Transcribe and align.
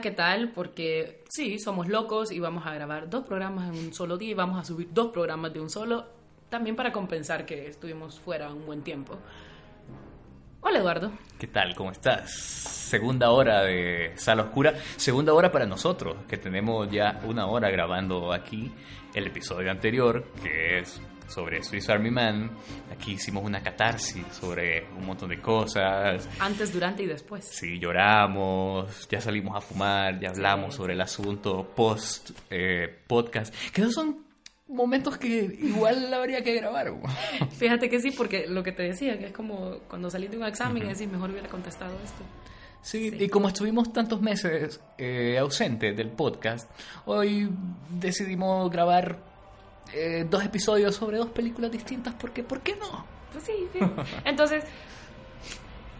¿qué 0.00 0.10
tal? 0.10 0.50
Porque 0.50 1.22
sí, 1.28 1.58
somos 1.58 1.88
locos 1.88 2.32
y 2.32 2.40
vamos 2.40 2.66
a 2.66 2.74
grabar 2.74 3.10
dos 3.10 3.24
programas 3.24 3.68
en 3.68 3.86
un 3.86 3.92
solo 3.92 4.16
día 4.16 4.30
y 4.30 4.34
vamos 4.34 4.58
a 4.58 4.64
subir 4.64 4.88
dos 4.92 5.12
programas 5.12 5.52
de 5.52 5.60
un 5.60 5.68
solo, 5.68 6.06
también 6.48 6.76
para 6.76 6.92
compensar 6.92 7.44
que 7.44 7.68
estuvimos 7.68 8.18
fuera 8.20 8.52
un 8.52 8.64
buen 8.66 8.82
tiempo. 8.82 9.18
Hola, 10.62 10.78
Eduardo. 10.78 11.12
¿Qué 11.38 11.46
tal? 11.46 11.74
¿Cómo 11.74 11.90
estás? 11.90 12.30
Segunda 12.30 13.30
hora 13.30 13.62
de 13.62 14.12
Sala 14.16 14.42
Oscura. 14.44 14.74
Segunda 14.96 15.32
hora 15.32 15.50
para 15.50 15.66
nosotros, 15.66 16.16
que 16.28 16.36
tenemos 16.36 16.90
ya 16.90 17.20
una 17.24 17.46
hora 17.46 17.70
grabando 17.70 18.32
aquí 18.32 18.72
el 19.14 19.26
episodio 19.26 19.70
anterior, 19.70 20.24
que 20.42 20.80
es 20.80 21.00
sobre 21.30 21.62
Swiss 21.62 21.88
Army 21.88 22.10
Man. 22.10 22.50
Aquí 22.92 23.12
hicimos 23.12 23.44
una 23.44 23.62
catarsis 23.62 24.24
sobre 24.32 24.86
un 24.98 25.06
montón 25.06 25.30
de 25.30 25.40
cosas. 25.40 26.28
Antes, 26.38 26.72
durante 26.72 27.02
y 27.04 27.06
después. 27.06 27.46
Sí, 27.48 27.78
lloramos, 27.78 29.08
ya 29.08 29.20
salimos 29.20 29.56
a 29.56 29.60
fumar, 29.60 30.20
ya 30.20 30.30
hablamos 30.30 30.74
Sí. 30.74 30.76
sobre 30.78 30.94
el 30.94 31.00
asunto 31.00 31.72
post 31.74 32.30
eh, 32.50 32.88
podcast. 33.06 33.54
Que 33.72 33.82
esos 33.82 33.94
son 33.94 34.24
momentos 34.68 35.18
que 35.18 35.28
igual 35.60 36.12
habría 36.14 36.42
que 36.42 36.54
grabar. 36.54 36.92
Fíjate 37.58 37.88
que 37.88 38.00
sí, 38.00 38.10
porque 38.12 38.46
lo 38.46 38.62
que 38.62 38.72
te 38.72 38.82
decía, 38.84 39.18
que 39.18 39.26
es 39.26 39.32
como 39.32 39.78
cuando 39.88 40.10
salís 40.10 40.30
de 40.30 40.36
un 40.38 40.44
examen 40.44 40.84
y 40.84 40.88
decís, 40.88 41.08
mejor 41.08 41.30
hubiera 41.30 41.48
contestado 41.48 41.92
esto. 42.04 42.22
Sí, 42.82 43.10
Sí. 43.10 43.16
y 43.24 43.28
como 43.28 43.48
estuvimos 43.48 43.92
tantos 43.92 44.22
meses 44.22 44.80
eh, 44.96 45.36
ausentes 45.38 45.94
del 45.96 46.08
podcast, 46.10 46.70
hoy 47.04 47.50
decidimos 47.90 48.70
grabar 48.70 49.18
eh, 49.94 50.26
dos 50.28 50.44
episodios 50.44 50.94
sobre 50.94 51.18
dos 51.18 51.30
películas 51.30 51.70
distintas 51.70 52.14
porque, 52.14 52.42
¿por 52.42 52.60
qué 52.60 52.76
no? 52.76 53.04
Pues 53.32 53.44
sí, 53.44 53.52
sí. 53.72 53.78
Entonces, 54.24 54.64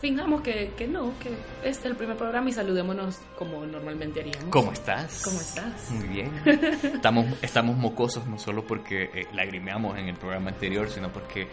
fijamos 0.01 0.41
que, 0.41 0.73
que 0.77 0.87
no, 0.89 1.13
que 1.21 1.29
este 1.63 1.81
es 1.81 1.85
el 1.85 1.97
primer 1.97 2.17
programa 2.17 2.49
y 2.49 2.53
saludémonos 2.53 3.19
como 3.39 3.65
normalmente 3.67 4.21
haríamos. 4.21 4.49
¿Cómo 4.51 4.73
estás? 4.73 5.23
¿Cómo 5.25 5.39
estás? 5.41 5.91
Muy 5.91 6.09
bien. 6.09 6.33
Estamos, 6.95 7.27
estamos 7.43 7.77
mocosos 7.77 8.27
no 8.27 8.39
solo 8.39 8.67
porque 8.67 9.11
eh, 9.15 9.27
lagrimeamos 9.35 9.99
en 9.99 10.09
el 10.09 10.17
programa 10.17 10.51
anterior, 10.51 10.89
sino 10.91 11.13
porque 11.13 11.47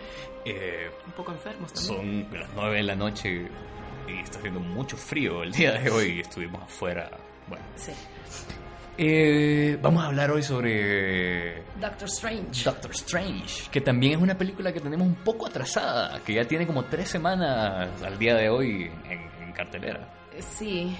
eh, 0.45 0.89
Un 1.05 1.11
poco 1.11 1.33
enfermos 1.33 1.73
también. 1.73 2.27
son 2.30 2.39
las 2.39 2.49
nueve 2.55 2.77
de 2.77 2.83
la 2.83 2.95
noche 2.95 3.47
y 4.08 4.20
está 4.20 4.37
haciendo 4.39 4.61
mucho 4.61 4.95
frío 4.95 5.43
el 5.43 5.52
día 5.52 5.73
de 5.73 5.89
hoy 5.92 6.05
y 6.17 6.20
estuvimos 6.21 6.64
afuera. 6.64 7.11
Bueno, 7.49 7.65
Sí. 7.76 7.92
Eh, 8.99 9.77
vamos 9.80 10.03
a 10.03 10.08
hablar 10.08 10.31
hoy 10.31 10.41
sobre 10.41 11.61
Doctor 11.80 12.08
Strange. 12.08 12.63
Doctor 12.63 12.91
Strange, 12.91 13.69
que 13.69 13.80
también 13.80 14.13
es 14.13 14.19
una 14.19 14.35
película 14.35 14.73
que 14.73 14.80
tenemos 14.80 15.05
un 15.05 15.13
poco 15.15 15.45
atrasada, 15.45 16.19
que 16.25 16.33
ya 16.33 16.45
tiene 16.45 16.65
como 16.65 16.85
tres 16.85 17.08
semanas 17.08 17.89
al 18.02 18.17
día 18.17 18.33
de 18.33 18.49
hoy 18.49 18.91
en, 19.08 19.43
en 19.43 19.53
cartelera. 19.53 20.09
Sí, 20.39 20.95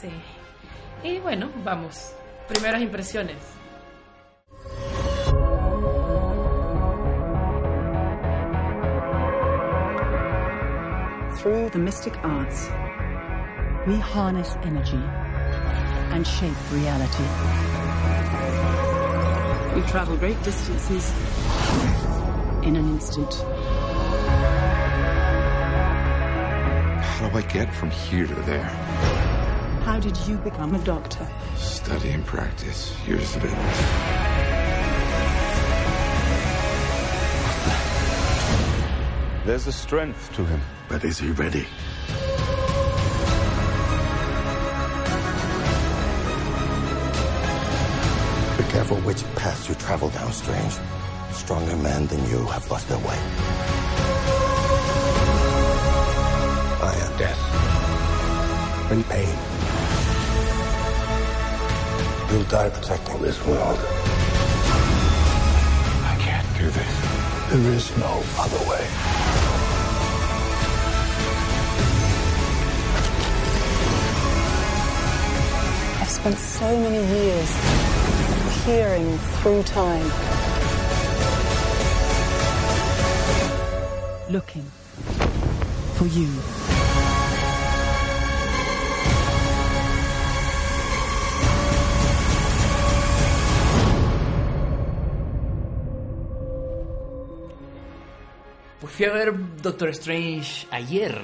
sí. 0.00 0.08
Y 1.04 1.20
bueno, 1.20 1.48
vamos. 1.64 2.12
Primeras 2.48 2.82
impresiones. 2.82 3.36
Through 11.38 11.70
the 11.70 11.78
mystic 11.78 12.16
arts, 12.24 12.68
we 13.86 14.00
harness 14.00 14.56
energy 14.64 14.98
and 16.12 16.26
shape 16.26 16.56
reality. 16.72 17.24
We 19.74 19.82
travel 19.90 20.16
great 20.16 20.42
distances 20.42 21.12
in 22.62 22.76
an 22.76 22.88
instant. 22.88 23.34
How 27.02 27.28
do 27.28 27.38
I 27.38 27.42
get 27.42 27.74
from 27.74 27.90
here 27.90 28.26
to 28.26 28.34
there? 28.34 28.70
How 29.84 29.98
did 30.00 30.16
you 30.26 30.36
become 30.38 30.74
a 30.74 30.78
doctor? 30.84 31.26
Study 31.56 32.10
and 32.10 32.24
practice, 32.26 32.94
years 33.06 33.36
of 33.36 33.44
it. 33.44 33.54
There's 39.46 39.66
a 39.68 39.72
strength 39.72 40.32
to 40.34 40.44
him. 40.44 40.60
But 40.88 41.04
is 41.04 41.18
he 41.18 41.30
ready? 41.30 41.66
Which 49.16 49.34
path 49.36 49.68
you 49.68 49.74
travel 49.76 50.10
down, 50.10 50.30
Strange. 50.30 50.74
Stronger 51.32 51.76
men 51.76 52.06
than 52.06 52.22
you 52.28 52.44
have 52.46 52.70
lost 52.70 52.86
their 52.88 52.98
way. 52.98 53.18
I 56.82 56.94
am 57.04 57.16
death. 57.16 57.40
Bring 58.88 59.04
pain. 59.04 59.36
You'll 62.30 62.44
die 62.44 62.68
protecting 62.68 63.22
this 63.22 63.38
world. 63.46 63.78
I 66.12 66.16
can't 66.20 66.58
do 66.58 66.68
this. 66.68 66.94
There 67.52 67.72
is 67.72 67.96
no 67.96 68.22
other 68.36 68.70
way. 68.70 68.84
I've 76.00 76.10
spent 76.10 76.38
so 76.38 76.80
many 76.80 77.06
years 77.18 77.85
peering 78.66 79.16
through 79.38 79.62
time. 79.62 80.10
Looking 84.28 84.64
for 85.94 86.06
you. 86.08 86.26
Pues 98.80 98.92
fui 98.92 99.06
a 99.06 99.12
ver 99.12 99.32
Doctor 99.62 99.90
Strange 99.90 100.66
ayer 100.72 101.16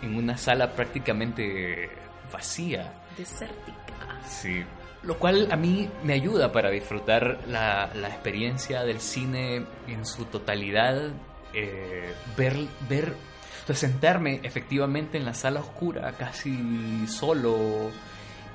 en 0.00 0.16
una 0.16 0.38
sala 0.38 0.72
prácticamente 0.72 1.90
vacía. 2.32 2.90
Desértica. 3.18 4.18
Sí. 4.26 4.64
Lo 5.06 5.18
cual 5.18 5.48
a 5.52 5.56
mí 5.56 5.88
me 6.02 6.14
ayuda 6.14 6.50
para 6.50 6.70
disfrutar 6.70 7.38
la, 7.48 7.90
la 7.94 8.08
experiencia 8.08 8.82
del 8.82 9.00
cine 9.00 9.64
en 9.86 10.04
su 10.04 10.24
totalidad. 10.24 11.10
eh, 11.54 12.12
ver, 12.36 12.56
ver, 12.88 13.14
o 13.62 13.66
sea, 13.66 13.76
sentarme 13.76 14.40
efectivamente 14.42 15.16
en 15.16 15.24
la 15.24 15.32
sala 15.32 15.60
oscura, 15.60 16.12
casi 16.18 17.06
solo, 17.06 17.90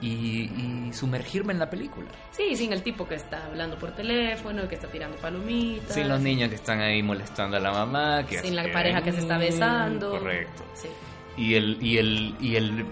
y, 0.01 0.87
y 0.87 0.93
sumergirme 0.93 1.53
en 1.53 1.59
la 1.59 1.69
película. 1.69 2.07
Sí, 2.31 2.55
sin 2.55 2.73
el 2.73 2.81
tipo 2.83 3.07
que 3.07 3.15
está 3.15 3.45
hablando 3.45 3.77
por 3.77 3.91
teléfono, 3.93 4.67
que 4.67 4.75
está 4.75 4.87
tirando 4.87 5.17
palomitas. 5.17 5.93
Sin 5.93 6.09
los 6.09 6.19
niños 6.19 6.49
que 6.49 6.55
están 6.55 6.81
ahí 6.81 7.01
molestando 7.01 7.57
a 7.57 7.59
la 7.59 7.71
mamá. 7.71 8.25
Que 8.25 8.39
Sin 8.39 8.55
la 8.55 8.71
pareja 8.71 9.01
que 9.01 9.11
se 9.11 9.19
está 9.19 9.37
besando. 9.37 10.11
Correcto. 10.11 10.63
Sí. 10.73 10.89
Y 11.37 11.55
el, 11.55 11.77
y 11.81 11.97
el, 11.97 12.35
y 12.39 12.55
el, 12.55 12.85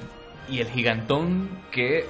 y 0.49 0.59
el 0.59 0.67
gigantón 0.69 1.49
que 1.71 2.05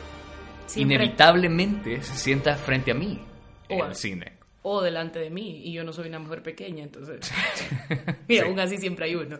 Siempre- 0.69 0.95
inevitablemente 0.95 2.01
se 2.01 2.15
sienta 2.15 2.55
frente 2.55 2.91
a 2.91 2.93
mí 2.95 3.19
en 3.67 3.81
O 3.81 3.83
a- 3.83 3.87
el 3.89 3.95
cine. 3.95 4.33
O 4.61 4.81
delante 4.81 5.19
de 5.19 5.29
mí, 5.29 5.61
y 5.65 5.71
yo 5.73 5.83
no 5.85 5.93
soy 5.93 6.09
una 6.09 6.19
mujer 6.19 6.43
pequeña, 6.43 6.83
entonces. 6.83 7.19
y 8.27 8.35
Sí. 8.35 8.39
aún 8.39 8.59
así 8.59 8.77
siempre 8.77 9.05
hay 9.05 9.15
uno. 9.15 9.39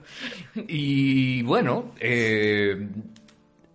Y 0.68 1.42
bueno, 1.44 1.94
eh, 2.00 2.88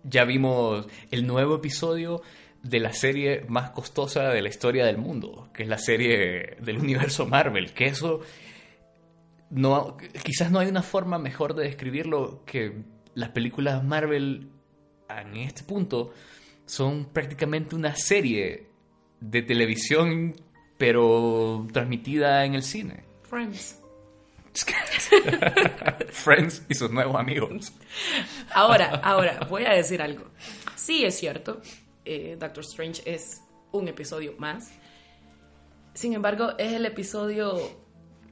ya 0.03 0.25
vimos 0.25 0.87
el 1.11 1.25
nuevo 1.27 1.55
episodio 1.55 2.21
de 2.63 2.79
la 2.79 2.91
serie 2.93 3.45
más 3.47 3.69
costosa 3.69 4.29
de 4.29 4.41
la 4.41 4.49
historia 4.49 4.85
del 4.85 4.97
mundo, 4.97 5.49
que 5.53 5.63
es 5.63 5.69
la 5.69 5.77
serie 5.77 6.57
del 6.61 6.79
universo 6.79 7.27
Marvel, 7.27 7.73
que 7.73 7.85
eso 7.85 8.21
no 9.51 9.97
quizás 10.23 10.51
no 10.51 10.59
hay 10.59 10.67
una 10.67 10.81
forma 10.81 11.19
mejor 11.19 11.53
de 11.53 11.65
describirlo 11.65 12.43
que 12.45 12.73
las 13.13 13.29
películas 13.29 13.83
Marvel 13.83 14.49
en 15.09 15.35
este 15.37 15.63
punto 15.63 16.11
son 16.65 17.05
prácticamente 17.05 17.75
una 17.75 17.95
serie 17.95 18.67
de 19.19 19.41
televisión 19.41 20.35
pero 20.77 21.67
transmitida 21.71 22.45
en 22.45 22.55
el 22.55 22.63
cine. 22.63 23.05
Friends. 23.23 23.79
Friends 26.11 26.63
y 26.69 26.75
sus 26.75 26.91
nuevos 26.91 27.15
amigos. 27.19 27.73
Ahora, 28.53 29.01
ahora, 29.03 29.39
voy 29.49 29.65
a 29.65 29.73
decir 29.73 30.01
algo. 30.01 30.25
Sí, 30.75 31.03
es 31.03 31.17
cierto, 31.17 31.61
eh, 32.05 32.37
Doctor 32.39 32.63
Strange 32.63 33.01
es 33.05 33.41
un 33.71 33.87
episodio 33.87 34.35
más. 34.37 34.71
Sin 35.93 36.13
embargo, 36.13 36.53
es 36.57 36.73
el 36.73 36.85
episodio 36.85 37.57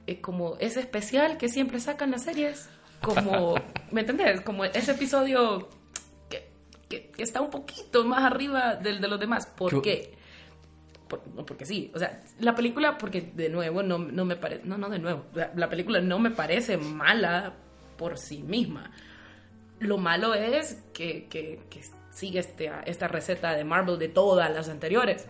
eh, 0.06 0.20
como 0.20 0.56
ese 0.60 0.80
especial 0.80 1.36
que 1.36 1.48
siempre 1.48 1.80
sacan 1.80 2.10
las 2.10 2.24
series. 2.24 2.68
Como, 3.02 3.56
¿me 3.90 4.00
entendés? 4.00 4.40
Como 4.40 4.64
ese 4.64 4.92
episodio 4.92 5.68
que, 6.88 7.10
que- 7.10 7.22
está 7.22 7.40
un 7.40 7.50
poquito 7.50 8.04
más 8.04 8.22
arriba 8.24 8.74
del 8.76 9.00
de 9.00 9.08
los 9.08 9.18
demás. 9.20 9.46
¿Por 9.46 9.80
¿Qué-? 9.82 10.12
Por- 11.08 11.26
no, 11.34 11.44
porque 11.44 11.66
sí, 11.66 11.90
o 11.94 11.98
sea, 11.98 12.22
la 12.40 12.54
película, 12.54 12.96
porque 12.98 13.20
de 13.34 13.48
nuevo 13.48 13.82
no, 13.82 13.98
no 13.98 14.24
me 14.24 14.36
parece, 14.36 14.62
no, 14.64 14.78
no 14.78 14.88
de 14.88 14.98
nuevo, 14.98 15.24
la, 15.34 15.52
la 15.54 15.68
película 15.68 16.00
no 16.00 16.18
me 16.18 16.30
parece 16.30 16.76
mala 16.76 17.52
por 17.98 18.18
sí 18.18 18.42
misma. 18.42 18.90
Lo 19.80 19.98
malo 19.98 20.34
es 20.34 20.82
que, 20.92 21.26
que- 21.26 21.60
que 21.68 21.80
sigue 22.10 22.38
este, 22.38 22.70
esta 22.86 23.08
receta 23.08 23.54
de 23.54 23.64
Marvel 23.64 23.98
de 23.98 24.08
todas 24.08 24.50
las 24.52 24.68
anteriores. 24.68 25.26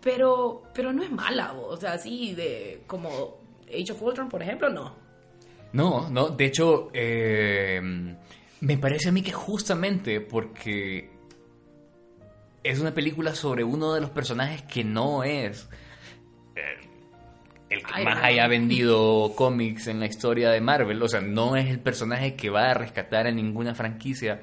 Pero, 0.00 0.64
pero 0.74 0.92
no 0.92 1.02
es 1.04 1.10
mala, 1.12 1.52
o 1.52 1.76
sea, 1.76 1.92
así 1.92 2.34
de 2.34 2.82
como 2.88 3.38
Age 3.68 3.92
of 3.92 4.02
Ultron, 4.02 4.28
por 4.28 4.42
ejemplo, 4.42 4.68
no. 4.68 4.94
No, 5.72 6.10
no, 6.10 6.28
de 6.30 6.44
hecho, 6.46 6.90
eh, 6.92 7.80
me 8.62 8.78
parece 8.78 9.08
a 9.08 9.12
mí 9.12 9.22
que 9.22 9.32
justamente 9.32 10.20
porque 10.20 11.10
es 12.62 12.78
una 12.78 12.94
película 12.94 13.34
sobre 13.34 13.64
uno 13.64 13.92
de 13.92 14.00
los 14.00 14.10
personajes 14.10 14.62
que 14.62 14.84
no 14.84 15.24
es 15.24 15.68
eh, 16.54 16.88
el 17.68 17.82
que 17.82 18.04
más 18.04 18.22
haya 18.22 18.46
vendido 18.46 19.32
cómics 19.34 19.88
en 19.88 19.98
la 19.98 20.06
historia 20.06 20.50
de 20.50 20.60
Marvel, 20.60 21.02
o 21.02 21.08
sea, 21.08 21.20
no 21.20 21.56
es 21.56 21.68
el 21.68 21.80
personaje 21.80 22.36
que 22.36 22.50
va 22.50 22.70
a 22.70 22.74
rescatar 22.74 23.26
a 23.26 23.32
ninguna 23.32 23.74
franquicia 23.74 24.40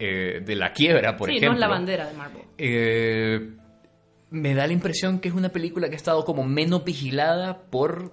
eh, 0.00 0.42
de 0.44 0.56
la 0.56 0.72
quiebra, 0.72 1.16
por 1.16 1.28
sí, 1.28 1.36
ejemplo. 1.36 1.50
no 1.50 1.54
es 1.54 1.60
la 1.60 1.68
bandera 1.68 2.06
de 2.08 2.14
Marvel. 2.14 2.42
Eh, 2.58 3.50
me 4.30 4.54
da 4.54 4.66
la 4.66 4.72
impresión 4.72 5.20
que 5.20 5.28
es 5.28 5.34
una 5.34 5.50
película 5.50 5.88
que 5.88 5.94
ha 5.94 5.96
estado 5.96 6.24
como 6.24 6.42
menos 6.42 6.84
vigilada 6.84 7.62
por 7.70 8.12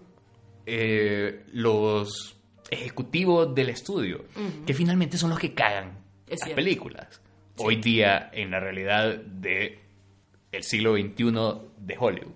eh, 0.68 1.44
los 1.52 2.33
ejecutivos 2.74 3.54
del 3.56 3.70
estudio, 3.70 4.26
que 4.66 4.74
finalmente 4.74 5.18
son 5.18 5.30
los 5.30 5.40
que 5.40 5.54
cagan 5.54 6.00
Es 6.26 6.40
las 6.40 6.48
cierto. 6.48 6.56
películas. 6.56 7.22
Hoy 7.58 7.78
día, 7.78 8.30
en 8.34 8.52
la 8.52 8.60
realidad 8.60 9.16
de 9.18 9.80
el 10.52 10.64
siglo 10.64 10.94
XXI 10.96 11.32
de 11.78 11.96
Hollywood, 11.98 12.34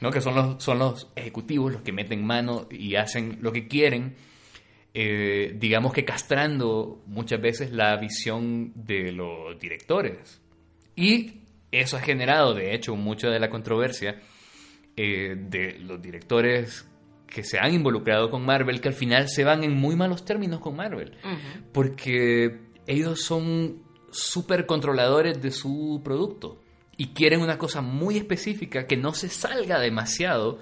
¿no? 0.00 0.10
que 0.10 0.20
son 0.20 0.34
los, 0.34 0.62
son 0.62 0.78
los 0.78 1.10
ejecutivos 1.16 1.72
los 1.72 1.82
que 1.82 1.92
meten 1.92 2.24
mano 2.24 2.66
y 2.70 2.96
hacen 2.96 3.38
lo 3.40 3.52
que 3.52 3.66
quieren, 3.68 4.14
eh, 4.94 5.54
digamos 5.58 5.92
que 5.92 6.04
castrando 6.04 7.02
muchas 7.06 7.40
veces 7.40 7.70
la 7.70 7.96
visión 7.96 8.72
de 8.74 9.12
los 9.12 9.58
directores. 9.58 10.40
Y 10.94 11.42
eso 11.70 11.98
ha 11.98 12.00
generado, 12.00 12.54
de 12.54 12.74
hecho, 12.74 12.96
mucha 12.96 13.28
de 13.28 13.38
la 13.38 13.50
controversia 13.50 14.20
eh, 14.96 15.34
de 15.38 15.78
los 15.80 16.00
directores 16.00 16.88
que 17.36 17.44
se 17.44 17.58
han 17.58 17.74
involucrado 17.74 18.30
con 18.30 18.46
Marvel, 18.46 18.80
que 18.80 18.88
al 18.88 18.94
final 18.94 19.28
se 19.28 19.44
van 19.44 19.62
en 19.62 19.74
muy 19.76 19.94
malos 19.94 20.24
términos 20.24 20.58
con 20.60 20.74
Marvel. 20.74 21.18
Porque 21.70 22.60
ellos 22.86 23.20
son 23.22 23.82
súper 24.10 24.64
controladores 24.64 25.42
de 25.42 25.50
su 25.50 26.00
producto 26.02 26.62
y 26.96 27.08
quieren 27.08 27.42
una 27.42 27.58
cosa 27.58 27.82
muy 27.82 28.16
específica 28.16 28.86
que 28.86 28.96
no 28.96 29.12
se 29.12 29.28
salga 29.28 29.78
demasiado 29.78 30.58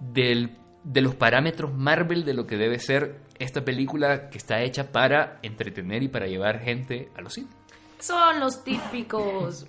del- 0.00 0.56
de 0.84 1.02
los 1.02 1.14
parámetros 1.14 1.74
Marvel 1.74 2.24
de 2.24 2.32
lo 2.32 2.46
que 2.46 2.56
debe 2.56 2.78
ser 2.78 3.20
esta 3.38 3.62
película 3.64 4.30
que 4.30 4.38
está 4.38 4.62
hecha 4.62 4.90
para 4.90 5.38
entretener 5.42 6.02
y 6.02 6.08
para 6.08 6.26
llevar 6.26 6.60
gente 6.60 7.10
a 7.14 7.20
los 7.20 7.34
cines. 7.34 7.52
Son 7.98 8.40
los 8.40 8.64
típicos 8.64 9.66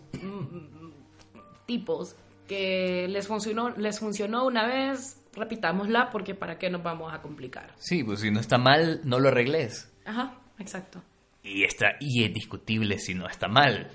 tipos 1.66 2.16
que 2.48 3.08
les 3.10 3.28
funcionó, 3.28 3.70
les 3.78 4.00
funcionó 4.00 4.46
una 4.46 4.66
vez, 4.66 5.19
repitámosla 5.34 6.10
porque 6.12 6.36
para 6.36 6.58
qué 6.58 6.70
nos 6.70 6.84
vamos 6.84 7.14
a 7.14 7.22
complicar. 7.22 7.74
Sí, 7.78 8.04
pues 8.04 8.22
si 8.22 8.32
no 8.32 8.40
está 8.40 8.58
mal, 8.58 9.02
no 9.04 9.20
lo 9.20 9.30
arregles. 9.30 9.92
Ajá, 10.06 10.40
exacto. 10.58 11.02
Y, 11.44 11.64
está, 11.64 11.96
y 12.00 12.24
es 12.24 12.34
discutible 12.34 12.98
si 13.00 13.14
no 13.14 13.28
está 13.28 13.48
mal. 13.48 13.92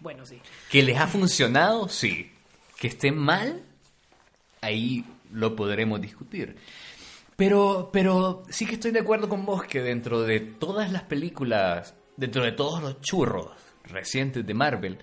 Bueno, 0.00 0.24
sí. 0.26 0.40
Que 0.70 0.82
les 0.82 0.98
ha 0.98 1.06
funcionado, 1.06 1.88
sí. 1.88 2.32
Que 2.78 2.88
esté 2.88 3.12
mal, 3.12 3.62
ahí 4.60 5.04
lo 5.32 5.54
podremos 5.54 6.00
discutir. 6.00 6.56
Pero, 7.36 7.90
pero 7.92 8.42
sí 8.48 8.66
que 8.66 8.74
estoy 8.74 8.90
de 8.90 9.00
acuerdo 9.00 9.28
con 9.28 9.44
vos 9.44 9.64
que 9.64 9.80
dentro 9.80 10.22
de 10.22 10.40
todas 10.40 10.92
las 10.92 11.02
películas, 11.04 11.94
dentro 12.16 12.44
de 12.44 12.52
todos 12.52 12.82
los 12.82 13.00
churros 13.00 13.50
recientes 13.84 14.46
de 14.46 14.54
Marvel, 14.54 14.98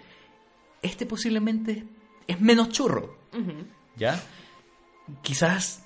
este 0.82 1.06
posiblemente 1.06 1.86
es 2.28 2.40
menos 2.40 2.70
churro. 2.70 3.18
¿Ya? 3.96 4.22
Quizás 5.22 5.86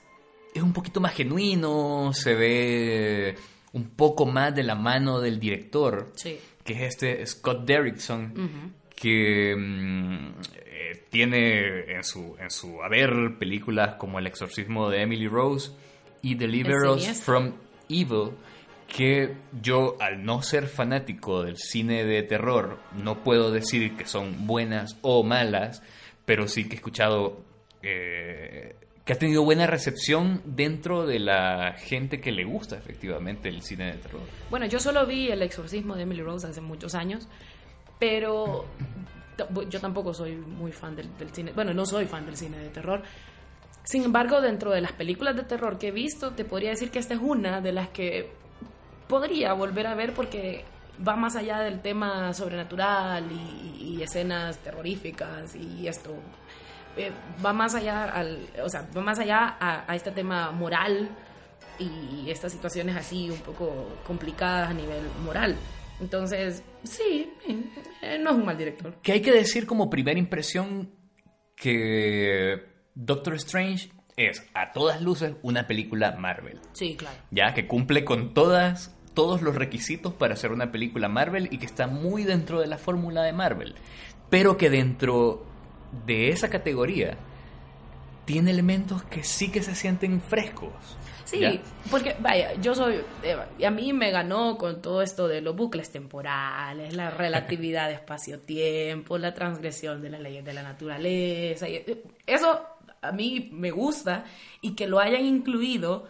es 0.53 0.61
un 0.61 0.73
poquito 0.73 0.99
más 1.01 1.13
genuino, 1.13 2.11
se 2.13 2.35
ve 2.35 3.35
un 3.73 3.89
poco 3.89 4.25
más 4.25 4.53
de 4.55 4.63
la 4.63 4.75
mano 4.75 5.19
del 5.19 5.39
director 5.39 6.11
Sí. 6.15 6.37
que 6.63 6.73
es 6.73 6.81
este 6.81 7.25
Scott 7.25 7.65
Derrickson, 7.65 8.73
que 8.95 9.55
mm, 9.57 10.27
eh, 10.65 11.05
tiene 11.09 11.95
en 11.95 12.03
su, 12.03 12.35
en 12.39 12.51
su 12.51 12.81
haber 12.83 13.37
películas 13.39 13.95
como 13.95 14.19
El 14.19 14.27
exorcismo 14.27 14.89
de 14.89 15.01
Emily 15.01 15.27
Rose 15.27 15.71
y 16.21 16.35
Deliver 16.35 16.75
El 16.83 16.89
Us 16.91 17.21
from 17.21 17.53
Evil, 17.89 18.31
que 18.87 19.35
yo 19.61 19.97
al 19.99 20.23
no 20.23 20.41
ser 20.43 20.67
fanático 20.67 21.43
del 21.43 21.57
cine 21.57 22.05
de 22.05 22.21
terror 22.23 22.77
no 22.95 23.23
puedo 23.23 23.51
decir 23.51 23.95
que 23.95 24.05
son 24.05 24.45
buenas 24.45 24.97
o 25.01 25.23
malas, 25.23 25.81
pero 26.25 26.47
sí 26.47 26.65
que 26.65 26.73
he 26.73 26.75
escuchado 26.75 27.41
eh, 27.81 28.75
que 29.05 29.13
ha 29.13 29.17
tenido 29.17 29.43
buena 29.43 29.67
recepción 29.67 30.41
dentro 30.45 31.05
de 31.05 31.19
la 31.19 31.73
gente 31.77 32.21
que 32.21 32.31
le 32.31 32.45
gusta 32.45 32.77
efectivamente 32.77 33.49
el 33.49 33.61
cine 33.61 33.91
de 33.91 33.97
terror. 33.97 34.21
Bueno, 34.49 34.65
yo 34.65 34.79
solo 34.79 35.05
vi 35.05 35.29
El 35.29 35.41
exorcismo 35.41 35.95
de 35.95 36.03
Emily 36.03 36.21
Rose 36.21 36.47
hace 36.47 36.61
muchos 36.61 36.95
años, 36.95 37.27
pero 37.99 38.65
yo 39.69 39.79
tampoco 39.81 40.13
soy 40.13 40.35
muy 40.35 40.71
fan 40.71 40.95
del, 40.95 41.09
cine. 41.33 41.51
Bueno, 41.53 41.73
no 41.73 41.85
soy 41.85 42.05
fan 42.05 42.25
del 42.25 42.37
cine 42.37 42.57
de 42.57 42.69
terror. 42.69 43.03
Sin 43.83 44.03
embargo, 44.03 44.39
dentro 44.39 44.71
de 44.71 44.79
las 44.79 44.93
películas 44.93 45.35
de 45.35 45.43
terror 45.43 45.77
que 45.77 45.89
he 45.89 45.91
visto, 45.91 46.31
te 46.31 46.45
podría 46.45 46.69
decir 46.69 46.89
que 46.89 46.99
esta 46.99 47.13
es 47.13 47.19
una 47.21 47.59
de 47.59 47.73
las 47.73 47.89
que 47.89 48.31
podría 49.09 49.51
volver 49.51 49.87
a 49.87 49.95
ver 49.95 50.13
porque 50.13 50.63
va 51.05 51.17
más 51.17 51.35
allá 51.35 51.59
del 51.59 51.81
tema 51.81 52.33
sobrenatural 52.33 53.29
y 53.29 54.01
escenas 54.01 54.59
terroríficas 54.59 55.55
y 55.55 55.89
esto. 55.89 56.15
Eh, 56.97 57.11
va 57.43 57.53
más 57.53 57.73
allá 57.75 58.03
al, 58.05 58.47
o 58.63 58.69
sea, 58.69 58.87
va 58.95 59.01
más 59.01 59.19
allá 59.19 59.57
a, 59.59 59.91
a 59.91 59.95
este 59.95 60.11
tema 60.11 60.51
moral 60.51 61.09
y 61.79 62.29
estas 62.29 62.51
situaciones 62.51 62.95
así 62.95 63.29
un 63.31 63.39
poco 63.39 63.97
complicadas 64.05 64.69
a 64.69 64.73
nivel 64.73 65.01
moral. 65.25 65.55
Entonces, 65.99 66.63
sí, 66.83 67.31
eh, 68.01 68.17
no 68.19 68.31
es 68.31 68.35
un 68.35 68.45
mal 68.45 68.57
director. 68.57 68.95
Que 69.01 69.13
hay 69.13 69.21
que 69.21 69.31
decir 69.31 69.65
como 69.65 69.89
primera 69.89 70.19
impresión 70.19 70.91
que 71.55 72.65
Doctor 72.93 73.35
Strange 73.35 73.89
es 74.17 74.43
a 74.53 74.71
todas 74.71 75.01
luces 75.01 75.33
una 75.41 75.65
película 75.65 76.11
Marvel, 76.17 76.59
Sí, 76.73 76.95
claro. 76.95 77.17
ya 77.31 77.53
que 77.53 77.67
cumple 77.67 78.05
con 78.05 78.33
todas 78.33 78.95
todos 79.15 79.41
los 79.43 79.55
requisitos 79.55 80.13
para 80.13 80.35
ser 80.35 80.51
una 80.51 80.71
película 80.71 81.07
Marvel 81.07 81.47
y 81.51 81.59
que 81.59 81.65
está 81.67 81.85
muy 81.87 82.23
dentro 82.23 82.59
de 82.59 82.65
la 82.67 82.77
fórmula 82.79 83.21
de 83.23 83.31
Marvel, 83.33 83.75
pero 84.29 84.57
que 84.57 84.69
dentro 84.71 85.45
de 86.05 86.29
esa 86.29 86.49
categoría 86.49 87.17
tiene 88.25 88.51
elementos 88.51 89.03
que 89.03 89.23
sí 89.23 89.51
que 89.51 89.61
se 89.61 89.75
sienten 89.75 90.21
frescos. 90.21 90.71
Sí, 91.25 91.39
¿ya? 91.39 91.59
porque 91.89 92.15
vaya, 92.19 92.53
yo 92.61 92.75
soy, 92.75 93.01
y 93.57 93.63
a 93.63 93.71
mí 93.71 93.93
me 93.93 94.11
ganó 94.11 94.57
con 94.57 94.81
todo 94.81 95.01
esto 95.01 95.27
de 95.27 95.41
los 95.41 95.55
bucles 95.55 95.91
temporales, 95.91 96.93
la 96.93 97.09
relatividad 97.11 97.87
de 97.87 97.95
espacio-tiempo, 97.95 99.17
la 99.17 99.33
transgresión 99.33 100.01
de 100.01 100.09
las 100.09 100.21
leyes 100.21 100.45
de 100.45 100.53
la 100.53 100.63
naturaleza. 100.63 101.67
y 101.67 101.75
eh, 101.75 102.03
eso 102.25 102.61
a 103.01 103.11
mí 103.11 103.49
me 103.51 103.71
gusta 103.71 104.25
y 104.61 104.75
que 104.75 104.87
lo 104.87 104.99
hayan 104.99 105.25
incluido 105.25 106.07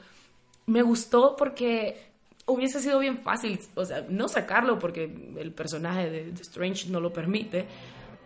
me 0.66 0.82
gustó 0.82 1.36
porque 1.36 2.13
hubiese 2.46 2.80
sido 2.80 3.00
bien 3.00 3.20
fácil, 3.20 3.60
o 3.75 3.86
sea, 3.86 4.06
no 4.10 4.28
sacarlo 4.28 4.80
porque 4.80 5.12
el 5.38 5.52
personaje 5.52 6.10
de, 6.10 6.32
de 6.32 6.42
Strange 6.42 6.90
no 6.90 7.00
lo 7.00 7.12
permite, 7.12 7.66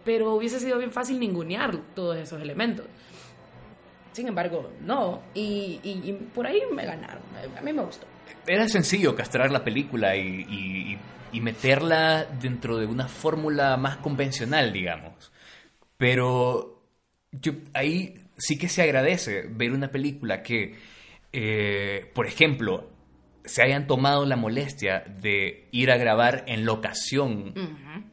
pero 0.07 0.35
hubiese 0.35 0.57
sido 0.61 0.77
bien 0.77 0.91
fácil 0.93 1.19
ningunear 1.19 1.75
todos 1.93 2.15
esos 2.17 2.41
elementos. 2.41 2.85
Sin 4.13 4.25
embargo, 4.27 4.71
no, 4.81 5.21
y, 5.35 5.79
y- 5.83 6.01
y 6.09 6.13
por 6.33 6.47
ahí 6.47 6.61
me 6.73 6.85
ganaron, 6.85 7.21
a 7.57 7.61
mí 7.61 7.73
me 7.73 7.83
gustó. 7.83 8.07
Era 8.47 8.67
sencillo 8.69 9.13
castrar 9.15 9.51
la 9.51 9.63
película 9.65 10.15
y, 10.15 10.97
meterla 11.41 12.25
dentro 12.41 12.77
de 12.77 12.87
una 12.87 13.07
fórmula 13.07 13.77
más 13.77 13.97
convencional, 13.97 14.73
digamos. 14.73 15.31
Pero 15.97 16.81
yo, 17.31 17.51
ahí 17.73 18.15
sí 18.37 18.57
que 18.57 18.67
se 18.69 18.81
agradece 18.81 19.43
ver 19.49 19.71
una 19.71 19.89
película 19.91 20.41
que, 20.41 20.75
eh, 21.33 22.09
por 22.15 22.25
ejemplo, 22.25 22.89
se 23.45 23.61
hayan 23.61 23.85
tomado 23.85 24.25
la 24.25 24.35
molestia 24.35 25.03
de 25.21 25.67
ir 25.71 25.91
a 25.91 25.97
grabar 25.97 26.43
en 26.47 26.65
locación, 26.65 27.53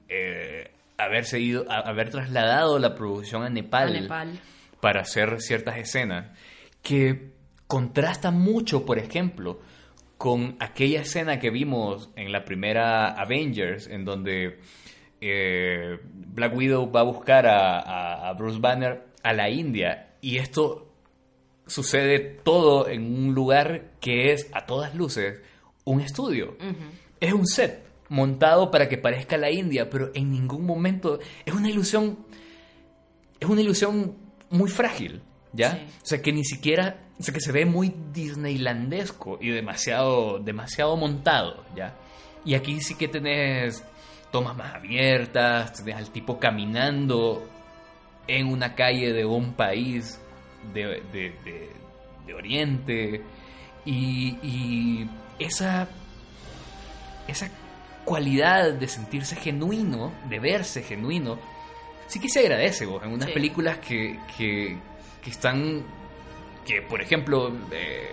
eh, 0.09 0.71
haberse 0.99 1.41
ido, 1.41 1.65
a- 1.71 1.81
haber 1.81 2.11
trasladado 2.11 2.79
la 2.79 2.95
producción 2.95 3.43
a 3.43 3.51
Nepal, 3.51 3.97
A 3.97 4.01
Nepal. 4.01 4.41
para 4.81 5.01
hacer 5.03 5.41
ciertas 5.41 5.77
escenas 5.79 6.37
que 6.83 7.33
contrasta 7.67 8.31
mucho, 8.31 8.85
por 8.85 8.99
ejemplo, 8.99 9.61
con 10.19 10.57
aquella 10.61 11.01
escena 11.01 11.39
que 11.41 11.51
vimos 11.51 12.11
en 12.17 12.31
la 12.33 12.45
primera 12.45 13.09
Avengers, 13.09 13.87
en 13.89 14.05
donde 14.05 14.61
eh, 15.21 15.99
Black 16.13 16.55
Widow 16.55 16.91
va 16.93 17.01
a 17.01 17.05
buscar 17.05 17.47
a, 17.47 17.79
a- 17.81 18.29
a 18.29 18.33
Bruce 18.35 18.59
Banner 18.61 19.05
a 19.23 19.33
la 19.33 19.49
India 19.49 20.11
y 20.21 20.37
esto 20.37 20.93
sucede 21.67 22.19
todo 22.21 22.89
en 22.89 23.03
un 23.29 23.35
lugar 23.35 23.93
que 24.01 24.33
es 24.33 24.51
a 24.53 24.67
todas 24.67 24.95
luces 24.95 25.41
un 25.85 26.01
estudio. 26.03 26.57
Es 27.21 27.33
un 27.33 27.47
set 27.47 27.83
montado 28.09 28.71
para 28.71 28.89
que 28.89 28.99
parezca 28.99 29.37
la 29.37 29.51
India, 29.51 29.89
pero 29.91 30.11
en 30.15 30.31
ningún 30.31 30.65
momento 30.67 31.19
es 31.45 31.55
una 31.55 31.71
ilusión 31.71 32.19
es 33.41 33.49
una 33.49 33.61
ilusión 33.61 34.17
muy 34.51 34.71
frágil, 34.71 35.23
¿ya? 35.53 35.73
Sí. 35.73 35.79
O 36.03 36.07
sea, 36.07 36.23
que 36.23 36.33
ni 36.33 36.45
siquiera, 36.45 36.97
o 37.19 37.23
sea, 37.23 37.35
que 37.35 37.41
se 37.41 37.53
ve 37.53 37.67
muy 37.67 37.95
disneylandesco 38.13 39.39
y 39.41 39.51
demasiado, 39.51 40.39
demasiado 40.39 40.97
montado, 40.97 41.65
¿ya? 41.77 41.95
Y 42.45 42.55
aquí 42.55 42.81
sí 42.81 42.95
que 42.95 43.09
tenés 43.09 43.85
tomas 44.31 44.57
más 44.57 44.75
abiertas, 44.75 45.73
tenés 45.75 45.97
al 45.97 46.11
tipo 46.11 46.39
caminando 46.39 47.47
en 48.27 48.47
una 48.49 48.75
calle 48.75 49.13
de 49.13 49.25
un 49.27 49.53
país 49.55 50.21
de, 50.73 51.03
de- 51.13 51.35
de- 51.45 51.71
de 52.27 52.35
Oriente 52.35 53.23
y, 53.85 54.39
y 54.43 55.11
esa, 55.39 55.87
esa 57.29 57.51
cualidad 58.05 58.73
de 58.75 58.89
sentirse 58.89 59.37
genuino, 59.37 60.13
de 60.29 60.39
verse 60.41 60.83
genuino, 60.83 61.39
sí 62.07 62.21
que 62.21 62.29
se 62.29 62.41
agradece 62.41 62.87
vos 62.87 63.03
en 63.03 63.13
unas 63.13 63.29
Sí. 63.29 63.35
películas 63.35 63.79
que, 63.79 64.19
que, 64.37 64.77
que 65.23 65.31
están, 65.31 65.83
que 66.67 66.83
por 66.83 67.01
ejemplo, 67.01 67.53
eh, 67.73 68.07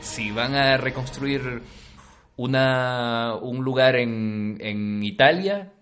si 0.00 0.30
van 0.30 0.54
a 0.54 0.76
reconstruir 0.76 1.62
una, 2.36 3.34
un 3.34 3.64
lugar 3.64 3.96
en, 3.96 4.56
en 4.60 5.02
Italia, 5.02 5.72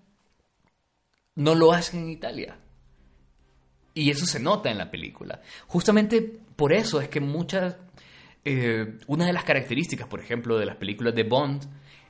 no 1.36 1.54
lo 1.54 1.72
hacen 1.72 2.00
en 2.00 2.10
Italia. 2.10 2.58
Y 3.94 4.10
eso 4.10 4.26
se 4.26 4.40
nota 4.40 4.70
en 4.70 4.78
la 4.78 4.90
película. 4.90 5.40
Justamente 5.66 6.20
por 6.56 6.72
eso 6.72 7.00
es 7.00 7.08
que 7.08 7.20
muchas... 7.20 7.76
eh, 8.44 8.96
una 9.06 9.26
de 9.26 9.32
las 9.32 9.44
características, 9.44 10.06
por 10.08 10.20
ejemplo, 10.20 10.58
de 10.58 10.66
las 10.66 10.76
películas 10.76 11.14
de 11.14 11.22
Bond 11.24 11.64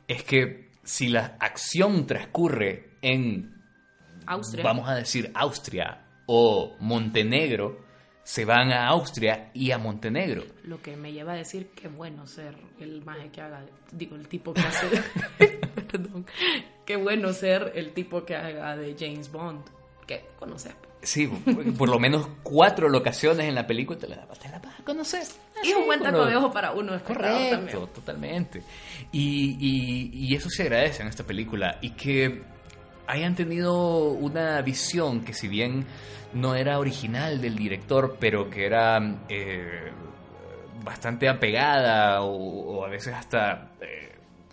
es 0.07 0.23
que 0.23 0.68
si 0.89 1.09
la 1.09 1.37
acción 1.39 2.07
transcurre 2.07 2.97
en, 3.03 3.55
Austria. 4.25 4.65
vamos 4.65 4.89
a 4.89 4.95
decir, 4.95 5.31
Austria 5.35 6.03
o 6.25 6.77
Montenegro, 6.81 7.85
se 8.23 8.47
van 8.47 8.73
a 8.73 8.89
Austria 8.89 9.51
y 9.53 9.71
a 9.71 9.77
Montenegro. 9.77 10.45
Lo 10.65 10.81
que 10.81 10.97
me 10.97 11.13
lleva 11.13 11.35
a 11.35 11.37
decir 11.37 11.73
que 11.73 11.89
bueno 11.89 12.27
ser 12.27 12.55
el 12.81 13.05
maje 13.05 13.31
que 13.31 13.43
haga, 13.43 13.67
digo, 13.93 14.17
el 14.17 14.29
tipo 14.29 14.55
que 14.55 14.63
hace, 14.63 14.87
perdón, 15.91 16.25
qué 16.87 16.97
bueno 16.97 17.35
ser 17.35 17.73
el 17.75 17.93
tipo 17.93 18.25
que 18.25 18.35
haga 18.35 18.75
de 18.75 18.97
James 18.99 19.31
Bond, 19.31 19.67
que 20.07 20.25
conoces. 20.39 20.75
Sí, 21.03 21.27
por, 21.27 21.77
por 21.77 21.89
lo 21.91 21.99
menos 21.99 22.29
cuatro 22.43 22.89
locaciones 22.89 23.47
en 23.47 23.55
la 23.55 23.67
película 23.67 23.99
te 23.99 24.09
la, 24.09 24.27
te 24.27 24.49
la 24.49 24.59
vas 24.59 24.81
a 24.81 24.85
conocer. 24.85 25.25
Y 25.65 25.71
es 25.71 25.77
un 25.77 25.87
buen 25.87 26.01
taco 26.01 26.25
de 26.27 26.37
ojo 26.37 26.51
para 26.53 26.73
uno 26.73 26.95
espectador 26.95 27.33
Correcto, 27.33 27.57
también. 27.57 27.93
totalmente. 27.95 28.63
Y, 29.13 29.57
y- 29.59 30.11
y 30.29 30.35
eso 30.35 30.49
se 30.51 30.63
agradece 30.63 31.03
en 31.03 31.09
esta 31.09 31.25
película. 31.25 31.79
Y 31.83 31.91
que 31.91 32.43
hayan 33.07 33.35
tenido 33.35 34.11
una 34.11 34.61
visión 34.63 35.21
que 35.25 35.33
si 35.33 35.49
bien 35.49 35.87
no 36.35 36.55
era 36.55 36.79
original 36.79 37.41
del 37.41 37.57
director, 37.57 38.17
pero 38.21 38.51
que 38.51 38.67
era 38.67 38.99
eh, 39.29 39.91
bastante 40.85 41.29
apegada 41.29 42.23
o, 42.23 42.31
o 42.81 42.85
a 42.85 42.89
veces 42.89 43.15
hasta 43.15 43.73
eh, 43.81 44.13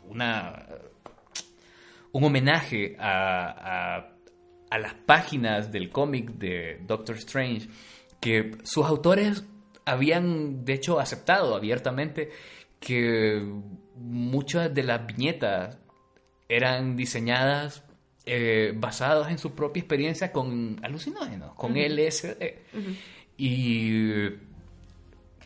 una 0.10 0.66
un 2.12 2.24
homenaje 2.24 2.96
a, 2.98 3.98
a- 3.98 4.12
a 4.72 4.80
las 4.80 4.94
páginas 4.94 5.72
del 5.72 5.90
cómic 5.90 6.32
de 6.32 6.80
Doctor 6.88 7.18
Strange 7.18 7.68
que 8.20 8.52
sus 8.64 8.86
autores 8.86 9.44
habían 9.86 10.66
de 10.66 10.74
hecho 10.74 11.00
aceptado 11.00 11.56
abiertamente 11.56 12.30
que 12.80 13.44
muchas 13.96 14.74
de 14.74 14.84
las 14.84 15.06
viñetas 15.06 15.78
eran 16.50 16.96
diseñadas 16.96 17.84
eh, 18.26 18.74
basadas 18.76 19.32
en 19.32 19.38
su 19.38 19.54
propia 19.54 19.82
experiencia 19.82 20.32
con 20.32 20.80
alucinógenos, 20.84 21.54
con 21.56 21.74
LSD. 21.74 22.44
Y 23.38 24.30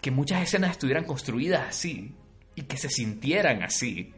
que 0.02 0.12
muchas 0.12 0.44
escenas 0.44 0.72
estuvieran 0.72 1.04
construidas 1.04 1.68
así 1.70 2.14
y 2.56 2.64
que 2.64 2.78
se 2.78 2.90
sintieran 2.90 3.64
así 3.64 4.14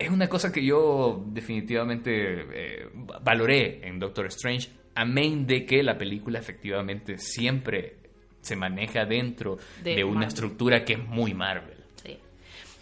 es 0.00 0.08
una 0.08 0.28
cosa 0.28 0.50
que 0.50 0.64
yo 0.64 1.22
definitivamente 1.26 2.10
eh, 2.12 2.88
valoré 3.22 3.86
en 3.86 3.98
Doctor 3.98 4.26
Strange, 4.26 4.70
amén 4.94 5.46
de 5.46 5.66
que 5.66 5.82
la 5.82 5.98
película 5.98 6.38
efectivamente 6.38 7.18
siempre 7.18 7.98
se 8.40 8.56
maneja 8.56 9.04
dentro 9.04 9.58
de, 9.82 9.96
De 9.96 10.04
una 10.04 10.14
Marvel. 10.14 10.28
estructura 10.28 10.84
que 10.84 10.94
es 10.94 10.98
muy 11.06 11.34
Marvel. 11.34 11.78
Sí. 12.02 12.18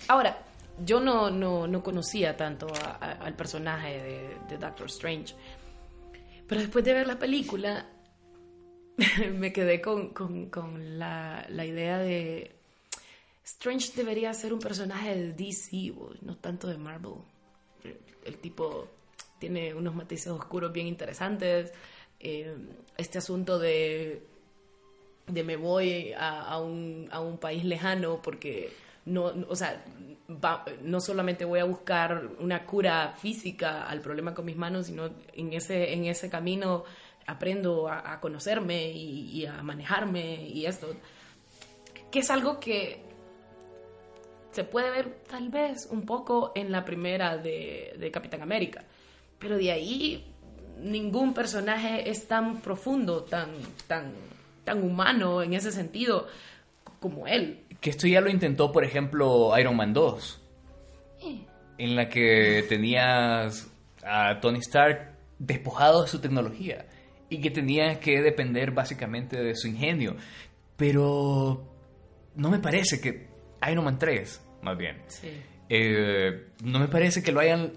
Ahora, 0.09 0.39
yo 0.85 1.01
no, 1.01 1.31
no, 1.31 1.67
no 1.67 1.83
conocía 1.83 2.37
tanto 2.37 2.69
a- 2.69 2.91
a- 3.01 3.13
al 3.25 3.35
personaje 3.35 4.01
de, 4.01 4.37
de 4.49 4.59
Doctor 4.59 4.87
Strange, 4.87 5.35
pero 6.47 6.61
después 6.61 6.85
de 6.85 6.95
ver 6.95 7.07
la 7.07 7.19
película 7.19 7.87
me 9.35 9.53
quedé 9.53 9.81
con, 9.81 10.11
con- 10.11 10.51
con 10.51 10.99
la, 10.99 11.45
la 11.49 11.65
idea 11.65 11.99
de 11.99 12.53
Strange 13.45 13.93
debería 13.97 14.33
ser 14.35 14.53
un 14.53 14.61
personaje 14.61 15.15
de 15.17 15.33
DC, 15.33 15.93
no 16.23 16.37
tanto 16.37 16.69
de 16.69 16.77
Marvel. 16.79 17.13
El, 17.83 17.97
el 18.25 18.37
tipo 18.39 18.89
tiene 19.39 19.73
unos 19.75 19.95
matices 19.95 20.29
oscuros 20.29 20.73
bien 20.73 20.87
interesantes. 20.87 21.73
eh, 22.21 22.55
este 22.97 23.19
asunto 23.19 23.59
de 23.59 24.23
de 25.29 25.45
me 25.45 25.57
voy 25.57 26.13
a, 26.13 26.41
a 26.43 26.61
un, 26.61 27.09
a 27.11 27.21
un 27.21 27.39
país 27.39 27.65
lejano 27.65 28.21
porque 28.23 28.73
no, 29.05 29.33
o 29.49 29.57
sea, 29.57 29.85
no 30.83 31.01
solamente 31.01 31.45
voy 31.45 31.61
a 31.61 31.65
buscar 31.65 32.31
una 32.41 32.67
cura 32.67 33.15
física 33.19 33.89
al 33.89 34.01
problema 34.01 34.35
con 34.35 34.45
mis 34.45 34.57
manos, 34.57 34.87
sino 34.87 35.11
en 35.33 35.53
ese, 35.53 35.93
en 35.93 36.05
ese 36.05 36.29
camino 36.29 36.85
aprendo 37.27 37.89
a, 37.89 38.13
a 38.13 38.21
conocerme 38.21 38.91
y, 38.91 39.31
y 39.31 39.47
a 39.47 39.63
manejarme 39.63 40.47
y 40.47 40.67
esto, 40.67 40.89
que 42.11 42.21
es 42.21 42.31
algo 42.31 42.59
que 42.61 43.03
se 44.51 44.65
puede 44.65 44.91
ver 44.91 45.23
tal 45.29 45.51
vez 45.51 45.87
un 45.91 46.05
poco 46.05 46.53
en 46.55 46.73
la 46.73 46.85
primera 46.85 47.37
de, 47.37 47.95
de 47.99 48.11
Capitán 48.11 48.43
América, 48.43 48.85
pero 49.39 49.57
de 49.57 49.71
ahí 49.71 50.35
ningún 50.81 51.35
personaje 51.35 52.09
es 52.09 52.27
tan 52.27 52.61
profundo, 52.61 53.25
tan, 53.25 53.51
tan, 53.87 54.13
tan 54.69 54.83
humano 54.83 55.43
en 55.43 55.55
ese 55.55 55.73
sentido 55.73 56.27
como 57.01 57.27
él. 57.27 57.65
Que 57.81 57.91
esto 57.91 58.07
ya 58.07 58.21
lo 58.21 58.29
intentó, 58.29 58.71
por 58.73 58.85
ejemplo, 58.85 59.57
Iron 59.59 59.77
Man 59.77 59.93
2, 59.95 60.41
en 61.79 61.97
la 61.97 62.09
que 62.09 62.65
tenías 62.69 63.69
a 64.05 64.41
Tony 64.41 64.59
Stark 64.59 65.13
despojado 65.39 66.03
de 66.03 66.09
su 66.09 66.21
tecnología 66.21 66.87
y 67.31 67.41
que 67.41 67.51
tenía 67.51 68.01
que 68.01 68.21
depender 68.21 68.73
básicamente 68.73 69.41
de 69.41 69.55
su 69.55 69.69
ingenio. 69.69 70.17
Pero 70.77 71.65
no 72.35 72.51
me 72.51 72.59
parece 72.59 73.01
que 73.01 73.29
Iron 73.71 73.85
Man 73.85 73.99
3, 73.99 74.43
más 74.63 74.77
bien, 74.77 75.03
Sí. 75.09 75.29
eh, 75.69 76.49
no 76.65 76.79
me 76.81 76.89
parece 76.89 77.23
que 77.23 77.33
lo 77.33 77.41
hayan 77.41 77.73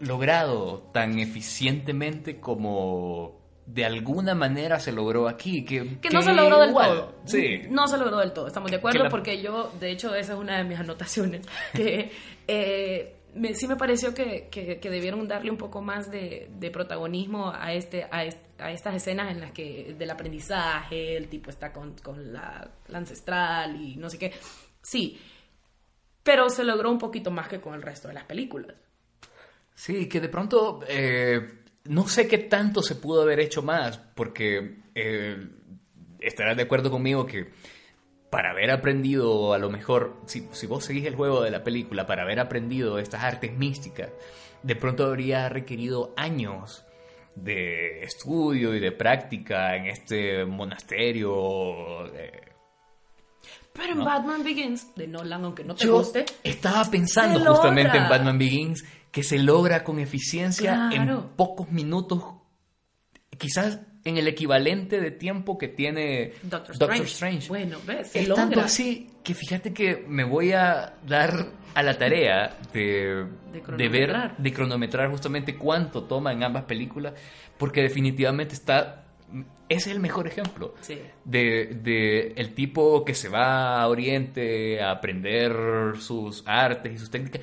logrado 0.00 0.88
tan 0.92 1.18
eficientemente 1.18 2.38
como 2.40 3.37
de 3.70 3.84
alguna 3.84 4.34
manera 4.34 4.80
se 4.80 4.92
logró 4.92 5.28
aquí. 5.28 5.64
Que, 5.64 5.98
Que 6.00 6.08
no 6.10 6.22
se 6.22 6.32
logró 6.32 6.58
del 6.60 6.70
igual, 6.70 6.88
todo. 6.90 7.14
Sí. 7.26 7.62
No 7.68 7.86
se 7.86 7.98
logró 7.98 8.16
del 8.18 8.32
todo, 8.32 8.46
estamos 8.46 8.70
de 8.70 8.78
acuerdo, 8.78 9.04
la- 9.04 9.10
porque 9.10 9.42
yo, 9.42 9.70
de 9.78 9.90
hecho, 9.90 10.14
esa 10.14 10.32
es 10.32 10.38
una 10.38 10.56
de 10.58 10.64
mis 10.64 10.78
anotaciones. 10.80 11.46
Que 11.74 12.10
eh, 12.46 13.14
me- 13.34 13.54
sí 13.54 13.68
me 13.68 13.76
pareció 13.76 14.14
que, 14.14 14.48
que- 14.50 14.80
que 14.80 14.90
debieron 14.90 15.28
darle 15.28 15.50
un 15.50 15.58
poco 15.58 15.82
más 15.82 16.10
de, 16.10 16.48
de 16.58 16.70
protagonismo 16.70 17.52
a, 17.54 17.74
este, 17.74 18.06
a, 18.10 18.24
est- 18.24 18.58
a 18.60 18.70
estas 18.72 18.94
escenas 18.94 19.30
en 19.30 19.40
las 19.40 19.52
que 19.52 19.94
del 19.98 20.10
aprendizaje, 20.10 21.16
el 21.16 21.28
tipo 21.28 21.50
está 21.50 21.70
con, 21.72 21.92
con 21.98 22.32
la, 22.32 22.70
la 22.88 22.98
ancestral 22.98 23.76
y 23.80 23.96
no 23.96 24.08
sé 24.08 24.18
qué. 24.18 24.32
Sí, 24.82 25.20
pero 26.22 26.48
se 26.48 26.64
logró 26.64 26.90
un 26.90 26.98
poquito 26.98 27.30
más 27.30 27.48
que 27.48 27.60
con 27.60 27.74
el 27.74 27.82
resto 27.82 28.08
de 28.08 28.14
las 28.14 28.24
películas. 28.24 28.74
Sí, 29.74 30.08
que 30.08 30.20
de 30.20 30.28
pronto 30.28 30.80
eh, 30.88 31.46
no 31.88 32.06
sé 32.08 32.28
qué 32.28 32.38
tanto 32.38 32.82
se 32.82 32.94
pudo 32.94 33.22
haber 33.22 33.40
hecho 33.40 33.62
más, 33.62 33.98
porque 34.14 34.78
eh, 34.94 35.36
estarás 36.20 36.56
de 36.56 36.62
acuerdo 36.62 36.90
conmigo 36.90 37.26
que 37.26 37.50
para 38.30 38.50
haber 38.50 38.70
aprendido, 38.70 39.54
a 39.54 39.58
lo 39.58 39.70
mejor, 39.70 40.16
si, 40.26 40.46
si 40.52 40.66
vos 40.66 40.84
seguís 40.84 41.06
el 41.06 41.14
juego 41.16 41.42
de 41.42 41.50
la 41.50 41.64
película, 41.64 42.06
para 42.06 42.22
haber 42.22 42.40
aprendido 42.40 42.98
estas 42.98 43.24
artes 43.24 43.56
místicas, 43.56 44.10
de 44.62 44.76
pronto 44.76 45.06
habría 45.06 45.48
requerido 45.48 46.12
años 46.16 46.84
de 47.34 48.02
estudio 48.02 48.74
y 48.74 48.80
de 48.80 48.92
práctica 48.92 49.76
en 49.76 49.86
este 49.86 50.44
monasterio. 50.44 52.06
eh, 52.14 52.42
Pero 53.72 53.92
en 53.92 54.04
Batman 54.04 54.42
Begins, 54.42 54.94
de 54.94 55.06
Nolan, 55.06 55.44
aunque 55.44 55.64
no 55.64 55.74
te 55.74 55.86
Yo 55.86 55.98
guste, 55.98 56.26
estaba 56.42 56.84
pensando 56.90 57.38
justamente 57.38 57.92
logra. 57.92 58.02
en 58.04 58.08
Batman 58.10 58.38
Begins 58.38 58.84
que 59.18 59.24
se 59.24 59.36
logra 59.40 59.82
con 59.82 59.98
eficiencia 59.98 60.90
en 60.92 61.02
Claro. 61.02 61.32
pocos 61.34 61.72
minutos, 61.72 62.22
quizás 63.36 63.80
en 64.04 64.16
el 64.16 64.28
equivalente 64.28 65.00
de 65.00 65.10
tiempo 65.10 65.58
que 65.58 65.66
tiene 65.66 66.34
Doctor, 66.44 66.78
Doctor 66.78 67.04
Strange. 67.06 67.48
Bueno, 67.48 67.78
ves, 67.84 68.12
se 68.12 68.20
es 68.20 68.28
logra. 68.28 68.44
tanto 68.44 68.60
así 68.60 69.10
que 69.24 69.34
fíjate 69.34 69.72
que 69.72 70.04
me 70.06 70.22
voy 70.22 70.52
a 70.52 70.94
dar 71.04 71.48
a 71.74 71.82
la 71.82 71.98
tarea 71.98 72.56
de, 72.72 73.26
De 73.52 73.76
de 73.76 73.88
ver, 73.88 74.36
de 74.38 74.52
cronometrar 74.52 75.10
justamente 75.10 75.56
cuánto 75.56 76.04
toma 76.04 76.32
en 76.32 76.44
ambas 76.44 76.62
películas, 76.62 77.14
porque 77.58 77.82
definitivamente 77.82 78.54
está, 78.54 79.04
ese 79.68 79.90
es 79.90 79.96
el 79.96 80.00
mejor 80.00 80.28
ejemplo 80.28 80.74
Sí. 80.80 80.96
de, 81.24 81.76
de 81.82 82.34
el 82.36 82.54
tipo 82.54 83.04
que 83.04 83.14
se 83.14 83.28
va 83.28 83.82
a 83.82 83.88
Oriente 83.88 84.80
a 84.80 84.92
aprender 84.92 85.52
sus 85.98 86.44
artes 86.46 86.92
y 86.94 86.98
sus 86.98 87.10
técnicas. 87.10 87.42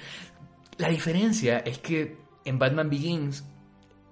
La 0.77 0.89
diferencia 0.89 1.59
es 1.59 1.79
que 1.79 2.17
en 2.43 2.59
Batman 2.59 2.89
Begins 2.89 3.45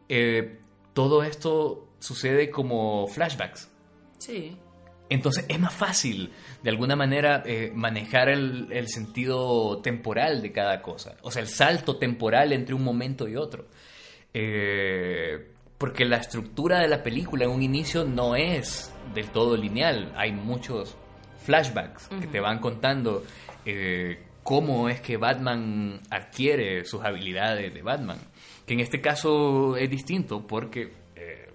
eh, 0.09 0.59
todo 0.93 1.23
esto 1.23 1.89
sucede 1.99 2.49
como 2.49 3.07
flashbacks. 3.07 3.69
Sí. 4.17 4.57
Entonces 5.09 5.45
es 5.47 5.59
más 5.59 5.73
fácil, 5.73 6.31
de 6.63 6.69
alguna 6.69 6.95
manera, 6.95 7.43
eh, 7.45 7.71
manejar 7.75 8.29
el, 8.29 8.71
el 8.71 8.87
sentido 8.87 9.79
temporal 9.81 10.41
de 10.41 10.51
cada 10.51 10.81
cosa. 10.81 11.17
O 11.21 11.31
sea, 11.31 11.41
el 11.41 11.47
salto 11.47 11.97
temporal 11.97 12.53
entre 12.53 12.73
un 12.73 12.83
momento 12.83 13.27
y 13.27 13.35
otro. 13.35 13.67
Eh, 14.33 15.51
porque 15.77 16.05
la 16.05 16.17
estructura 16.17 16.79
de 16.79 16.87
la 16.87 17.03
película 17.03 17.43
en 17.45 17.51
un 17.51 17.61
inicio 17.61 18.05
no 18.05 18.35
es 18.35 18.93
del 19.13 19.29
todo 19.29 19.57
lineal. 19.57 20.13
Hay 20.15 20.31
muchos 20.31 20.95
flashbacks 21.45 22.07
que 22.07 22.27
te 22.27 22.39
van 22.39 22.59
contando 22.59 23.23
eh, 23.65 24.23
cómo 24.43 24.89
es 24.89 25.01
que 25.01 25.17
Batman 25.17 25.99
adquiere 26.09 26.85
sus 26.85 27.03
habilidades 27.03 27.73
de 27.73 27.81
Batman. 27.81 28.17
Que 28.65 28.73
en 28.75 28.79
este 28.81 29.01
caso 29.01 29.75
es 29.77 29.89
distinto 29.89 30.45
porque 30.47 30.91
eh, 31.15 31.49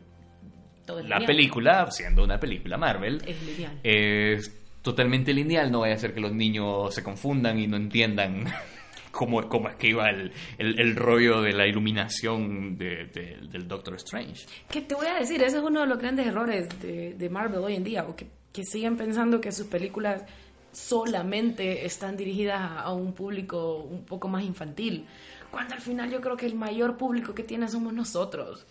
la 1.05 1.21
película, 1.21 1.91
siendo 1.91 2.25
una 2.25 2.39
película 2.41 2.77
Marvel, 2.77 3.23
Es 3.27 3.43
lineal. 3.43 3.79
es 3.83 4.55
totalmente 4.83 5.33
lineal. 5.33 5.71
No 5.71 5.81
vaya 5.81 5.95
a 5.95 5.99
ser 5.99 6.15
que 6.15 6.21
los 6.21 6.33
niños 6.33 6.95
se 6.95 7.03
confundan 7.03 7.59
y 7.59 7.67
no 7.67 7.77
entiendan 7.77 8.45
cómo, 9.11 9.47
cómo 9.49 9.69
es 9.69 9.77
que 9.77 9.89
iba 9.89 10.09
el, 10.11 10.33
el- 10.59 10.79
el 10.81 10.97
rollo 10.97 11.43
de 11.43 11.53
la 11.53 11.67
iluminación 11.67 12.77
de- 12.79 13.07
de- 13.07 13.39
del 13.51 13.69
Doctor 13.69 13.95
Strange. 13.97 14.47
Que 14.71 14.81
te 14.83 14.95
voy 14.95 15.07
a 15.07 15.15
decir, 15.19 15.43
ese 15.43 15.59
es 15.59 15.63
uno 15.63 15.81
de 15.81 15.87
los 15.87 15.99
grandes 15.99 16.27
errores 16.27 16.69
de, 16.81 17.15
de 17.15 17.31
Marvel 17.31 17.61
hoy 17.61 17.75
en 17.75 17.85
día, 17.85 18.05
o 18.05 18.15
que, 18.17 18.27
que 18.53 18.65
siguen 18.65 18.97
pensando 18.97 19.41
que 19.41 19.53
sus 19.53 19.67
películas 19.67 20.23
solamente 20.79 21.85
están 21.85 22.17
dirigidas 22.17 22.61
a, 22.61 22.93
un 22.93 23.13
público 23.13 23.77
un 23.79 24.05
poco 24.05 24.29
más 24.29 24.43
infantil, 24.45 25.07
cuando 25.51 25.75
al 25.75 25.81
final 25.81 26.11
yo 26.11 26.21
creo 26.21 26.37
que 26.37 26.47
el 26.47 26.55
mayor 26.55 26.97
público 26.97 27.35
que 27.35 27.43
tiene 27.43 27.69
somos 27.69 27.93
nosotros. 27.93 28.67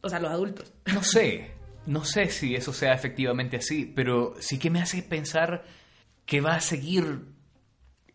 O 0.00 0.08
sea, 0.08 0.20
los 0.20 0.30
adultos. 0.30 0.72
No 0.94 1.02
sé, 1.02 1.52
no 1.86 2.04
sé 2.04 2.30
si 2.30 2.54
eso 2.54 2.72
sea 2.72 2.92
efectivamente 2.92 3.56
así, 3.56 3.84
pero 3.84 4.34
sí 4.40 4.58
que 4.58 4.70
me 4.70 4.80
hace 4.80 5.02
pensar 5.02 5.64
que 6.26 6.40
va 6.40 6.54
a 6.54 6.60
seguir 6.60 7.24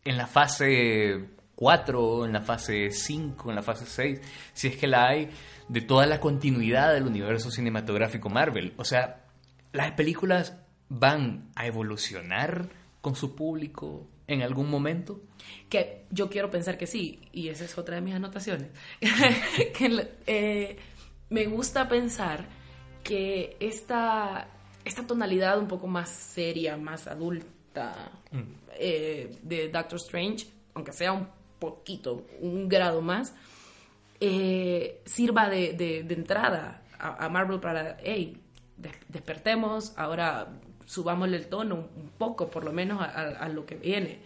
en 0.05 0.17
la 0.17 0.27
fase 0.27 1.29
4, 1.55 2.25
en 2.25 2.33
la 2.33 2.41
fase 2.41 2.91
5, 2.91 3.49
en 3.49 3.55
la 3.55 3.63
fase 3.63 3.85
6, 3.85 4.21
si 4.53 4.67
es 4.67 4.77
que 4.77 4.87
la 4.87 5.07
hay, 5.07 5.29
de 5.67 5.81
toda 5.81 6.05
la 6.05 6.19
continuidad 6.19 6.93
del 6.93 7.07
universo 7.07 7.51
cinematográfico 7.51 8.29
Marvel. 8.29 8.73
O 8.77 8.85
sea, 8.85 9.25
las 9.71 9.91
películas 9.91 10.62
van 10.89 11.49
a 11.55 11.65
evolucionar 11.67 12.67
con 13.01 13.15
su 13.15 13.35
público 13.35 14.07
en 14.27 14.41
algún 14.41 14.69
momento. 14.69 15.21
Que 15.69 16.05
yo 16.11 16.29
quiero 16.29 16.49
pensar 16.49 16.77
que 16.77 16.87
sí, 16.87 17.19
y 17.33 17.49
esa 17.49 17.65
es 17.65 17.77
otra 17.77 17.95
de 17.95 18.01
mis 18.01 18.15
anotaciones. 18.15 18.67
que 18.99 20.07
eh, 20.27 20.77
me 21.29 21.45
gusta 21.47 21.87
pensar 21.89 22.45
que 23.03 23.57
esta, 23.59 24.47
esta 24.85 25.05
tonalidad 25.05 25.59
un 25.59 25.67
poco 25.67 25.87
más 25.87 26.09
seria, 26.09 26.77
más 26.77 27.07
adulta 27.07 28.11
eh, 28.79 29.37
de 29.41 29.69
Doctor 29.69 29.97
Strange, 29.99 30.47
aunque 30.73 30.93
sea 30.93 31.11
un 31.11 31.27
poquito, 31.59 32.25
un 32.39 32.69
grado 32.69 33.01
más, 33.01 33.33
eh, 34.19 35.01
sirva 35.05 35.49
de, 35.49 35.73
de- 35.73 36.03
de 36.03 36.13
entrada 36.13 36.81
a, 36.97 37.25
a 37.25 37.29
Marvel 37.29 37.59
para, 37.59 37.97
hey, 38.03 38.37
des- 38.77 38.91
despertemos, 39.09 39.93
ahora 39.97 40.47
subámosle 40.85 41.37
el 41.37 41.47
tono 41.47 41.75
un, 41.95 42.09
poco, 42.17 42.49
por 42.49 42.63
lo 42.63 42.71
menos, 42.71 43.01
a- 43.01 43.05
a- 43.05 43.29
a 43.45 43.49
lo 43.49 43.65
que 43.65 43.75
viene. 43.75 44.19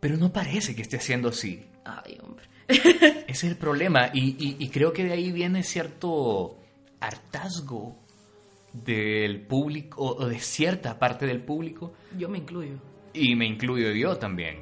Pero 0.00 0.16
no 0.16 0.32
parece 0.32 0.74
que 0.74 0.82
esté 0.82 0.96
haciendo 0.96 1.28
así. 1.28 1.64
Ay, 1.84 2.18
hombre. 2.22 2.44
Ese 2.68 3.24
es 3.28 3.44
el 3.44 3.56
problema 3.56 4.10
y, 4.12 4.30
y- 4.38 4.56
y 4.58 4.68
creo 4.70 4.92
que 4.92 5.04
de 5.04 5.12
ahí 5.12 5.32
viene 5.32 5.62
cierto 5.62 6.58
hartazgo 7.00 7.96
del 8.72 9.40
público 9.46 10.02
o 10.02 10.26
de 10.26 10.38
cierta 10.38 10.98
parte 10.98 11.26
del 11.26 11.42
público 11.42 11.92
Yo 12.16 12.28
me 12.28 12.38
incluyo. 12.38 12.76
y 13.12 13.34
me 13.36 13.46
incluyo 13.46 13.90
yo 13.92 14.16
también 14.16 14.60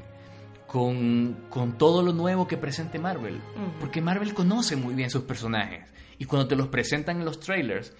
con, 0.66 1.46
con 1.48 1.78
todo 1.78 2.02
lo 2.02 2.12
nuevo 2.12 2.48
que 2.48 2.56
presente 2.56 2.98
Marvel 2.98 3.40
porque 3.78 4.00
Marvel 4.00 4.34
conoce 4.34 4.74
muy 4.74 4.94
bien 4.94 5.10
sus 5.10 5.22
personajes 5.22 5.88
y 6.18 6.24
cuando 6.24 6.48
te 6.48 6.56
los 6.56 6.66
presentan 6.68 7.18
en 7.20 7.24
los 7.24 7.38
trailers 7.38 7.92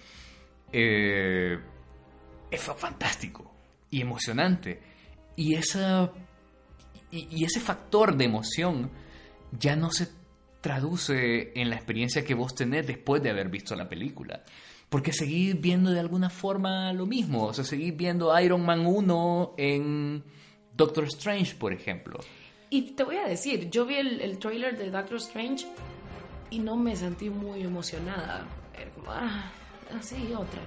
eh, 0.73 1.59
fa- 2.57 2.75
fantástico 2.75 3.51
y 3.89 4.01
emocionante 4.01 4.81
y 5.35 5.55
esa 5.55 6.11
y, 7.11 7.27
y 7.29 7.43
ese 7.45 7.59
factor 7.59 8.15
de 8.15 8.25
emoción 8.25 8.89
ya 9.57 9.75
no 9.75 9.91
se 9.91 10.07
traduce 10.61 11.51
en 11.59 11.69
la 11.69 11.75
experiencia 11.75 12.23
que 12.23 12.33
vos 12.35 12.53
tenés 12.55 12.85
después 12.87 13.21
de 13.23 13.29
haber 13.31 13.49
visto 13.49 13.75
la 13.75 13.89
película. 13.89 14.43
Porque 14.89 15.11
seguís 15.13 15.59
viendo 15.59 15.89
de 15.91 15.99
alguna 15.99 16.29
forma 16.29 16.91
lo 16.93 17.05
mismo. 17.05 17.45
O 17.45 17.53
sea, 17.53 17.63
seguís 17.63 17.95
viendo 17.95 18.37
Iron 18.39 18.63
Man 18.65 18.85
1 18.85 19.55
en 19.57 20.23
Doctor 20.75 21.05
Strange, 21.05 21.55
por 21.55 21.73
ejemplo. 21.73 22.19
Y 22.69 22.91
te 22.93 23.03
voy 23.03 23.15
a 23.17 23.25
decir, 23.27 23.69
yo 23.69 23.85
vi 23.85 23.95
el, 23.95 24.21
el 24.21 24.37
trailer 24.37 24.77
de 24.77 24.91
Doctor 24.91 25.17
Strange 25.17 25.65
y 26.49 26.59
no 26.59 26.75
me 26.77 26.95
sentí 26.95 27.29
muy 27.29 27.61
emocionada. 27.63 28.45
Era 28.77 28.91
como, 28.91 29.11
ah, 29.11 29.51
así, 29.97 30.33
otra. 30.33 30.61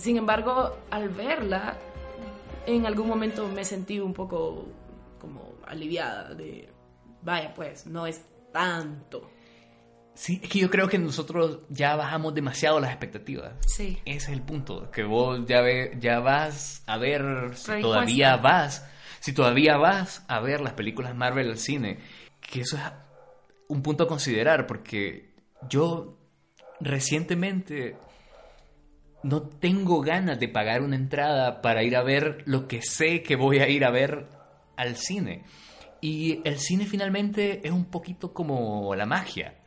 Sin 0.00 0.16
embargo, 0.16 0.78
al 0.90 1.10
verla, 1.10 1.76
en 2.66 2.86
algún 2.86 3.06
momento 3.06 3.46
me 3.48 3.66
sentí 3.66 4.00
un 4.00 4.14
poco 4.14 4.66
como 5.20 5.56
aliviada 5.66 6.32
de, 6.34 6.70
vaya 7.20 7.52
pues, 7.52 7.86
no 7.86 8.06
es 8.06 8.24
tanto. 8.50 9.30
Sí, 10.14 10.40
es 10.42 10.48
que 10.48 10.58
yo 10.58 10.70
creo 10.70 10.88
que 10.88 10.98
nosotros 10.98 11.60
ya 11.68 11.96
bajamos 11.96 12.34
demasiado 12.34 12.80
las 12.80 12.90
expectativas. 12.92 13.52
Sí. 13.66 13.98
Ese 14.06 14.16
es 14.16 14.28
el 14.38 14.42
punto, 14.42 14.90
que 14.90 15.04
vos 15.04 15.44
ya, 15.46 15.60
ve, 15.60 15.96
ya 16.00 16.20
vas 16.20 16.82
a 16.86 16.96
ver 16.96 17.54
si 17.54 17.66
Pero 17.66 17.82
todavía 17.82 18.30
cuesta. 18.30 18.48
vas, 18.48 18.90
si 19.20 19.34
todavía 19.34 19.76
vas 19.76 20.24
a 20.28 20.40
ver 20.40 20.62
las 20.62 20.72
películas 20.72 21.14
Marvel 21.14 21.50
al 21.50 21.58
cine, 21.58 21.98
que 22.40 22.62
eso 22.62 22.78
es 22.78 22.82
un 23.68 23.82
punto 23.82 24.04
a 24.04 24.08
considerar, 24.08 24.66
porque 24.66 25.34
yo 25.68 26.16
recientemente 26.80 27.96
no 29.22 29.42
tengo 29.42 30.00
ganas 30.00 30.38
de 30.38 30.48
pagar 30.48 30.82
una 30.82 30.96
entrada 30.96 31.60
para 31.60 31.82
ir 31.82 31.96
a 31.96 32.02
ver 32.02 32.42
lo 32.46 32.66
que 32.66 32.80
sé 32.82 33.22
que 33.22 33.36
voy 33.36 33.58
a 33.58 33.68
ir 33.68 33.84
a 33.84 33.90
ver 33.90 34.28
al 34.76 34.96
cine. 34.96 35.44
Y 36.00 36.40
el 36.44 36.58
cine 36.58 36.86
finalmente 36.86 37.66
es 37.66 37.72
un 37.72 37.84
poquito 37.86 38.32
como 38.32 38.94
la 38.94 39.04
magia, 39.04 39.58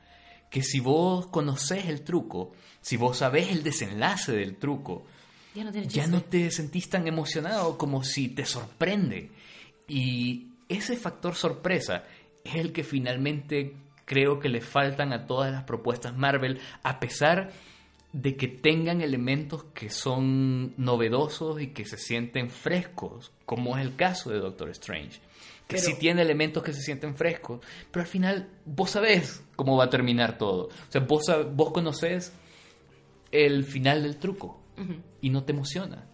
que 0.50 0.64
si 0.64 0.80
vos 0.80 1.28
conoces 1.28 1.86
el 1.86 2.02
truco, 2.02 2.54
si 2.82 2.98
vos 2.98 3.18
sabés 3.18 3.52
el 3.52 3.64
desenlace 3.64 4.32
del 4.32 4.58
truco, 4.58 5.06
Ya 5.54 5.64
no 5.64 5.72
ya 5.72 6.08
no 6.08 6.22
te 6.22 6.50
sentís 6.50 6.90
tan 6.90 7.08
emocionado 7.08 7.78
como 7.78 8.04
si 8.04 8.30
te 8.30 8.46
sorprende. 8.46 9.30
Y 9.88 10.48
ese 10.68 10.98
factor 10.98 11.36
sorpresa 11.36 12.04
es 12.44 12.56
el 12.56 12.72
que 12.74 12.84
finalmente 12.84 13.76
creo 14.06 14.40
que 14.40 14.50
le 14.50 14.62
faltan 14.62 15.14
a 15.14 15.28
todas 15.28 15.52
las 15.52 15.64
propuestas 15.64 16.18
Marvel, 16.18 16.60
a 16.82 17.00
pesar 17.00 17.48
de 17.48 17.73
que 18.22 18.48
tengan 18.48 19.02
elementos 19.02 19.64
que 19.74 19.90
son 19.90 20.74
novedosos 20.78 21.60
y 21.62 21.68
que 21.68 21.86
se 21.86 21.98
sienten 21.98 22.50
frescos, 22.50 23.32
como 23.46 23.76
es 23.78 23.84
el 23.86 23.96
caso 23.96 24.30
de 24.30 24.40
Doctor 24.40 24.70
Strange. 24.70 25.20
Que 25.68 25.78
Pero- 25.78 25.82
sí 25.82 25.94
tiene 26.00 26.22
elementos 26.22 26.62
que 26.62 26.74
se 26.74 26.82
sienten 26.82 27.16
frescos, 27.16 27.62
pero 27.92 28.02
al 28.02 28.08
final 28.08 28.50
vos 28.66 28.92
sabés 28.92 29.44
cómo 29.56 29.78
va 29.78 29.86
a 29.86 29.90
terminar 29.90 30.38
todo. 30.38 30.66
O 30.68 30.72
sea, 30.92 31.02
vos, 31.02 31.24
vos 31.56 31.72
conocés 31.72 32.34
el 33.32 33.64
final 33.64 34.04
del 34.04 34.18
truco 34.18 34.60
y 35.22 35.30
no 35.30 35.44
te 35.44 35.54
emociona. 35.54 36.06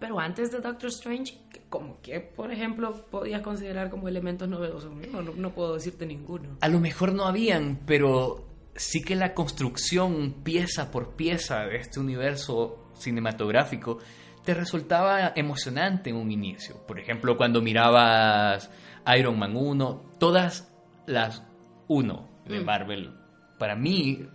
Pero 0.00 0.20
antes 0.20 0.50
de 0.52 0.60
Doctor 0.60 0.90
Strange, 0.90 1.38
como 1.70 2.00
que, 2.02 2.20
por 2.20 2.52
ejemplo, 2.52 3.04
podías 3.10 3.42
considerar 3.42 3.90
como 3.90 4.08
elementos 4.08 4.48
novedosos. 4.48 4.92
No, 5.12 5.22
no, 5.22 5.32
no 5.34 5.54
puedo 5.54 5.74
decirte 5.74 6.06
ninguno. 6.06 6.56
A 6.60 6.68
lo 6.68 6.78
mejor 6.80 7.12
no 7.14 7.24
habían, 7.24 7.80
pero 7.86 8.46
sí 8.78 9.02
que 9.02 9.16
la 9.16 9.34
construcción 9.34 10.42
pieza 10.44 10.90
por 10.90 11.16
pieza 11.16 11.66
de 11.66 11.76
este 11.76 11.98
universo 11.98 12.90
cinematográfico 12.96 13.98
te 14.44 14.54
resultaba 14.54 15.32
emocionante 15.34 16.10
en 16.10 16.16
un 16.16 16.30
inicio. 16.30 16.86
Por 16.86 16.98
ejemplo, 16.98 17.36
cuando 17.36 17.60
mirabas 17.60 18.70
Iron 19.18 19.38
Man 19.38 19.56
1, 19.56 20.12
todas 20.18 20.72
las 21.06 21.42
1 21.88 22.28
de 22.46 22.60
Marvel, 22.60 23.14
para 23.58 23.74
mí, 23.74 24.26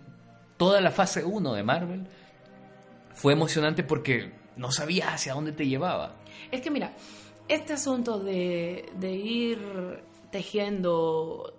toda 0.56 0.80
la 0.80 0.90
fase 0.90 1.24
1 1.24 1.54
de 1.54 1.62
Marvel 1.62 2.06
fue 3.14 3.32
emocionante 3.32 3.82
porque 3.82 4.34
no 4.56 4.70
sabías 4.70 5.08
hacia 5.08 5.34
dónde 5.34 5.52
te 5.52 5.66
llevaba. 5.66 6.16
Es 6.50 6.60
que 6.60 6.70
mira, 6.70 6.92
este 7.48 7.72
asunto 7.72 8.18
de, 8.18 8.90
de 8.98 9.12
ir 9.12 10.04
tejiendo 10.30 11.53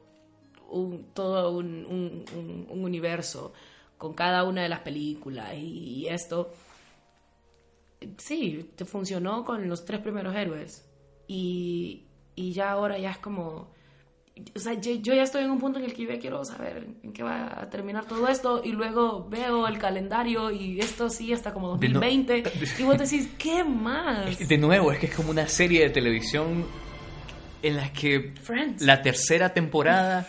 un- 0.70 1.06
todo 1.14 1.52
un, 1.52 1.86
un- 1.86 2.26
un- 2.36 2.68
un 2.70 2.84
universo 2.84 3.54
con 3.98 4.14
cada 4.14 4.44
una 4.44 4.62
de 4.64 4.70
las 4.70 4.82
películas 4.82 5.54
y, 5.56 6.02
y 6.04 6.08
esto, 6.08 6.52
sí, 8.18 8.72
te 8.76 8.86
funcionó 8.86 9.44
con 9.46 9.68
los 9.68 9.86
tres 9.86 10.02
primeros 10.02 10.36
héroes 10.36 10.86
y, 11.28 12.04
y 12.36 12.52
ya 12.54 12.72
ahora 12.72 12.98
ya 12.98 13.12
es 13.12 13.18
como... 13.18 13.74
O 14.54 14.60
sea, 14.60 14.74
yo, 14.74 14.92
yo 14.96 15.14
ya 15.14 15.24
estoy 15.24 15.46
en 15.46 15.52
un 15.52 15.60
punto 15.60 15.80
en 15.80 15.86
el 15.86 15.94
que 15.94 16.04
yo 16.04 16.10
ya 16.12 16.20
quiero 16.20 16.44
saber 16.44 16.86
en 17.04 17.14
qué 17.14 17.24
va 17.24 17.58
a 17.62 17.70
terminar 17.70 18.04
todo 18.06 18.28
esto 18.28 18.62
y 18.66 18.74
luego 18.74 19.30
veo 19.30 19.66
el 19.66 19.78
calendario 19.78 20.52
y 20.52 20.78
esto 20.82 21.10
sí 21.10 21.32
hasta 21.32 21.54
como 21.54 21.78
De 21.78 21.88
no- 21.88 22.02
2020 22.02 22.44
y 22.80 22.84
vos 22.84 22.98
decís, 22.98 23.30
¿qué 23.38 23.64
más? 23.64 24.38
De 24.46 24.58
nuevo, 24.58 24.92
es 24.92 25.00
que 25.00 25.06
es 25.06 25.16
como 25.16 25.30
una 25.32 25.48
serie 25.48 25.84
de 25.84 25.90
televisión 25.90 26.66
en 27.64 27.78
la 27.78 27.94
que 27.94 28.34
Friends. 28.42 28.82
la 28.82 29.02
tercera 29.02 29.54
temporada 29.54 30.28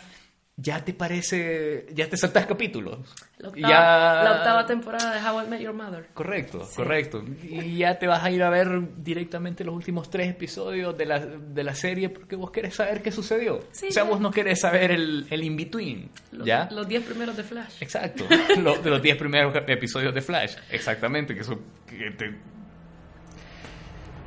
ya 0.58 0.82
te 0.82 0.94
parece, 0.94 1.86
ya 1.92 2.08
te 2.08 2.16
saltas 2.16 2.46
capítulos. 2.46 2.98
La 3.36 3.48
octava, 3.50 3.68
ya... 3.68 4.22
la 4.24 4.32
octava 4.38 4.66
temporada 4.66 5.14
de 5.14 5.20
How 5.28 5.44
I 5.44 5.48
Met 5.48 5.60
Your 5.60 5.74
Mother. 5.74 6.06
Correcto, 6.14 6.66
correcto. 6.74 7.22
Y 7.42 7.76
ya 7.76 7.98
te 7.98 8.06
vas 8.06 8.24
a 8.24 8.30
ir 8.30 8.42
a 8.42 8.48
ver 8.48 8.80
directamente 8.96 9.64
los 9.64 9.74
últimos 9.74 10.08
tres 10.08 10.30
episodios 10.30 10.96
de 10.96 11.04
la, 11.04 11.18
de 11.20 11.62
la 11.62 11.74
serie 11.74 12.08
porque 12.08 12.36
vos 12.36 12.50
querés 12.50 12.74
saber 12.74 13.02
qué 13.02 13.12
sucedió. 13.12 13.60
Sí, 13.72 13.88
o 13.88 13.92
sea, 13.92 14.04
ya. 14.04 14.08
vos 14.10 14.18
no 14.18 14.30
querés 14.30 14.60
saber 14.60 14.92
el, 14.92 15.26
el 15.28 15.44
in-between. 15.44 16.10
Los, 16.32 16.46
¿Ya? 16.46 16.68
los 16.72 16.88
10 16.88 17.04
primeros 17.04 17.36
de 17.36 17.42
Flash. 17.44 17.74
Exacto. 17.80 18.24
Los, 18.58 18.82
de 18.82 18.90
los 18.90 19.02
10 19.02 19.16
primeros 19.18 19.54
episodios 19.68 20.14
de 20.14 20.22
Flash. 20.22 20.54
Exactamente. 20.70 21.34
Que 21.34 21.44
son, 21.44 21.60
que 21.86 22.10
te- 22.12 22.34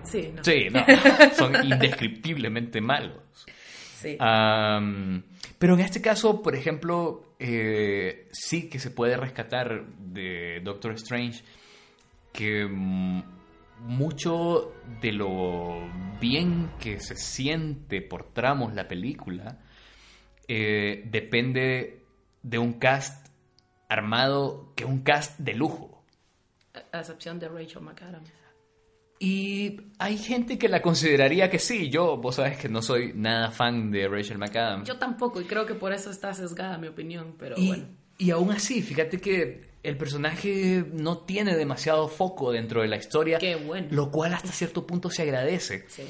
Sí, 0.03 0.31
no. 0.35 0.43
sí, 0.43 0.67
no, 0.71 0.83
son 1.35 1.55
indescriptiblemente 1.65 2.81
malos. 2.81 3.17
Sí. 3.99 4.17
Pero 4.17 5.73
en 5.73 5.79
este 5.81 6.01
caso, 6.01 6.41
por 6.41 6.55
ejemplo, 6.55 7.33
eh, 7.37 8.29
sí 8.31 8.69
que 8.69 8.79
se 8.79 8.91
puede 8.91 9.17
rescatar 9.17 9.85
de 9.97 10.61
Doctor 10.63 10.93
Strange 10.93 11.43
que 12.31 12.65
mm, 12.65 13.23
mucho 13.81 14.73
de 15.01 15.11
lo 15.11 15.81
bien 16.19 16.71
que 16.79 16.99
se 16.99 17.15
siente 17.15 18.01
por 18.01 18.31
tramos 18.31 18.73
la 18.73 18.87
película 18.87 19.57
eh, 20.47 21.03
depende 21.05 22.03
de 22.41 22.57
un 22.57 22.73
cast 22.73 23.27
armado 23.89 24.71
que 24.75 24.83
es 24.85 24.89
un 24.89 25.01
cast 25.01 25.37
de 25.39 25.55
lujo. 25.55 26.03
A 26.91 26.99
excepción 26.99 27.39
de 27.39 27.49
Rachel 27.49 27.81
McAdams. 27.81 28.38
Y 29.21 29.81
hay 29.97 30.17
gente 30.17 30.57
que 30.57 30.69
la 30.69 30.81
consideraría 30.81 31.49
que 31.49 31.59
sí. 31.59 31.89
Yo, 31.89 32.15
vos 32.15 32.35
sabes 32.35 32.57
que 32.57 32.69
no 32.69 32.81
soy 32.81 33.11
nada 33.13 33.51
fan 33.51 33.91
de 33.91 34.07
Rachel 34.07 34.37
McAdams. 34.37 34.87
Yo 34.87 34.97
tampoco, 34.97 35.41
y 35.41 35.43
creo 35.43 35.65
que 35.65 35.75
por 35.75 35.91
eso 35.91 36.09
está 36.09 36.33
sesgada 36.33 36.77
mi 36.77 36.87
opinión, 36.87 37.35
pero 37.37 37.55
y, 37.57 37.67
bueno. 37.67 37.83
y 38.17 38.31
aún 38.31 38.51
así, 38.51 38.81
fíjate 38.81 39.19
que 39.19 39.69
el 39.83 39.97
personaje 39.97 40.85
no 40.93 41.19
tiene 41.19 41.57
demasiado 41.57 42.07
foco 42.07 42.53
dentro 42.53 42.81
de 42.81 42.87
la 42.87 42.95
historia. 42.95 43.39
Qué 43.39 43.57
bueno. 43.57 43.87
Lo 43.91 44.09
cual 44.09 44.33
hasta 44.33 44.53
cierto 44.53 44.87
punto 44.87 45.09
se 45.09 45.23
agradece. 45.23 45.85
Sí. 45.89 46.03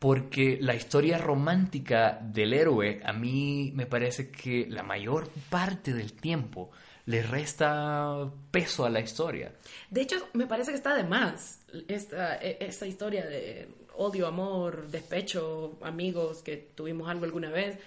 Porque 0.00 0.58
la 0.60 0.74
historia 0.74 1.18
romántica 1.18 2.20
del 2.20 2.52
héroe, 2.52 3.00
a 3.04 3.12
mí 3.12 3.72
me 3.74 3.86
parece 3.86 4.30
que 4.30 4.66
la 4.68 4.82
mayor 4.82 5.28
parte 5.48 5.92
del 5.92 6.12
tiempo 6.12 6.70
le 7.08 7.22
resta 7.22 8.30
peso 8.50 8.84
a 8.84 8.90
la 8.90 9.00
historia. 9.00 9.50
De 9.88 10.02
hecho, 10.02 10.16
me 10.34 10.46
parece 10.46 10.72
que 10.72 10.76
está 10.76 10.94
de 10.94 11.04
más 11.04 11.62
esta, 11.88 12.36
e- 12.36 12.58
esta 12.60 12.86
historia 12.86 13.24
de 13.24 13.66
odio, 13.96 14.26
amor, 14.26 14.88
despecho, 14.88 15.78
amigos 15.80 16.42
que 16.42 16.58
tuvimos 16.74 17.08
algo 17.08 17.24
alguna 17.24 17.48
vez. 17.48 17.78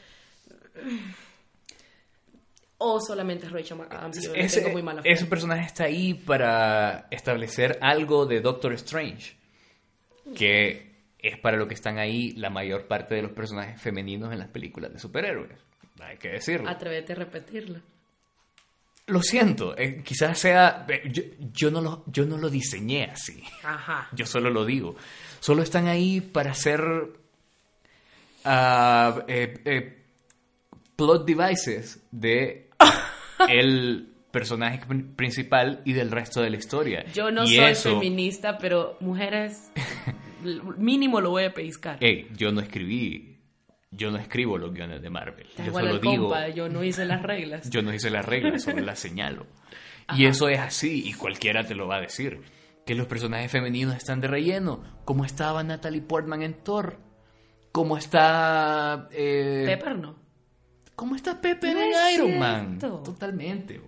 O 2.80 3.00
solamente 3.00 3.46
es 3.46 3.52
Rachel 3.52 3.78
McAdams. 3.78 4.18
Ese, 4.34 4.62
tengo 4.62 4.74
muy 4.74 4.82
mala 4.82 5.04
fe. 5.04 5.12
ese 5.12 5.28
personaje 5.28 5.68
está 5.68 5.84
ahí 5.84 6.16
para 6.16 7.06
establecer 7.12 7.78
algo 7.80 8.26
de 8.26 8.42
Doctor 8.42 8.74
Strange, 8.74 9.36
que 10.36 10.96
es 11.20 11.38
para 11.38 11.58
lo 11.58 11.68
que 11.68 11.76
están 11.76 12.00
ahí 12.00 12.32
la 12.32 12.50
mayor 12.50 12.88
parte 12.88 13.14
de 13.14 13.22
los 13.22 13.34
personajes 13.34 13.80
femeninos 13.80 14.34
en 14.34 14.40
las 14.40 14.48
películas 14.48 14.92
de 14.92 14.98
superhéroes. 14.98 15.60
Hay 16.00 16.18
que 16.18 16.30
decirlo. 16.30 16.68
Atrévete 16.68 17.14
a 17.14 17.18
repetirlo. 17.18 17.82
Lo 19.08 19.22
siento, 19.22 19.78
eh, 19.78 20.02
quizás 20.06 20.38
sea... 20.40 20.86
eh, 20.88 21.02
Yo, 21.12 21.24
yo 21.54 21.72
no 21.72 21.82
lo, 21.82 22.04
yo 22.08 22.26
no 22.26 22.38
lo 22.38 22.50
diseñé 22.50 23.06
así. 23.06 23.44
Ajá. 23.64 24.08
Yo 24.14 24.26
solo 24.26 24.50
lo 24.50 24.64
digo. 24.66 24.96
Solo 25.40 25.64
están 25.64 25.88
ahí 25.88 26.22
para 26.22 26.52
hacer 26.52 26.82
ah, 28.46 29.24
eh, 29.28 29.60
eh, 29.66 30.04
plot 30.96 31.26
devices 31.26 32.00
de 32.12 32.70
el 33.50 34.08
personaje 34.32 34.80
pr- 34.88 35.16
principal 35.16 35.82
y 35.86 35.94
del 35.94 36.12
resto 36.12 36.42
de 36.42 36.50
la 36.50 36.58
historia. 36.58 37.06
Yo 37.14 37.32
no 37.32 37.44
Y 37.44 37.56
soy 37.56 37.66
eso- 37.66 38.00
feminista, 38.00 38.58
pero 38.58 38.98
mujeres, 39.02 39.72
mínimo 40.78 41.20
lo 41.22 41.32
voy 41.32 41.44
a 41.46 41.54
pellizcar. 41.54 41.98
Ey, 42.04 42.28
yo 42.36 42.52
no 42.52 42.62
escribí, 42.62 43.31
yo 43.92 44.10
no 44.10 44.18
escribo 44.18 44.58
los 44.58 44.74
guiones 44.74 45.02
de 45.02 45.10
Marvel. 45.10 45.48
Está 45.48 45.66
Yo 45.66 45.74
solo 45.74 46.00
digo, 46.00 46.30
compa, 46.30 46.48
yo 46.50 46.70
no 46.70 46.84
hice 46.84 47.06
las 47.06 47.22
reglas. 47.22 47.70
yo 47.70 47.82
no 47.82 47.94
hice 47.94 48.10
las 48.10 48.26
reglas, 48.26 48.64
solo 48.64 48.80
las 48.86 49.00
señalo. 49.00 49.46
Y 50.16 50.26
eso 50.26 50.50
es 50.50 50.60
así, 50.60 51.08
y 51.08 51.14
cualquiera 51.14 51.66
te 51.66 51.76
lo 51.76 51.88
va 51.88 51.98
a 51.98 52.02
decir. 52.02 52.42
Que 52.86 52.96
los 52.96 53.06
personajes 53.08 53.52
femeninos 53.52 53.96
están 53.96 54.22
de 54.22 54.28
relleno, 54.28 54.84
como 55.06 55.24
estaba 55.24 55.64
Natalie 55.64 56.02
Portman 56.02 56.42
en 56.42 56.54
Thor, 56.56 56.98
como 57.72 57.98
está... 57.98 59.08
eh, 59.12 59.64
Pepper 59.68 59.98
no. 59.98 60.16
¿Cómo 60.96 61.16
está 61.16 61.40
Pepe 61.40 61.74
No 61.74 61.82
en 61.82 61.92
es 61.94 62.14
Iron 62.16 62.40
Man? 62.40 62.80
Totalmente. 62.80 63.80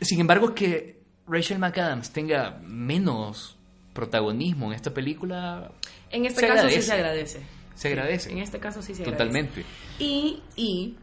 sin 0.00 0.20
embargo, 0.20 0.54
que 0.54 1.00
Rachel 1.26 1.58
McAdams 1.58 2.10
tenga 2.12 2.58
menos 2.62 3.56
protagonismo 3.92 4.66
en 4.68 4.72
esta 4.74 4.92
película 4.94 5.72
En 6.10 6.24
este 6.26 6.46
caso 6.46 6.68
sí 6.68 6.82
se 6.82 6.92
agradece. 6.92 7.40
se 7.74 7.88
agradece. 7.88 8.32
En 8.32 8.38
este 8.38 8.58
caso 8.60 8.82
sí 8.82 8.94
se 8.94 9.02
agradece. 9.02 9.18
Totalmente. 9.24 9.64
Y, 9.98 10.42
y 10.56 10.96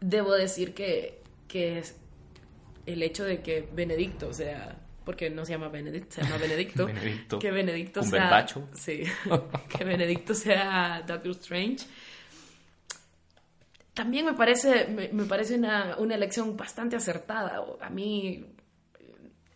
debo 0.00 0.32
decir 0.34 0.74
que, 0.74 1.22
que 1.48 1.78
es 1.78 1.96
el 2.86 3.02
hecho 3.02 3.24
de 3.24 3.42
que 3.42 3.68
Benedicto 3.72 4.32
sea, 4.32 4.78
porque 5.04 5.30
no 5.30 5.44
se 5.44 5.52
llama 5.52 5.68
Benedict, 5.68 6.10
se 6.12 6.22
llama 6.22 6.36
Benedicto, 6.38 6.86
Benedicto. 6.86 7.38
que 7.38 7.50
Benedicto 7.50 8.02
sea, 8.02 8.46
sí, 8.74 9.02
que 9.76 9.84
Benedicto 9.84 10.34
sea 10.34 11.02
Doctor 11.06 11.32
Strange. 11.32 11.86
También 13.94 14.26
me 14.26 14.34
parece, 14.34 14.88
me, 14.88 15.08
me 15.08 15.24
parece 15.24 15.54
una, 15.54 15.96
una 15.98 16.14
elección 16.16 16.54
bastante 16.56 16.96
acertada. 16.96 17.64
A 17.80 17.88
mí, 17.88 18.44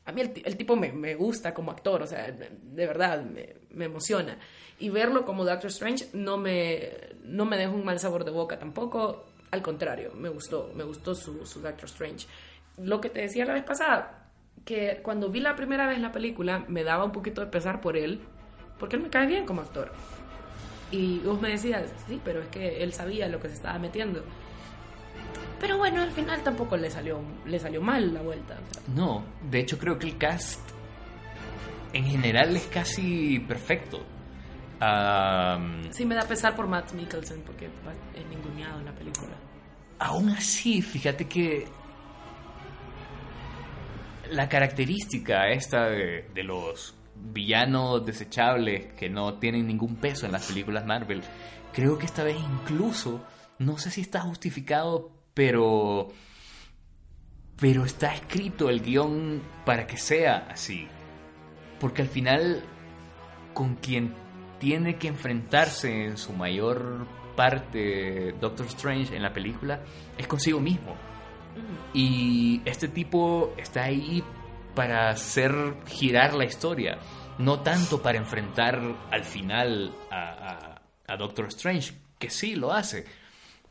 a 0.07 0.13
mí 0.13 0.21
el, 0.23 0.33
ti- 0.33 0.43
el 0.45 0.57
tipo 0.57 0.77
me, 0.77 0.93
me 0.93 1.15
gusta 1.15 1.53
como 1.55 1.71
actor, 1.71 2.03
o 2.03 2.07
sea, 2.07 2.31
de 2.31 2.87
verdad, 2.87 3.23
me, 3.23 3.55
me 3.71 3.85
emociona. 3.87 4.39
Y 4.79 4.89
verlo 4.89 5.25
como 5.25 5.45
Doctor 5.45 5.71
Strange 5.71 6.07
no 6.15 6.37
me, 6.39 6.91
no 7.25 7.45
me 7.45 7.57
deja 7.59 7.71
un 7.71 7.85
mal 7.85 7.99
sabor 8.01 8.25
de 8.25 8.31
boca 8.31 8.59
tampoco. 8.59 9.27
Al 9.51 9.63
contrario, 9.63 10.13
me 10.15 10.29
gustó, 10.29 10.71
me 10.75 10.85
gustó 10.85 11.15
su, 11.15 11.45
su 11.45 11.61
Doctor 11.61 11.85
Strange. 11.87 12.27
Lo 12.79 13.01
que 13.01 13.11
te 13.11 13.21
decía 13.21 13.45
la 13.45 13.53
vez 13.55 13.65
pasada, 13.65 14.31
que 14.65 15.01
cuando 15.03 15.29
vi 15.29 15.41
la 15.41 15.55
primera 15.57 15.87
vez 15.87 15.99
la 16.01 16.13
película 16.13 16.65
me 16.69 16.83
daba 16.85 17.05
un 17.05 17.13
poquito 17.13 17.41
de 17.43 17.49
pesar 17.49 17.81
por 17.81 17.97
él, 17.97 18.21
porque 18.79 18.97
él 18.97 19.03
me 19.03 19.11
cae 19.11 19.27
bien 19.27 19.45
como 19.45 19.61
actor. 19.61 19.93
Y 20.91 21.19
vos 21.21 21.41
me 21.41 21.51
decías, 21.51 21.85
sí, 22.09 22.21
pero 22.25 22.41
es 22.41 22.49
que 22.49 22.83
él 22.83 22.93
sabía 22.93 23.29
lo 23.29 23.39
que 23.41 23.49
se 23.49 23.55
estaba 23.55 23.79
metiendo. 23.79 24.25
Pero 25.61 25.77
bueno, 25.77 26.01
al 26.03 26.11
final 26.11 26.42
tampoco 26.42 26.77
le 26.77 26.90
salió, 26.90 27.20
le 27.44 27.59
salió 27.59 27.83
mal 27.83 28.14
la 28.14 28.23
vuelta. 28.23 28.55
o 28.55 28.75
sea, 28.75 28.83
No, 28.94 29.23
de 29.51 29.61
hecho 29.61 29.79
creo 29.79 29.99
que 29.99 30.07
el 30.07 30.16
cast 30.18 30.61
en 31.92 32.05
general 32.05 32.57
es 32.57 32.66
casi 32.66 33.38
perfecto. 33.40 34.01
Sí 35.90 36.07
me 36.07 36.14
da 36.14 36.23
pesar 36.23 36.57
por 36.57 36.66
Matt 36.66 36.92
Mikkelsen 36.94 37.42
porque 37.42 37.66
es 37.66 38.27
ninguneado 38.31 38.81
en 38.81 38.87
la 38.87 38.92
película. 38.92 39.35
aún 39.99 40.31
así, 40.31 40.81
fíjate 40.81 41.29
que 41.29 41.68
la 44.31 44.49
característica 44.49 45.49
esta 45.51 45.90
de, 45.90 46.31
de 46.33 46.42
los 46.44 46.94
villanos 47.14 48.07
desechables 48.07 48.94
que 48.94 49.11
no 49.11 49.35
tienen 49.35 49.66
ningún 49.66 49.96
peso 49.96 50.25
en 50.25 50.33
las 50.33 50.46
películas 50.46 50.87
Marvel, 50.87 51.23
creo 51.75 51.99
que 51.99 52.07
esta 52.07 52.25
vez 52.25 52.37
incluso, 52.38 53.23
no 53.59 53.77
sé 53.77 53.90
si 53.90 54.01
está 54.01 54.20
justificado, 54.20 55.11
pero 55.35 56.09
pero 57.59 57.85
está 57.85 58.14
escrito 58.14 58.71
el 58.71 58.81
guion 58.81 59.43
para 59.66 59.87
que 59.87 59.99
sea 59.99 60.47
así. 60.51 60.88
Porque 61.79 62.03
al 62.03 62.09
final, 62.09 62.62
con 63.53 63.75
quien 63.77 64.14
tiene 64.59 64.97
que 64.97 65.09
enfrentarse 65.09 66.05
en 66.07 66.16
su 66.16 66.33
mayor 66.33 67.07
parte 67.37 68.33
Doctor 68.40 68.66
Strange 68.66 69.14
en 69.14 69.23
la 69.23 69.33
película 69.33 69.81
es 70.16 70.27
consigo 70.27 70.59
mismo. 70.61 70.97
Y 71.93 72.62
este 72.64 72.88
tipo 72.88 73.53
está 73.59 73.85
ahí 73.85 74.23
para 74.75 75.11
hacer 75.11 75.53
girar 75.87 76.33
la 76.35 76.45
historia, 76.45 76.99
no 77.38 77.61
tanto 77.61 78.01
para 78.01 78.19
enfrentar 78.19 78.81
al 79.11 79.25
final 79.25 79.93
a, 80.11 80.16
a- 80.16 80.83
a 81.12 81.16
Doctor 81.16 81.47
Strange, 81.47 81.93
que 82.19 82.31
sí 82.31 82.55
lo 82.55 82.73
hace, 82.73 83.05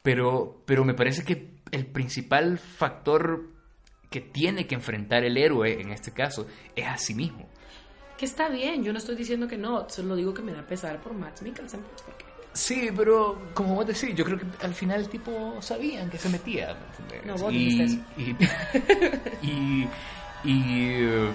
pero, 0.10 0.64
pero 0.66 0.84
me 0.84 0.96
parece 0.96 1.24
que 1.24 1.52
el 1.72 1.86
principal 1.86 2.58
factor 2.58 3.44
que 4.10 4.22
tiene 4.22 4.66
que 4.66 4.74
enfrentar 4.74 5.24
el 5.24 5.38
héroe 5.38 5.80
en 5.80 5.92
este 5.92 6.12
caso 6.12 6.48
es 6.76 6.88
a 6.88 6.98
sí 6.98 7.14
mismo. 7.14 7.48
Que 8.18 8.26
está 8.26 8.50
bien, 8.50 8.84
yo 8.84 8.92
no 8.92 8.98
estoy 8.98 9.16
diciendo 9.16 9.48
que 9.48 9.56
no, 9.56 9.88
solo 9.88 10.16
digo 10.16 10.34
que 10.34 10.42
me 10.42 10.52
da 10.52 10.64
pesar 10.64 11.00
por 11.00 11.14
Matt 11.14 11.42
Mikkelsen. 11.44 11.82
pues, 11.82 12.02
porque 12.02 12.26
Sí, 12.54 12.90
pero 12.98 13.40
como 13.54 13.76
vos 13.76 13.86
decís, 13.86 14.16
yo 14.16 14.26
creo 14.26 14.40
que 14.40 14.48
al 14.66 14.74
final 14.74 15.02
el 15.02 15.10
tipo 15.10 15.62
sabía 15.62 16.02
en 16.02 16.10
qué 16.10 16.18
se 16.18 16.30
metía. 16.30 16.76
No, 17.24 17.36
vos 17.38 17.54
y, 17.54 17.58
dijiste 17.66 18.04
y, 18.18 19.48
y, 19.48 19.88
y, 20.44 20.94
eh, 21.04 21.30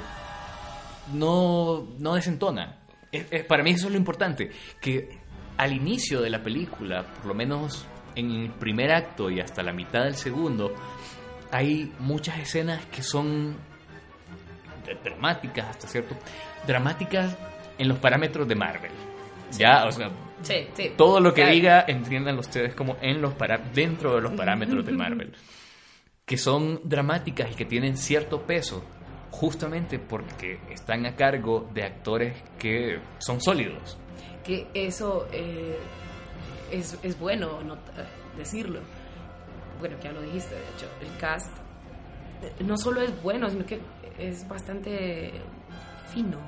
no, 1.12 1.86
no 2.00 2.14
desentona. 2.16 2.80
Es- 3.12 3.26
es- 3.30 3.44
para 3.44 3.62
mí 3.62 3.70
eso 3.70 3.86
es 3.86 3.92
lo 3.92 3.98
importante, 3.98 4.50
que 4.80 5.20
al 5.56 5.72
inicio 5.72 6.20
de 6.20 6.30
la 6.30 6.42
película, 6.42 7.04
por 7.04 7.26
lo 7.26 7.34
menos 7.34 7.86
en 8.16 8.30
el 8.30 8.50
primer 8.50 8.92
acto 8.92 9.30
y 9.30 9.40
hasta 9.40 9.62
la 9.62 9.72
mitad 9.72 10.04
del 10.04 10.14
segundo, 10.16 10.74
hay 11.50 11.92
muchas 11.98 12.38
escenas 12.38 12.84
que 12.86 13.02
son 13.02 13.56
dramáticas 15.02 15.66
hasta 15.68 15.88
cierto 15.88 16.14
dramáticas 16.66 17.36
en 17.78 17.88
los 17.88 17.98
parámetros 17.98 18.46
de 18.48 18.54
Marvel. 18.54 18.90
Ya, 19.58 19.84
o 19.86 19.92
sea, 19.92 20.10
Sí, 20.42 20.66
sí. 20.74 20.92
todo 20.96 21.20
lo 21.20 21.32
que 21.32 21.42
Claro. 21.42 21.54
diga, 21.54 21.84
entiendan 21.88 22.38
ustedes 22.38 22.74
como 22.74 22.96
en 23.00 23.20
los 23.22 23.34
para 23.34 23.58
dentro 23.58 24.14
de 24.16 24.20
los 24.22 24.32
parámetros 24.32 24.84
de 24.84 24.92
Marvel. 24.92 25.32
Que 26.24 26.36
son 26.38 26.80
dramáticas 26.84 27.50
y 27.52 27.54
que 27.54 27.64
tienen 27.64 27.96
cierto 27.96 28.42
peso, 28.42 28.84
justamente 29.30 29.98
porque 29.98 30.58
están 30.70 31.06
a 31.06 31.14
cargo 31.16 31.68
de 31.74 31.84
actores 31.84 32.34
que 32.58 32.98
son 33.18 33.40
sólidos. 33.40 33.98
Que 34.42 34.66
eso 34.74 35.28
eh, 35.32 35.78
es, 36.70 36.96
es 37.02 37.18
bueno 37.18 37.62
not- 37.62 37.78
decirlo. 38.36 38.80
Bueno, 39.80 39.96
que 39.98 40.04
ya 40.04 40.12
lo 40.12 40.22
dijiste, 40.22 40.54
de 40.54 40.60
hecho. 40.76 40.88
El 41.00 41.16
cast 41.18 41.50
eh, 42.42 42.52
no 42.64 42.76
solo 42.76 43.00
es 43.02 43.22
bueno, 43.22 43.50
sino 43.50 43.66
que 43.66 43.80
es 44.18 44.46
bastante 44.48 45.32
fino, 46.12 46.38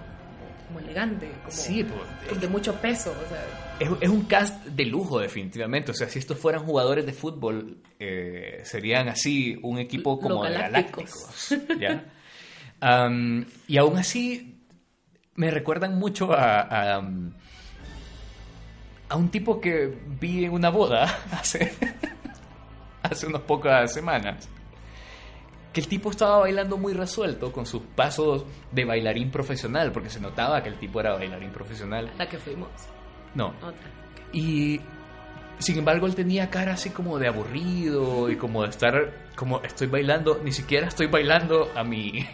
como 0.68 0.80
elegante, 0.80 1.30
como 1.44 1.50
Sí, 1.56 1.84
pues, 2.28 2.40
de 2.40 2.48
mucho 2.48 2.74
peso. 2.76 3.10
O 3.10 3.28
sea, 3.28 3.44
Es, 3.80 3.88
es 4.00 4.08
un 4.08 4.22
cast 4.24 4.64
de 4.66 4.84
lujo, 4.86 5.18
definitivamente. 5.20 5.90
O 5.90 5.94
sea, 5.94 6.08
si 6.08 6.18
estos 6.18 6.38
fueran 6.38 6.64
jugadores 6.64 7.04
de 7.04 7.12
fútbol, 7.12 7.78
eh, 7.98 8.60
serían 8.64 9.08
así 9.08 9.58
un 9.62 9.78
equipo 9.78 10.18
como 10.20 10.44
Los 10.44 10.48
de 10.48 10.54
galácticos. 10.58 11.50
y 13.68 13.76
aún 13.78 13.98
así, 13.98 14.60
me 15.34 15.50
recuerdan 15.50 15.98
mucho 15.98 16.32
a, 16.32 16.60
a, 16.60 16.98
um, 17.00 17.32
a 19.08 19.16
un 19.16 19.28
tipo 19.28 19.60
que 19.60 19.94
vi 20.20 20.44
en 20.44 20.52
una 20.52 20.70
boda 20.70 21.04
hace, 21.32 21.72
hace 23.02 23.26
unas 23.26 23.42
pocas 23.42 23.92
semanas. 23.92 24.48
Que 25.72 25.80
el 25.80 25.88
tipo 25.88 26.10
estaba 26.10 26.38
bailando 26.38 26.78
muy 26.78 26.94
resuelto 26.94 27.52
con 27.52 27.66
sus 27.66 27.82
pasos 27.82 28.44
de 28.72 28.84
bailarín 28.86 29.30
profesional, 29.30 29.92
porque 29.92 30.08
se 30.08 30.20
notaba 30.20 30.62
que 30.62 30.70
el 30.70 30.78
tipo 30.78 31.00
era 31.00 31.12
bailarín 31.14 31.50
profesional. 31.50 32.10
la 32.16 32.26
que 32.28 32.38
fuimos. 32.38 32.68
No, 33.34 33.48
Otra. 33.48 33.86
y 34.32 34.80
sin 35.58 35.78
embargo 35.78 36.06
él 36.06 36.14
tenía 36.14 36.50
cara 36.50 36.72
así 36.74 36.90
como 36.90 37.18
de 37.18 37.28
aburrido 37.28 38.30
y 38.30 38.36
como 38.36 38.62
de 38.62 38.70
estar, 38.70 39.12
como 39.36 39.62
estoy 39.62 39.86
bailando, 39.86 40.40
ni 40.44 40.52
siquiera 40.52 40.86
estoy 40.88 41.06
bailando 41.06 41.70
a 41.74 41.82
mi, 41.84 42.26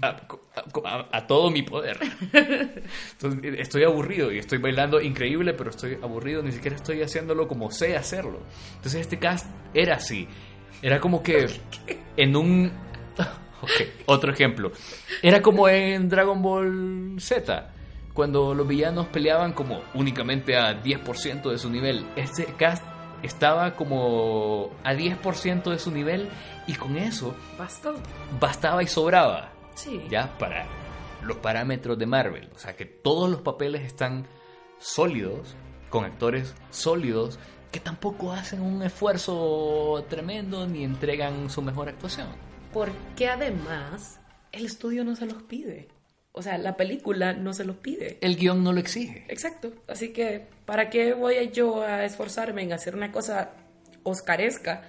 a, 0.00 0.06
a- 0.06 0.20
a- 0.84 1.08
a 1.12 1.26
todo 1.26 1.50
mi 1.50 1.62
poder. 1.62 1.98
Entonces, 2.32 3.54
estoy 3.58 3.84
aburrido 3.84 4.32
y 4.32 4.38
estoy 4.38 4.58
bailando 4.58 5.00
increíble, 5.00 5.54
pero 5.54 5.70
estoy 5.70 5.98
aburrido, 6.02 6.42
ni 6.42 6.52
siquiera 6.52 6.76
estoy 6.76 7.02
haciéndolo 7.02 7.48
como 7.48 7.70
sé 7.70 7.96
hacerlo. 7.96 8.40
Entonces 8.76 9.00
este 9.02 9.18
cast 9.18 9.46
era 9.74 9.96
así, 9.96 10.26
era 10.82 11.00
como 11.00 11.22
que 11.22 11.46
en 12.16 12.36
un... 12.36 12.72
Ok, 13.60 13.70
otro 14.06 14.30
ejemplo. 14.32 14.70
Era 15.20 15.42
como 15.42 15.68
en 15.68 16.08
Dragon 16.08 16.40
Ball 16.40 17.16
Z, 17.18 17.72
cuando 18.18 18.52
los 18.52 18.66
villanos 18.66 19.06
peleaban 19.06 19.52
como 19.52 19.80
únicamente 19.94 20.56
a 20.56 20.82
10% 20.82 21.52
de 21.52 21.56
su 21.56 21.70
nivel. 21.70 22.04
Este 22.16 22.46
cast 22.46 22.82
estaba 23.22 23.76
como 23.76 24.70
a 24.82 24.92
10% 24.92 25.70
de 25.70 25.78
su 25.78 25.92
nivel 25.92 26.28
y 26.66 26.74
con 26.74 26.96
eso 26.96 27.36
Bastó. 27.56 27.94
bastaba 28.40 28.82
y 28.82 28.88
sobraba 28.88 29.52
Sí. 29.76 30.02
ya 30.10 30.36
para 30.36 30.66
los 31.22 31.36
parámetros 31.36 31.96
de 31.96 32.06
Marvel. 32.06 32.50
O 32.56 32.58
sea 32.58 32.74
que 32.74 32.86
todos 32.86 33.30
los 33.30 33.42
papeles 33.42 33.82
están 33.82 34.26
sólidos, 34.80 35.54
con 35.88 36.04
actores 36.04 36.56
sólidos, 36.70 37.38
que 37.70 37.78
tampoco 37.78 38.32
hacen 38.32 38.62
un 38.62 38.82
esfuerzo 38.82 40.04
tremendo 40.08 40.66
ni 40.66 40.82
entregan 40.82 41.48
su 41.50 41.62
mejor 41.62 41.88
actuación. 41.88 42.26
Porque 42.72 43.28
además 43.28 44.18
el 44.50 44.66
estudio 44.66 45.04
no 45.04 45.14
se 45.14 45.26
los 45.26 45.40
pide. 45.44 45.86
O 46.32 46.42
sea, 46.42 46.58
la 46.58 46.76
película 46.76 47.32
no 47.32 47.52
se 47.52 47.64
los 47.64 47.76
pide. 47.76 48.18
El 48.20 48.36
guion 48.36 48.62
no 48.62 48.72
lo 48.72 48.80
exige. 48.80 49.24
Exacto. 49.28 49.72
Así 49.88 50.12
que, 50.12 50.46
¿para 50.66 50.88
qué 50.90 51.14
voy 51.14 51.50
yo 51.50 51.82
a 51.82 52.04
esforzarme 52.04 52.62
en 52.62 52.72
hacer 52.72 52.94
una 52.94 53.10
cosa 53.10 53.50
oscaresca? 54.04 54.82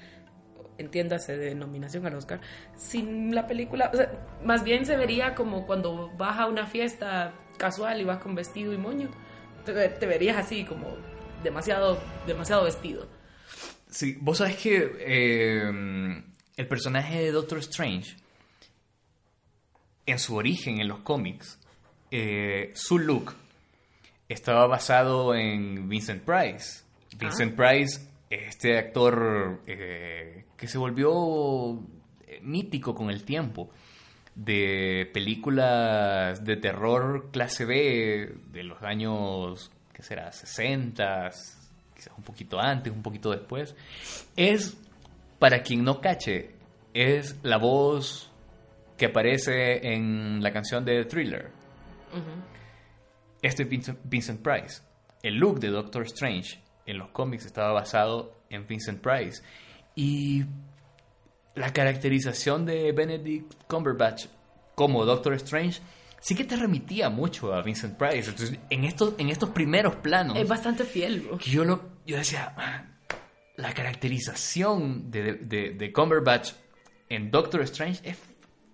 Entiéndase 0.78 1.38
de 1.38 1.56
nominación 1.56 2.06
al 2.06 2.16
Oscar. 2.16 2.40
Sin 2.78 3.34
la 3.34 3.48
película. 3.48 3.90
O 3.94 3.98
sea, 3.98 4.12
más 4.44 4.64
bien 4.64 4.86
se 4.86 4.96
vería 4.96 5.34
como 5.34 5.66
cuando 5.66 6.12
vas 6.18 6.40
a 6.40 6.46
una 6.46 6.68
fiesta 6.68 7.34
casual 7.58 8.00
y 8.00 8.04
vas 8.04 8.20
con 8.20 8.36
vestido 8.36 8.72
y 8.74 8.78
moño. 8.78 9.10
Te, 9.66 9.90
te 9.90 10.06
verías 10.06 10.38
así, 10.38 10.66
como 10.66 10.98
demasiado, 11.44 12.00
demasiado 12.28 12.64
vestido. 12.64 13.08
Sí, 13.90 14.18
vos 14.22 14.38
sabés 14.38 14.58
que 14.58 14.92
eh, 15.00 16.24
el 16.58 16.68
personaje 16.68 17.24
de 17.24 17.32
Doctor 17.32 17.60
Strange, 17.60 18.16
en 20.12 20.20
su 20.20 20.36
origen 20.36 20.80
en 20.80 20.88
los 20.88 21.00
cómics, 21.00 21.60
eh, 22.12 22.72
su 22.74 22.98
look 22.98 23.36
estaba 24.28 24.68
basado 24.68 25.36
en 25.36 25.90
Vincent 25.90 26.24
Price. 26.24 26.84
Vincent 27.18 27.56
Price, 27.56 28.08
este 28.30 28.78
actor 28.78 29.62
eh, 29.66 30.46
que 30.56 30.68
se 30.68 30.78
volvió 30.78 31.80
eh, 32.28 32.40
mítico 32.42 32.94
con 32.94 33.10
el 33.10 33.24
tiempo 33.24 33.70
de 34.36 35.10
películas 35.14 36.44
de 36.46 36.56
terror 36.58 37.30
clase 37.32 37.66
B 37.66 38.36
de 38.52 38.64
los 38.64 38.82
años, 38.84 39.72
¿qué 39.92 40.02
será? 40.04 40.32
60, 40.32 41.32
quizás 41.96 42.14
un 42.18 42.24
poquito 42.24 42.60
antes, 42.60 42.94
un 42.94 43.02
poquito 43.02 43.32
después. 43.32 43.76
Es, 44.36 44.78
para 45.40 45.62
quien 45.62 45.84
no 45.84 46.00
cache, 46.00 46.52
es 46.94 47.36
la 47.44 47.58
voz 47.58 48.29
que 49.00 49.08
aparece 49.08 49.94
en 49.94 50.44
la 50.44 50.52
canción 50.54 50.86
de 50.86 51.06
Thriller. 51.06 51.50
Este 53.42 53.64
es 53.64 53.70
Vincent, 53.70 54.00
Vincent 54.04 54.42
Price. 54.42 54.82
El 55.24 55.36
look 55.38 55.60
de 55.60 55.70
Doctor 55.70 56.04
Strange 56.04 56.60
en 56.86 56.98
los 56.98 57.10
cómics 57.10 57.46
estaba 57.46 57.72
basado 57.72 58.42
en 58.50 58.68
Vincent 58.68 59.02
Price. 59.02 59.42
Y 59.96 60.44
la 61.56 61.72
caracterización 61.74 62.66
de 62.66 62.92
Benedict 62.92 63.54
Cumberbatch 63.68 64.28
como 64.76 65.06
Doctor 65.06 65.34
Strange 65.36 65.82
sí 66.20 66.36
que 66.36 66.44
te 66.44 66.56
remitía 66.58 67.10
mucho 67.10 67.54
a 67.54 67.62
Vincent 67.62 67.98
Price. 67.98 68.30
Entonces, 68.30 68.60
en 68.70 68.84
estos, 68.84 69.14
en 69.18 69.30
estos 69.30 69.50
primeros 69.50 69.96
planos, 69.98 70.38
Es 70.38 70.48
bastante 70.48 70.84
fiel, 70.84 71.22
bro. 71.22 71.38
que 71.38 71.50
yo, 71.50 71.64
lo, 71.64 71.82
yo 72.06 72.18
decía, 72.18 72.54
"Ah, 72.58 72.86
la 73.56 73.74
caracterización 73.74 75.10
de, 75.12 75.34
de, 75.36 75.72
de 75.72 75.94
Cumberbatch 75.94 76.52
en 77.10 77.32
Doctor 77.32 77.62
Strange 77.62 78.02
es 78.10 78.18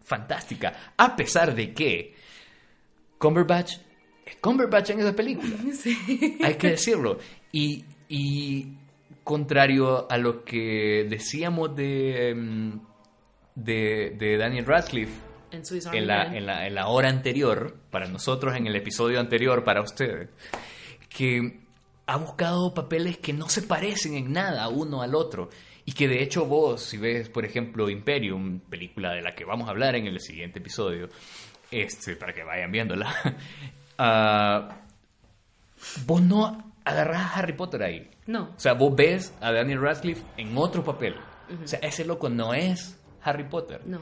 fantástica, 0.06 0.94
a 0.96 1.16
pesar 1.16 1.54
de 1.54 1.74
que 1.74 2.16
Cumberbatch 3.18 3.78
es 4.26 4.36
Cumberbatch 4.38 4.92
en 4.92 5.00
esa 5.02 5.14
película. 5.14 5.56
Hay 6.44 6.56
que 6.56 6.70
decirlo. 6.72 7.20
Y, 7.52 7.86
y 8.08 8.78
contrario 9.24 10.10
a 10.10 10.18
lo 10.18 10.44
que 10.44 11.06
decíamos 11.10 11.76
de, 11.76 12.34
mm, 12.36 12.80
de, 13.56 14.16
de 14.18 14.38
Daniel 14.38 14.66
Radcliffe 14.66 15.14
En 15.52 15.64
en 15.94 16.08
la, 16.08 16.36
en, 16.36 16.46
la, 16.46 16.68
en 16.68 16.76
la 16.76 16.88
hora 16.88 17.10
anterior, 17.10 17.76
para 17.92 18.08
nosotros, 18.08 18.56
en 18.56 18.68
el 18.68 18.76
episodio 18.76 19.20
anterior, 19.20 19.64
para 19.64 19.82
ustedes, 19.82 20.30
que 21.10 21.60
ha 22.08 22.18
buscado 22.18 22.74
papeles 22.74 23.18
que 23.18 23.34
no 23.34 23.50
se 23.50 23.62
parecen 23.62 24.16
en 24.16 24.32
nada 24.32 24.68
uno 24.70 25.02
al 25.02 25.16
otro. 25.16 25.50
Y 25.86 25.94
que 25.94 26.08
de 26.08 26.24
hecho 26.24 26.46
vos, 26.46 26.82
si 26.82 26.98
ves, 26.98 27.30
por 27.30 27.46
ejemplo, 27.46 27.90
Imperium, 27.90 28.60
película 28.60 29.14
de 29.14 29.22
la 29.22 29.36
que 29.36 29.46
vamos 29.46 29.68
a 29.68 29.72
hablar 29.72 29.96
en 29.96 30.08
el 30.08 30.20
siguiente 30.20 30.60
episodio, 30.60 31.10
este, 31.70 32.16
para 32.16 32.34
que 32.34 32.44
vayan 32.44 32.72
viéndola, 32.72 33.14
ah, 34.00 34.78
vos 36.06 36.22
no 36.22 36.74
agarrás 36.84 37.22
a 37.22 37.36
Harry 37.36 37.54
Potter 37.54 37.84
ahí. 37.84 38.10
No. 38.26 38.54
O 38.56 38.60
sea, 38.60 38.74
vos 38.74 38.96
ves 38.96 39.34
a 39.42 39.52
Daniel 39.52 39.82
Radcliffe 39.82 40.24
en 40.38 40.58
otro 40.58 40.84
papel. 40.84 41.16
O 41.64 41.68
sea, 41.68 41.80
ese 41.80 42.04
loco 42.04 42.30
no 42.30 42.54
es 42.56 42.98
Harry 43.22 43.44
Potter. 43.44 43.82
No. 43.86 44.02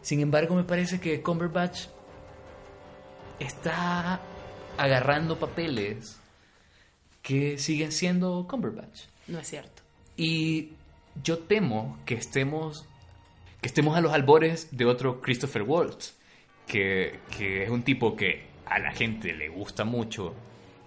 Sin 0.00 0.20
embargo, 0.20 0.54
me 0.54 0.64
parece 0.64 0.98
que 0.98 1.22
Cumberbatch 1.22 1.86
está 3.38 4.20
agarrando 4.78 5.38
papeles 5.38 6.18
que 7.20 7.58
siguen 7.58 7.92
siendo 7.92 8.46
Cumberbatch. 8.48 9.02
No 9.28 9.38
es 9.38 9.48
cierto. 9.48 9.82
Y 10.16 10.72
yo 11.22 11.38
temo 11.38 11.98
que 12.04 12.14
estemos, 12.14 12.86
que 13.60 13.68
estemos 13.68 13.96
a 13.96 14.00
los 14.00 14.12
albores 14.12 14.68
de 14.70 14.84
otro 14.84 15.20
Christopher 15.20 15.62
Waltz, 15.62 16.14
que, 16.66 17.18
que 17.36 17.64
es 17.64 17.70
un 17.70 17.82
tipo 17.82 18.16
que 18.16 18.46
a 18.66 18.78
la 18.78 18.92
gente 18.92 19.32
le 19.32 19.48
gusta 19.48 19.84
mucho, 19.84 20.34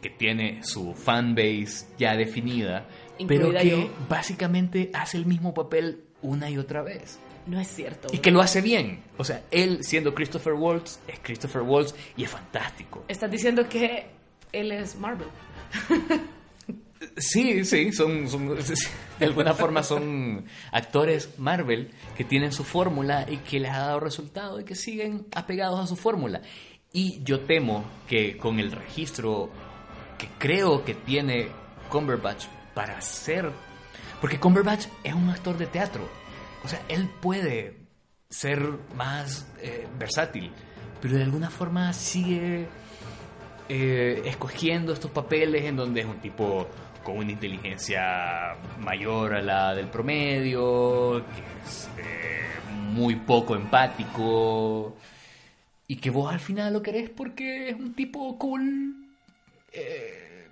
que 0.02 0.10
tiene 0.10 0.64
su 0.64 0.94
fanbase 0.94 1.88
ya 1.98 2.16
definida, 2.16 2.86
pero 3.28 3.52
que 3.52 3.70
yo. 3.70 3.90
básicamente 4.10 4.90
hace 4.94 5.18
el 5.18 5.26
mismo 5.26 5.54
papel 5.54 6.04
una 6.22 6.50
y 6.50 6.58
otra 6.58 6.82
vez. 6.82 7.20
No 7.48 7.60
es 7.60 7.68
cierto. 7.68 8.08
Y 8.10 8.14
bro. 8.14 8.22
que 8.22 8.32
lo 8.32 8.42
hace 8.42 8.62
bien. 8.62 9.02
O 9.18 9.24
sea, 9.24 9.44
él 9.52 9.84
siendo 9.84 10.16
Christopher 10.16 10.54
Waltz, 10.54 11.00
es 11.08 11.20
Christopher 11.22 11.62
Waltz 11.62 11.94
y 12.18 12.24
es 12.24 12.30
fantástico. 12.30 13.06
Estás 13.08 13.30
diciendo 13.30 13.70
que 13.70 14.08
él 14.52 14.72
es 14.72 14.96
Marvel. 14.96 15.28
Sí, 17.18 17.66
sí, 17.66 17.92
son, 17.92 18.26
de 19.20 19.26
alguna 19.26 19.54
forma 19.54 19.84
son 19.84 20.46
actores 20.72 21.38
Marvel 21.38 21.92
que 22.16 22.24
tienen 22.24 22.52
su 22.52 22.64
fórmula 22.64 23.26
y 23.30 23.38
que 23.38 23.60
les 23.60 23.72
ha 23.72 23.80
dado 23.80 24.00
resultado 24.00 24.60
y 24.60 24.64
que 24.64 24.76
siguen 24.76 25.28
apegados 25.36 25.80
a 25.80 25.88
su 25.88 25.96
fórmula. 25.96 26.42
Y 26.94 27.22
yo 27.24 27.42
temo 27.42 27.84
que 28.08 28.38
con 28.38 28.60
el 28.60 28.72
registro 28.72 29.50
que 30.18 30.30
creo 30.38 30.86
que 30.86 30.96
tiene 30.96 31.50
Cumberbatch 31.90 32.46
para 32.74 33.02
ser... 33.02 33.52
Porque 34.22 34.40
Cumberbatch 34.40 34.88
es 35.04 35.14
un 35.14 35.30
actor 35.30 35.58
de 35.58 35.68
teatro. 35.68 36.08
O 36.64 36.68
sea, 36.68 36.82
él 36.88 37.10
puede 37.22 37.78
ser 38.30 38.62
más 38.96 39.46
eh, 39.62 39.88
versátil, 40.00 40.52
pero 41.02 41.18
de 41.18 41.24
alguna 41.24 41.50
forma 41.50 41.92
sigue 41.94 42.68
eh, 43.70 44.22
escogiendo 44.26 44.94
estos 44.94 45.12
papeles 45.12 45.66
en 45.66 45.76
donde 45.76 46.02
es 46.02 46.06
un 46.06 46.20
tipo 46.20 46.68
con 47.04 47.18
una 47.18 47.32
inteligencia 47.32 48.56
mayor 48.80 49.36
a 49.36 49.42
la 49.42 49.76
del 49.76 49.88
promedio, 49.88 51.24
que 51.36 51.68
es 51.68 51.90
eh, 51.98 52.46
muy 52.72 53.16
poco 53.16 53.56
empático 53.56 54.96
y 55.88 55.98
que 55.98 56.10
vos 56.10 56.34
al 56.34 56.40
final 56.40 56.74
lo 56.74 56.82
querés 56.82 57.10
porque 57.10 57.70
es 57.70 57.76
un 57.76 57.94
tipo 57.94 58.38
cool, 58.38 59.08
eh, 59.72 60.48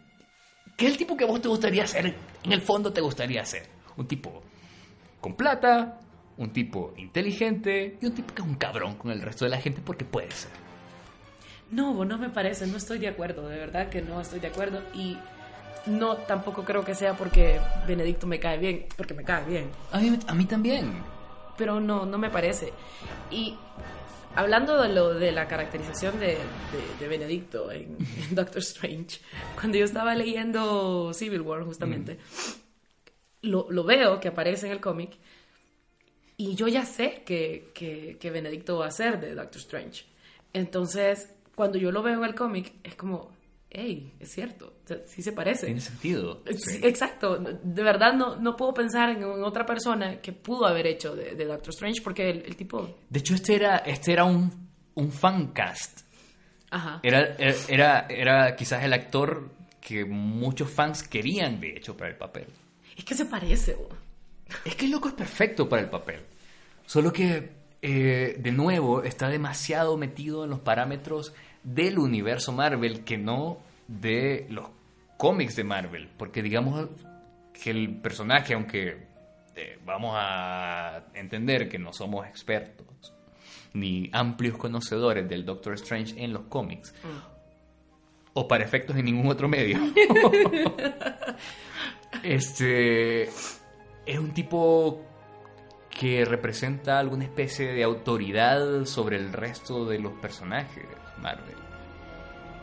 que 0.77 0.85
es 0.85 0.91
el 0.91 0.97
tipo 0.97 1.17
que 1.17 1.25
vos 1.25 1.41
te 1.41 1.47
gustaría 1.47 1.85
ser, 1.87 2.15
en 2.43 2.51
el 2.51 2.61
fondo 2.61 2.93
te 2.93 3.01
gustaría 3.01 3.43
ser, 3.45 3.67
un 3.97 4.07
tipo 4.07 4.43
con 5.19 5.35
plata, 5.35 5.99
un 6.37 6.51
tipo 6.51 6.93
inteligente 6.97 7.97
y 8.01 8.05
un 8.05 8.13
tipo 8.13 8.33
que 8.33 8.41
es 8.41 8.47
un 8.47 8.55
cabrón 8.55 8.95
con 8.95 9.11
el 9.11 9.21
resto 9.21 9.45
de 9.45 9.51
la 9.51 9.61
gente 9.61 9.81
porque 9.83 10.05
puede 10.05 10.31
ser. 10.31 10.62
No, 11.73 12.05
no 12.05 12.17
me 12.17 12.29
parece, 12.29 12.67
no 12.67 12.77
estoy 12.77 12.99
de 12.99 13.07
acuerdo, 13.07 13.47
de 13.47 13.57
verdad 13.57 13.89
que 13.89 14.01
no 14.01 14.21
estoy 14.21 14.39
de 14.39 14.47
acuerdo 14.47 14.81
y 14.93 15.17
no 15.87 16.17
tampoco 16.17 16.63
creo 16.63 16.83
que 16.85 16.93
sea 16.95 17.15
porque 17.15 17.59
Benedicto 17.87 18.27
me 18.27 18.39
cae 18.39 18.57
bien, 18.57 18.85
porque 18.95 19.13
me 19.13 19.23
cae 19.23 19.43
bien, 19.45 19.69
A 19.91 19.99
mí, 19.99 20.17
a 20.27 20.33
mí 20.33 20.45
también. 20.45 20.93
pero 21.57 21.79
no, 21.79 22.05
no 22.05 22.17
me 22.17 22.29
parece. 22.29 22.71
Y 23.31 23.55
hablando 24.35 24.81
de 24.81 24.89
lo 24.89 25.13
de 25.13 25.31
la 25.31 25.47
caracterización 25.47 26.19
de, 26.19 26.27
de- 26.27 26.37
de 26.99 27.07
Benedicto 27.07 27.71
en, 27.71 27.97
en 28.29 28.35
Doctor 28.35 28.59
Strange, 28.59 29.19
cuando 29.55 29.77
yo 29.77 29.85
estaba 29.85 30.13
leyendo 30.15 31.11
Civil 31.13 31.41
War 31.41 31.63
justamente, 31.63 32.17
lo, 33.41 33.69
lo 33.71 33.83
veo 33.83 34.19
que 34.19 34.29
aparece 34.29 34.67
en 34.67 34.71
el 34.73 34.79
cómic 34.79 35.11
y 36.37 36.55
yo 36.55 36.67
ya 36.67 36.85
sé 36.85 37.23
que, 37.25 37.71
que, 37.73 38.17
que 38.19 38.31
Benedicto 38.31 38.77
va 38.79 38.87
a 38.87 38.91
ser 38.91 39.19
de 39.19 39.35
Doctor 39.35 39.57
Strange. 39.61 40.05
Entonces, 40.53 41.29
cuando 41.55 41.77
yo 41.77 41.91
lo 41.91 42.01
veo 42.01 42.17
en 42.19 42.23
el 42.23 42.35
cómic, 42.35 42.73
es 42.83 42.95
como, 42.95 43.31
hey, 43.69 44.13
es 44.19 44.31
cierto, 44.31 44.73
o 44.83 44.87
sea, 44.87 44.97
sí 45.07 45.21
se 45.21 45.31
parece. 45.31 45.65
Tiene 45.65 45.81
sentido. 45.81 46.43
Sí, 46.55 46.79
Exacto, 46.83 47.37
de 47.37 47.83
verdad 47.83 48.13
no, 48.13 48.35
no 48.37 48.55
puedo 48.55 48.73
pensar 48.73 49.09
en, 49.09 49.23
en 49.23 49.43
otra 49.43 49.65
persona 49.65 50.21
que 50.21 50.33
pudo 50.33 50.65
haber 50.65 50.87
hecho 50.87 51.15
de, 51.15 51.35
de 51.35 51.45
Doctor 51.45 51.69
Strange 51.69 52.01
porque 52.01 52.29
el, 52.29 52.43
el 52.45 52.55
tipo... 52.55 52.97
De 53.09 53.19
hecho, 53.19 53.35
este 53.35 53.55
era, 53.55 53.77
este 53.77 54.13
era 54.13 54.25
un, 54.25 54.69
un 54.95 55.11
fancast. 55.11 56.01
Ajá. 56.69 56.99
Era, 57.03 57.35
era, 57.37 57.55
era, 57.67 58.07
era 58.09 58.55
quizás 58.55 58.83
el 58.83 58.93
actor 58.93 59.49
que 59.79 60.05
muchos 60.05 60.69
fans 60.69 61.03
querían, 61.03 61.59
de 61.59 61.77
hecho, 61.77 61.95
para 61.95 62.09
el 62.09 62.17
papel. 62.17 62.47
Es 62.95 63.03
que 63.03 63.15
se 63.15 63.25
parece. 63.25 63.75
bo. 63.75 63.89
Es 64.65 64.75
que 64.75 64.85
el 64.85 64.91
loco 64.91 65.09
es 65.09 65.13
perfecto 65.13 65.67
para 65.67 65.81
el 65.81 65.89
papel. 65.89 66.21
Solo 66.85 67.11
que, 67.11 67.49
eh, 67.85 68.37
de 68.39 68.53
nuevo, 68.53 69.03
está 69.03 69.27
demasiado 69.27 69.97
metido 69.97 70.45
en 70.45 70.49
los 70.49 70.61
parámetros 70.61 71.33
del 71.63 71.99
universo 71.99 72.53
Marvel 72.53 73.03
que 73.03 73.17
no 73.17 73.57
de 73.89 74.47
los 74.49 74.69
cómics 75.17 75.57
de 75.57 75.65
Marvel. 75.65 76.09
Porque 76.17 76.41
digamos 76.41 76.87
que 77.61 77.71
el 77.71 77.99
personaje, 77.99 78.53
aunque 78.53 79.05
eh, 79.57 79.79
vamos 79.85 80.15
a 80.17 81.07
entender 81.13 81.67
que 81.67 81.77
no 81.77 81.91
somos 81.91 82.25
expertos 82.25 83.13
ni 83.73 84.09
amplios 84.13 84.57
conocedores 84.57 85.27
del 85.27 85.43
Doctor 85.43 85.73
Strange 85.73 86.23
en 86.23 86.31
los 86.31 86.43
cómics, 86.43 86.95
o 88.33 88.47
para 88.47 88.63
efectos 88.63 88.95
en 88.95 89.05
ningún 89.05 89.27
otro 89.27 89.49
medio. 89.49 89.77
este 92.23 93.23
es 93.23 94.19
un 94.19 94.31
tipo 94.31 95.01
que 95.97 96.25
representa 96.25 96.99
alguna 96.99 97.23
especie 97.25 97.71
de 97.71 97.83
autoridad 97.83 98.85
sobre 98.85 99.17
el 99.17 99.31
resto 99.31 99.85
de 99.85 99.99
los 99.99 100.13
personajes 100.13 100.85
Marvel. 101.21 101.55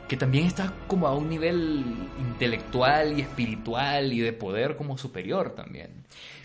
Que 0.09 0.17
también 0.17 0.47
está 0.47 0.73
como 0.89 1.07
a 1.07 1.15
un 1.17 1.29
nivel 1.29 1.85
intelectual 2.19 3.17
y 3.17 3.23
espiritual 3.23 4.13
y 4.13 4.19
de 4.21 4.33
poder 4.33 4.77
como 4.77 4.99
superior 4.99 5.55
también. 5.55 5.91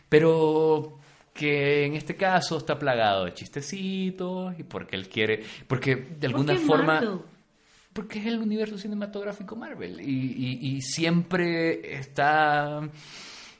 Pero 0.08 1.00
que 1.34 1.86
en 1.86 1.96
este 1.96 2.16
caso 2.16 2.58
está 2.58 2.78
plagado 2.78 3.26
de 3.26 3.34
chistecitos 3.34 4.58
y 4.60 4.64
porque 4.64 4.96
él 4.96 5.10
quiere, 5.10 5.44
porque 5.68 5.96
de 5.96 6.28
alguna 6.28 6.54
¿Por 6.54 6.62
qué 6.62 6.68
forma... 6.68 6.94
Marvel? 6.94 7.20
Porque 7.92 8.20
es 8.20 8.26
el 8.28 8.40
universo 8.40 8.78
cinematográfico 8.78 9.56
Marvel 9.56 10.00
y, 10.02 10.06
y- 10.38 10.76
y 10.76 10.82
siempre 10.82 11.96
está, 11.98 12.82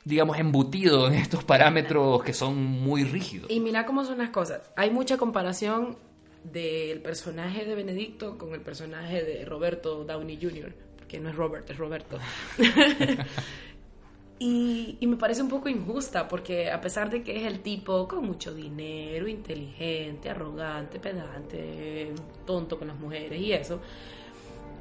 digamos, 0.06 0.38
embutido 0.38 1.08
en 1.08 1.16
estos 1.16 1.44
parámetros 1.44 2.24
que 2.24 2.32
son 2.32 2.56
muy 2.64 3.04
rígidos. 3.04 3.50
Y 3.50 3.60
mira 3.60 3.86
cómo 3.86 4.06
son 4.06 4.20
las 4.20 4.30
cosas. 4.30 4.62
Hay 4.76 4.92
mucha 4.92 5.18
comparación 5.18 5.98
del 6.44 7.02
personaje 7.02 7.66
de 7.66 7.76
Benedicto 7.76 8.38
con 8.38 8.54
el 8.54 8.62
personaje 8.62 9.24
de 9.24 9.44
Roberto 9.46 10.04
Downey 10.04 10.38
Jr., 10.40 10.74
porque 10.96 11.20
no 11.20 11.30
es 11.30 11.36
Robert, 11.36 11.68
es 11.72 11.78
Roberto. 11.78 12.20
y, 14.40 14.98
y 15.00 15.08
me 15.08 15.18
parece 15.18 15.42
un 15.42 15.50
poco 15.50 15.70
injusta, 15.70 16.28
porque 16.28 16.70
a 16.70 16.80
pesar 16.80 17.10
de 17.10 17.24
que 17.24 17.38
es 17.38 17.44
el 17.48 17.62
tipo 17.62 18.08
con 18.08 18.24
mucho 18.26 18.54
dinero, 18.54 19.28
inteligente, 19.28 20.30
arrogante, 20.30 21.00
pedante, 21.00 22.14
tonto 22.46 22.78
con 22.78 22.90
las 22.90 23.00
mujeres 23.00 23.42
y 23.42 23.54
eso, 23.54 23.82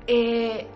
eh, 0.06 0.66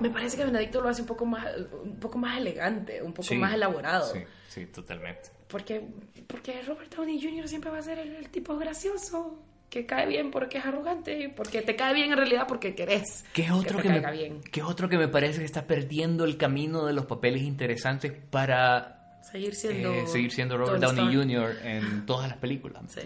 me 0.00 0.10
parece 0.10 0.36
que 0.36 0.44
Benedicto 0.44 0.80
lo 0.80 0.88
hace 0.88 1.02
un 1.02 1.08
poco 1.08 1.24
más, 1.26 1.46
un 1.84 1.98
poco 1.98 2.18
más 2.18 2.38
elegante, 2.38 3.02
un 3.02 3.12
poco 3.12 3.28
Sí, 3.28 3.36
más 3.36 3.54
elaborado. 3.54 4.12
Sí, 4.12 4.20
sí, 4.48 4.66
totalmente. 4.66 5.30
Porque, 5.48 5.82
porque 6.26 6.62
Robert 6.62 6.94
Downey 6.94 7.22
Jr. 7.22 7.48
siempre 7.48 7.70
va 7.70 7.78
a 7.78 7.82
ser 7.82 7.98
el, 7.98 8.14
el 8.16 8.28
tipo 8.30 8.56
gracioso. 8.56 9.38
que 9.68 9.86
cae 9.86 10.06
bien 10.06 10.30
porque 10.30 10.58
es 10.58 10.66
arrogante, 10.66 11.32
porque 11.34 11.62
te 11.62 11.74
cae 11.76 11.94
bien 11.94 12.10
en 12.12 12.18
realidad 12.18 12.46
porque 12.46 12.74
querés 12.74 13.24
¿Qué 13.32 13.50
otro 13.50 13.78
que 13.78 13.88
que, 13.88 14.00
me, 14.00 14.12
bien. 14.12 14.40
qué 14.50 14.62
otro 14.62 14.86
que 14.88 14.98
me 14.98 15.08
parece 15.08 15.38
que 15.38 15.46
está 15.46 15.66
perdiendo 15.66 16.24
el 16.24 16.36
camino 16.36 16.84
de 16.84 16.92
los 16.92 17.06
papeles 17.06 17.42
interesantes 17.42 18.12
para 18.30 18.98
Seguir 19.22 19.54
siendo, 19.54 19.92
eh, 19.94 20.06
seguir 20.08 20.30
siendo 20.32 20.58
Robert 20.58 20.82
Tony 20.82 21.14
Downey 21.14 21.34
Stark. 21.36 21.56
Jr. 21.56 21.66
en 21.66 22.06
todas 22.06 22.28
las 22.28 22.36
películas? 22.38 22.82
¿me 22.82 22.88
Sí. 22.90 23.00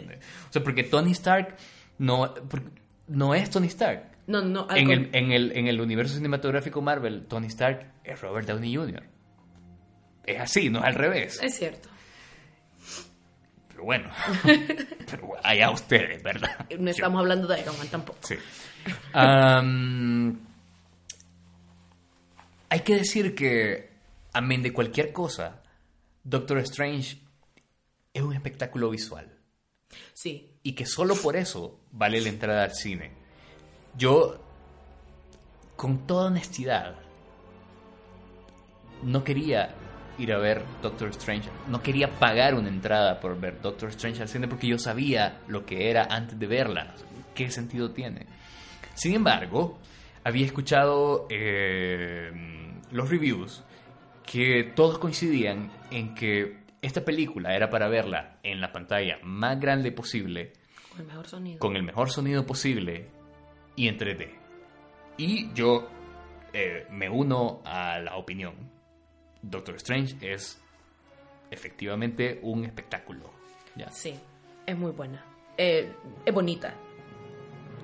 O 0.49 0.53
sea, 0.53 0.63
porque 0.65 0.83
Tony 0.83 1.13
Stark 1.13 1.55
no, 1.99 2.35
no 3.07 3.35
es 3.35 3.49
Tony 3.51 3.67
Stark. 3.69 4.16
No, 4.27 4.43
no, 4.43 4.67
En 4.71 4.91
el, 4.91 5.11
en, 5.13 5.31
el, 5.33 5.53
en 5.57 5.69
el 5.69 5.81
universo 5.81 6.17
cinematográfico 6.17 6.83
Marvel, 6.83 7.27
Tony 7.27 7.47
Stark 7.47 7.93
es 8.03 8.21
Robert 8.21 8.49
Downey 8.49 8.75
Jr. 8.75 9.05
Es 10.25 10.41
así, 10.41 10.69
no 10.69 10.81
es 10.81 10.85
al 10.85 10.95
revés. 10.95 11.41
es 11.43 11.57
cierto. 11.57 11.89
Pero 13.69 13.85
bueno, 13.85 14.11
pero 15.11 15.35
allá 15.45 15.71
ustedes, 15.71 16.23
¿verdad? 16.23 16.67
No 16.79 16.91
estamos 16.91 17.21
hablando 17.21 17.47
de 17.47 17.61
Iron 17.61 17.79
Man 17.79 17.89
tampoco. 17.89 18.19
Sí. 18.23 18.37
Hay 22.69 22.81
que 22.81 22.97
decir 22.97 23.35
que, 23.35 23.91
amén 24.33 24.63
de 24.63 24.73
cualquier 24.73 25.13
cosa, 25.13 25.63
Doctor 26.25 26.59
Strange 26.59 27.19
es 28.13 28.23
un 28.23 28.35
espectáculo 28.35 28.91
visual. 28.91 29.33
Sí, 30.15 30.59
Y 30.63 30.73
que 30.73 30.85
solo 30.87 31.15
por 31.15 31.37
eso 31.37 31.79
vale 31.93 32.21
la 32.21 32.29
entrada 32.29 32.65
al 32.65 32.75
cine. 32.75 33.13
Yo, 33.97 34.39
con 35.77 36.07
toda 36.07 36.27
honestidad, 36.27 36.97
no 39.03 39.25
quería 39.25 39.75
ir 40.19 40.33
a 40.33 40.39
ver 40.39 40.63
Doctor 40.83 41.09
Strange. 41.11 41.49
No 41.69 41.83
quería 41.83 42.11
pagar 42.19 42.55
una 42.55 42.69
entrada 42.69 43.21
por 43.21 43.39
ver 43.39 43.61
Doctor 43.61 43.91
Strange 43.91 44.23
al 44.23 44.29
cine 44.29 44.49
porque 44.49 44.67
yo 44.67 44.79
sabía 44.79 45.41
lo 45.49 45.65
que 45.65 45.91
era 45.91 46.05
antes 46.11 46.39
de 46.39 46.47
verla. 46.47 46.95
¿Qué 47.35 47.51
sentido 47.51 47.91
tiene? 47.91 48.27
Sin 48.95 49.15
embargo, 49.15 49.79
había 50.25 50.47
escuchado 50.47 51.27
eh, 51.31 52.31
los 52.91 53.11
reviews 53.11 53.63
que 54.25 54.73
todos 54.75 54.99
coincidían 54.99 55.71
en 55.91 56.15
que 56.15 56.65
esta 56.83 57.05
película 57.05 57.55
era 57.55 57.71
para 57.71 57.89
verla 57.89 58.39
en 58.43 58.61
la 58.61 58.73
pantalla 58.73 59.19
más 59.23 59.61
grande 59.61 59.93
posible, 59.93 60.53
con 60.91 61.01
el 61.01 61.07
mejor 61.07 61.29
sonido. 61.29 61.59
con 61.59 61.77
el 61.77 61.83
mejor 61.83 62.11
sonido 62.11 62.47
posible 62.47 63.09
y 63.77 63.89
en 63.89 63.99
3D. 63.99 64.31
Y 65.19 65.53
yo 65.53 65.89
eh, 66.53 66.87
me 66.91 67.09
uno 67.09 67.63
a 67.65 67.99
la 67.99 68.17
opinión. 68.17 68.55
Doctor 69.43 69.77
Strange 69.77 70.17
es 70.21 70.61
efectivamente 71.51 72.41
un 72.43 72.65
espectáculo. 72.65 73.31
¿ya? 73.77 73.91
Sí, 73.91 74.15
es 74.67 74.77
muy 74.77 74.93
buena. 74.93 75.25
Eh, 75.57 75.93
es 76.25 76.35
bonita. 76.35 76.75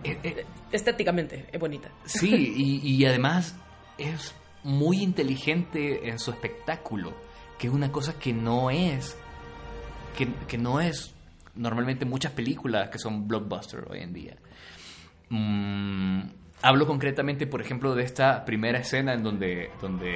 Eh, 0.04 0.18
eh, 0.22 0.44
Estéticamente, 0.72 1.46
es 1.52 1.60
bonita. 1.60 1.90
Sí, 2.04 2.54
y, 2.56 2.96
y 2.96 3.04
además 3.06 3.54
es 3.98 4.34
muy 4.64 5.02
inteligente 5.02 6.08
en 6.08 6.18
su 6.18 6.30
espectáculo, 6.30 7.14
que 7.58 7.68
es 7.68 7.72
una 7.72 7.92
cosa 7.92 8.18
que 8.18 8.32
no 8.32 8.70
es, 8.70 9.16
que, 10.16 10.32
que 10.48 10.58
no 10.58 10.80
es 10.80 11.14
normalmente 11.54 12.04
muchas 12.04 12.32
películas 12.32 12.88
que 12.90 12.98
son 12.98 13.28
blockbuster 13.28 13.84
hoy 13.90 14.00
en 14.00 14.12
día. 14.12 14.36
Mm, 15.34 16.20
hablo 16.60 16.86
concretamente, 16.86 17.46
por 17.46 17.62
ejemplo, 17.62 17.94
de 17.94 18.04
esta 18.04 18.44
primera 18.44 18.78
escena 18.80 19.14
en 19.14 19.22
donde, 19.22 19.70
donde 19.80 20.14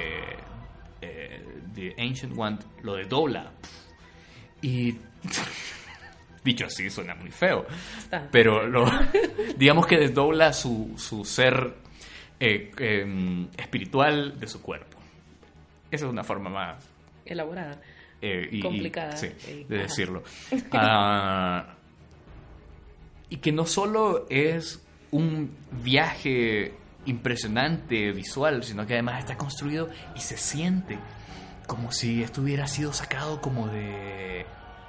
eh, 1.01 1.43
The 1.73 1.95
Ancient 1.97 2.37
One 2.37 2.59
lo 2.83 2.93
desdobla. 2.95 3.51
Y 4.61 4.95
dicho 6.43 6.65
así 6.67 6.89
suena 6.91 7.15
muy 7.15 7.31
feo. 7.31 7.65
Pero 8.31 8.67
lo, 8.67 8.85
digamos 9.57 9.87
que 9.87 9.97
desdobla 9.97 10.53
su, 10.53 10.93
su 10.97 11.25
ser 11.25 11.73
eh, 12.39 12.71
em, 12.77 13.47
espiritual 13.57 14.39
de 14.39 14.47
su 14.47 14.61
cuerpo. 14.61 14.97
Esa 15.89 16.05
es 16.05 16.11
una 16.11 16.23
forma 16.23 16.49
más 16.51 16.87
Elaborada. 17.25 17.81
eh, 18.21 18.47
y- 18.51 18.57
y- 18.57 18.61
Complicada. 18.61 19.17
sí, 19.17 19.29
de 19.67 19.75
ajá. 19.77 19.83
decirlo. 19.83 20.23
Ah, 20.73 21.73
y 23.29 23.37
que 23.37 23.51
no 23.51 23.65
solo 23.65 24.25
es 24.29 24.81
un 25.11 25.55
viaje 25.71 26.73
impresionante 27.05 28.11
visual, 28.11 28.63
sino 28.63 28.85
que 28.85 28.93
además 28.93 29.19
está 29.19 29.37
construido 29.37 29.89
y 30.15 30.19
se 30.19 30.37
siente 30.37 30.99
como 31.65 31.91
si 31.91 32.23
esto 32.23 32.41
hubiera 32.41 32.67
sido 32.67 32.93
sacado 32.93 33.41
como 33.41 33.67
de 33.67 34.45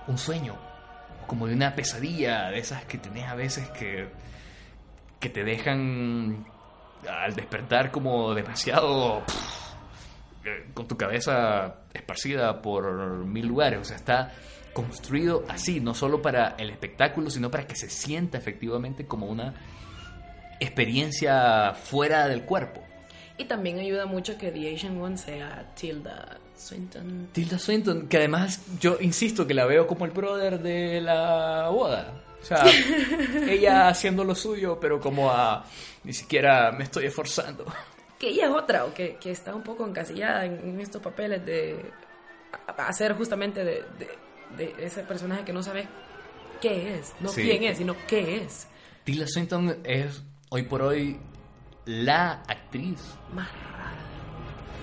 un 0.07 0.19
sueño, 0.19 0.57
como 1.27 1.47
de 1.47 1.55
una 1.55 1.75
pesadilla, 1.75 2.51
de 2.51 2.59
esas 2.59 2.85
que 2.85 2.99
tenés 2.99 3.27
a 3.29 3.35
veces 3.35 3.69
que, 3.71 4.09
que 5.21 5.29
te 5.29 5.45
dejan 5.45 6.45
al 7.09 7.35
despertar 7.35 7.91
como 7.91 8.35
demasiado 8.35 9.23
eh, 10.45 10.67
con 10.75 10.89
tu 10.89 10.97
cabeza 10.97 11.77
esparcida 11.93 12.63
por 12.63 13.25
mil 13.25 13.47
lugares. 13.47 13.81
O 13.81 13.85
sea, 13.85 13.97
está 13.97 14.33
construido 14.73 15.45
así, 15.49 15.81
no 15.81 15.95
solo 15.95 16.23
para 16.23 16.55
el 16.59 16.71
espectáculo, 16.71 17.31
sino 17.31 17.51
para 17.51 17.67
que 17.67 17.77
se 17.77 17.91
sienta 17.91 18.39
efectivamente 18.39 19.07
como 19.07 19.27
una 19.27 19.55
experiencia 20.61 21.75
fuera 21.75 22.27
del 22.29 22.43
cuerpo. 22.43 22.83
Y 23.37 23.45
también 23.45 23.79
ayuda 23.79 24.07
mucho 24.07 24.37
que 24.37 24.51
The 24.51 24.75
Asian 24.75 25.01
One 25.01 25.17
sea 25.17 25.73
Tilda 25.79 26.39
Swinton. 26.57 27.29
Tilda 27.33 27.59
Swinton, 27.59 28.09
que 28.09 28.17
además 28.19 28.61
yo 28.81 28.97
insisto 29.01 29.47
que 29.47 29.55
la 29.55 29.65
veo 29.65 29.87
como 29.87 30.05
el 30.07 30.11
brother 30.11 30.59
de 30.61 31.01
la 31.01 31.69
boda. 31.69 32.15
O 32.43 32.45
sea, 32.45 32.65
ella 33.49 33.89
haciendo 33.89 34.25
lo 34.25 34.35
suyo, 34.35 34.79
pero 34.81 35.01
como 35.01 35.31
a... 35.31 35.65
Ni 36.05 36.13
siquiera 36.13 36.73
me 36.73 36.85
estoy 36.85 37.07
esforzando. 37.07 37.65
Que 38.19 38.31
ella 38.31 38.47
es 38.47 38.51
otra, 38.51 38.85
o 38.85 38.95
que, 38.95 39.17
que 39.21 39.31
está 39.31 39.55
un 39.55 39.63
poco 39.63 39.87
encasillada 39.87 40.45
en, 40.45 40.55
en 40.61 40.81
estos 40.81 41.03
papeles 41.03 41.45
de 41.45 41.93
hacer 42.79 43.15
justamente 43.15 43.65
de, 43.65 43.85
de- 43.99 44.19
de 44.57 44.75
ese 44.87 45.03
personaje 45.03 45.45
que 45.45 45.53
no 45.53 45.63
sabes 45.63 45.87
qué 46.61 46.95
es, 46.95 47.13
no 47.21 47.29
Sí. 47.29 47.43
quién 47.43 47.65
es, 47.65 47.79
sino 47.79 47.95
qué 48.09 48.39
es. 48.39 48.67
Tilda 49.05 49.27
Swinton 49.29 49.79
es 49.85 50.23
hoy 50.51 50.63
por 50.63 50.83
hoy 50.83 51.19
la 51.87 52.43
actriz 52.47 53.01
Más 53.35 53.49
rara. 53.73 53.97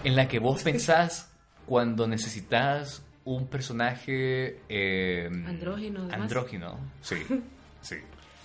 en 0.03 0.15
la 0.15 0.27
que 0.27 0.39
vos 0.39 0.63
pensás 0.63 1.31
cuando 1.65 2.07
necesitas 2.07 3.03
un 3.23 3.47
personaje 3.47 4.59
eh, 4.69 5.27
Andrógino, 5.47 6.01
además. 6.01 6.21
andrógino, 6.21 6.79
sí, 7.01 7.15
sí. 7.81 7.95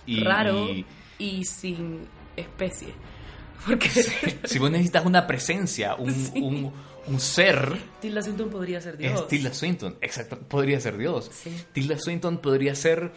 Y- 0.05 0.23
Raro 0.23 0.69
y 0.69 0.85
y 1.19 1.45
sin 1.45 2.07
especie. 2.35 2.87
Porque 3.67 3.89
si 3.89 4.57
vos 4.57 4.71
necesitas 4.71 5.05
una 5.05 5.27
presencia, 5.27 5.93
un, 5.93 6.09
un, 6.41 6.73
un 7.05 7.19
ser, 7.19 7.77
Tilda 8.01 8.23
Swinton 8.23 8.49
podría 8.49 8.81
ser 8.81 8.97
Dios. 8.97 9.21
es 9.21 9.27
Tilda 9.27 9.53
Swinton. 9.53 9.97
Exacto, 10.01 10.39
podría 10.39 10.79
ser 10.79 10.97
Dios. 10.97 11.29
Sí. 11.31 11.55
Tilda 11.73 11.99
Swinton 11.99 12.39
podría 12.39 12.73
ser 12.73 13.11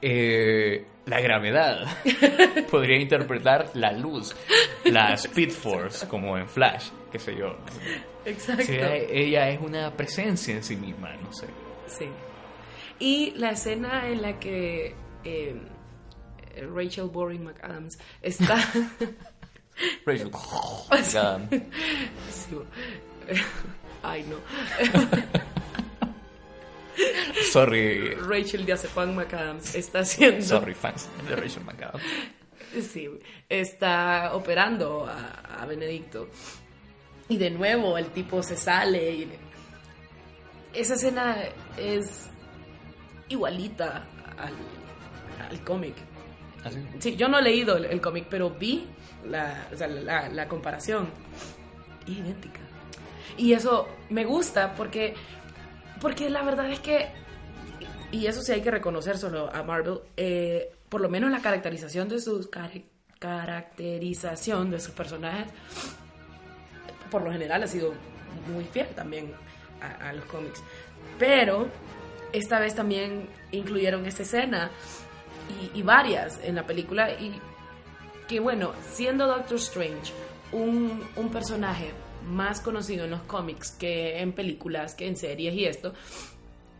eh, 0.00 0.86
la 1.06 1.20
gravedad. 1.20 1.86
podría 2.70 3.00
interpretar 3.00 3.70
la 3.74 3.92
luz, 3.92 4.36
la 4.84 5.14
Speed 5.14 5.50
Force, 5.50 6.06
como 6.06 6.36
en 6.36 6.48
Flash, 6.48 6.90
qué 7.10 7.18
sé 7.18 7.34
yo. 7.36 7.56
Exacto. 8.24 8.64
Sí, 8.64 8.76
ella 8.76 9.48
es 9.48 9.60
una 9.60 9.92
presencia 9.96 10.54
en 10.54 10.62
sí 10.62 10.76
misma, 10.76 11.14
no 11.16 11.32
sé. 11.32 11.46
Sí. 11.86 12.08
Y 12.98 13.32
la 13.36 13.50
escena 13.50 14.08
en 14.08 14.22
la 14.22 14.38
que 14.38 14.94
eh, 15.24 15.56
Rachel 16.74 17.08
Boring 17.08 17.44
McAdams 17.44 17.98
está. 18.22 18.56
Rachel. 20.06 20.30
Ya. 21.12 21.38
Sí. 22.30 22.56
Ay, 24.02 24.24
no. 24.28 24.36
Sorry, 27.52 28.14
Rachel 28.14 28.64
Diazepam 28.64 29.14
McAdams 29.14 29.74
está 29.74 30.00
haciendo. 30.00 30.42
sorry 30.42 30.74
fans 30.74 31.08
de 31.28 31.36
Rachel 31.36 31.64
McAdams. 31.64 32.02
Sí, 32.90 33.08
está 33.48 34.34
operando 34.34 35.06
a, 35.06 35.62
a 35.62 35.66
Benedicto. 35.66 36.28
Y 37.28 37.38
de 37.38 37.50
nuevo 37.50 37.96
el 37.98 38.08
tipo 38.08 38.42
se 38.42 38.56
sale. 38.56 39.12
Y... 39.12 39.28
Esa 40.72 40.94
escena 40.94 41.36
es 41.78 42.28
igualita 43.28 44.06
al, 44.36 44.54
al 45.50 45.64
cómic. 45.64 45.94
Así. 46.64 46.84
Sí, 46.98 47.16
yo 47.16 47.28
no 47.28 47.38
he 47.38 47.42
leído 47.42 47.76
el, 47.76 47.86
el 47.86 48.00
cómic, 48.00 48.26
pero 48.28 48.50
vi 48.50 48.86
la, 49.28 49.68
o 49.72 49.76
sea, 49.76 49.86
la, 49.88 50.28
la 50.28 50.48
comparación. 50.48 51.08
Idéntica. 52.06 52.60
Y 53.36 53.52
eso 53.52 53.88
me 54.10 54.24
gusta 54.24 54.74
porque, 54.74 55.14
porque 56.00 56.30
la 56.30 56.42
verdad 56.42 56.70
es 56.70 56.80
que, 56.80 57.08
y 58.12 58.26
eso 58.26 58.42
sí 58.42 58.52
hay 58.52 58.60
que 58.60 58.70
reconocer 58.70 59.18
solo 59.18 59.50
a 59.52 59.62
Marvel, 59.62 60.00
eh, 60.16 60.70
por 60.88 61.00
lo 61.00 61.08
menos 61.08 61.30
la 61.30 61.40
caracterización 61.40 62.08
de 62.08 62.20
sus 62.20 62.48
caracterización 63.18 64.70
de 64.70 64.78
sus 64.78 64.92
personajes, 64.92 65.46
por 67.10 67.22
lo 67.22 67.32
general 67.32 67.62
ha 67.62 67.66
sido 67.66 67.94
muy 68.52 68.64
fiel 68.64 68.88
también 68.88 69.32
a, 69.80 70.08
a 70.08 70.12
los 70.12 70.24
cómics. 70.26 70.62
Pero 71.18 71.68
esta 72.32 72.58
vez 72.58 72.74
también 72.74 73.28
incluyeron 73.52 74.04
esta 74.06 74.22
escena 74.22 74.70
y, 75.74 75.78
y 75.78 75.82
varias 75.82 76.38
en 76.42 76.56
la 76.56 76.66
película 76.66 77.10
y 77.10 77.40
que 78.28 78.40
bueno, 78.40 78.72
siendo 78.92 79.26
Doctor 79.26 79.56
Strange 79.56 80.12
un, 80.52 81.06
un 81.16 81.28
personaje 81.30 81.92
más 82.26 82.60
conocido 82.60 83.04
en 83.04 83.10
los 83.10 83.22
cómics 83.22 83.70
que 83.72 84.20
en 84.20 84.32
películas, 84.32 84.94
que 84.94 85.06
en 85.06 85.16
series 85.16 85.54
y 85.54 85.64
esto, 85.64 85.94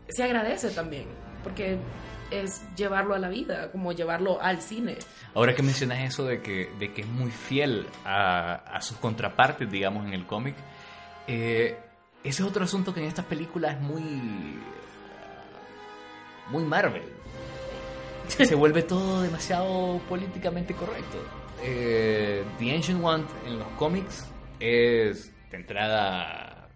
se 0.09 0.23
agradece 0.23 0.69
también, 0.69 1.05
porque 1.43 1.77
es 2.31 2.61
llevarlo 2.75 3.15
a 3.15 3.19
la 3.19 3.29
vida, 3.29 3.71
como 3.71 3.91
llevarlo 3.93 4.41
al 4.41 4.61
cine. 4.61 4.97
Ahora 5.33 5.55
que 5.55 5.63
mencionas 5.63 5.99
eso 5.99 6.25
de 6.25 6.41
que, 6.41 6.69
de 6.79 6.93
que 6.93 7.01
es 7.01 7.07
muy 7.07 7.31
fiel 7.31 7.87
a, 8.05 8.79
sus 8.81 8.97
contrapartes, 8.97 9.69
digamos, 9.69 10.05
en 10.05 10.13
el 10.13 10.25
cómic, 10.25 10.55
eh, 11.27 11.77
ese 12.23 12.43
es 12.43 12.49
otro 12.49 12.63
asunto 12.63 12.93
que 12.93 13.01
en 13.01 13.07
estas 13.07 13.25
películas 13.25 13.75
es 13.75 13.81
muy. 13.81 14.03
muy 16.49 16.63
Marvel. 16.63 17.03
Se 18.27 18.55
vuelve 18.55 18.83
todo 18.83 19.21
demasiado 19.21 19.99
políticamente 20.09 20.73
correcto. 20.73 21.17
Eh, 21.63 22.43
The 22.59 22.75
Ancient 22.75 23.03
One 23.03 23.23
en 23.45 23.59
los 23.59 23.67
cómics 23.79 24.25
es 24.59 25.31
de 25.49 25.57
entrada 25.57 26.69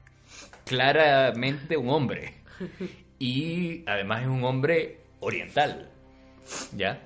claramente 0.65 1.77
un 1.77 1.89
hombre. 1.89 2.35
Y 3.19 3.83
además 3.87 4.23
es 4.23 4.27
un 4.27 4.43
hombre 4.43 5.01
oriental. 5.19 5.89
¿Ya? 6.75 7.01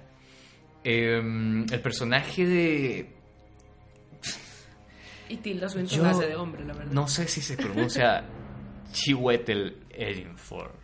Em, 0.84 1.66
el 1.72 1.80
personaje 1.82 2.46
de. 2.46 3.16
Y 5.28 5.38
Tilda 5.38 5.68
Swinton 5.68 5.98
Yo 5.98 6.06
hace 6.06 6.28
de 6.28 6.36
hombre, 6.36 6.64
la 6.64 6.74
verdad. 6.74 6.92
No 6.92 7.08
sé 7.08 7.28
si 7.28 7.42
se 7.42 7.58
pronuncia 7.58 8.24
Chiwetel 8.92 9.84
Ejiofor. 9.90 10.76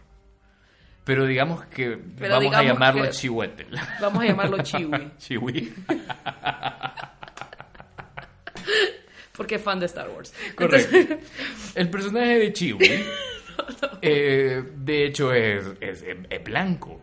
Pero 1.04 1.26
digamos 1.26 1.66
que 1.66 1.98
Pero 2.18 2.36
vamos 2.36 2.56
a 2.56 2.64
llamarlo 2.64 3.10
Chiwetel. 3.10 3.80
Vamos 4.02 4.24
a 4.24 4.28
llamarlo 4.28 4.64
Chiwi, 4.64 5.12
Chiwi. 5.18 5.74
porque 9.36 9.56
es 9.56 9.62
fan 9.62 9.80
de 9.80 9.86
Star 9.88 10.10
Wars. 10.10 10.34
Correcto. 10.56 10.96
Entonces, 10.96 11.28
El 11.76 11.90
personaje 11.90 12.40
de 12.40 12.54
Chiwi, 12.54 12.90
eh, 14.02 14.64
de 14.76 15.06
hecho, 15.06 15.34
es, 15.34 15.66
es- 15.80 16.04
es 16.30 16.44
blanco. 16.44 17.00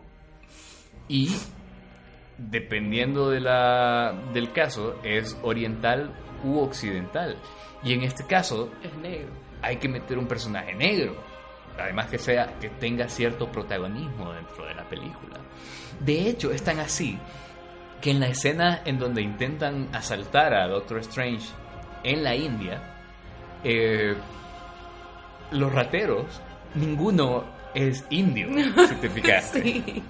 Y 1.07 1.29
dependiendo 2.37 3.29
de 3.29 3.39
la, 3.41 4.13
del 4.33 4.51
caso, 4.51 4.99
es 5.03 5.37
oriental 5.41 6.11
u 6.43 6.59
occidental. 6.59 7.35
Y 7.83 7.93
en 7.93 8.03
este 8.03 8.25
caso, 8.25 8.71
es 8.83 8.93
negro. 8.95 9.29
hay 9.61 9.77
que 9.77 9.89
meter 9.89 10.17
un 10.17 10.27
personaje 10.27 10.73
negro. 10.75 11.15
Además 11.77 12.07
que 12.09 12.17
sea 12.17 12.57
que 12.59 12.69
tenga 12.69 13.07
cierto 13.07 13.49
protagonismo 13.51 14.33
dentro 14.33 14.65
de 14.65 14.73
la 14.75 14.83
película. 14.87 15.37
De 15.99 16.29
hecho, 16.29 16.51
es 16.51 16.61
tan 16.61 16.79
así 16.79 17.17
que 18.01 18.11
en 18.11 18.19
la 18.19 18.27
escena 18.27 18.81
en 18.85 18.99
donde 18.99 19.21
intentan 19.21 19.87
asaltar 19.93 20.53
a 20.53 20.67
Doctor 20.67 20.99
Strange 20.99 21.47
en 22.03 22.23
la 22.23 22.35
India, 22.35 22.81
eh, 23.63 24.15
los 25.51 25.73
rateros, 25.73 26.41
ninguno 26.75 27.43
es 27.73 28.03
indio, 28.09 28.49
si 28.87 28.95
te 28.95 29.09
fijaste. 29.09 29.61
Sí, 29.61 30.03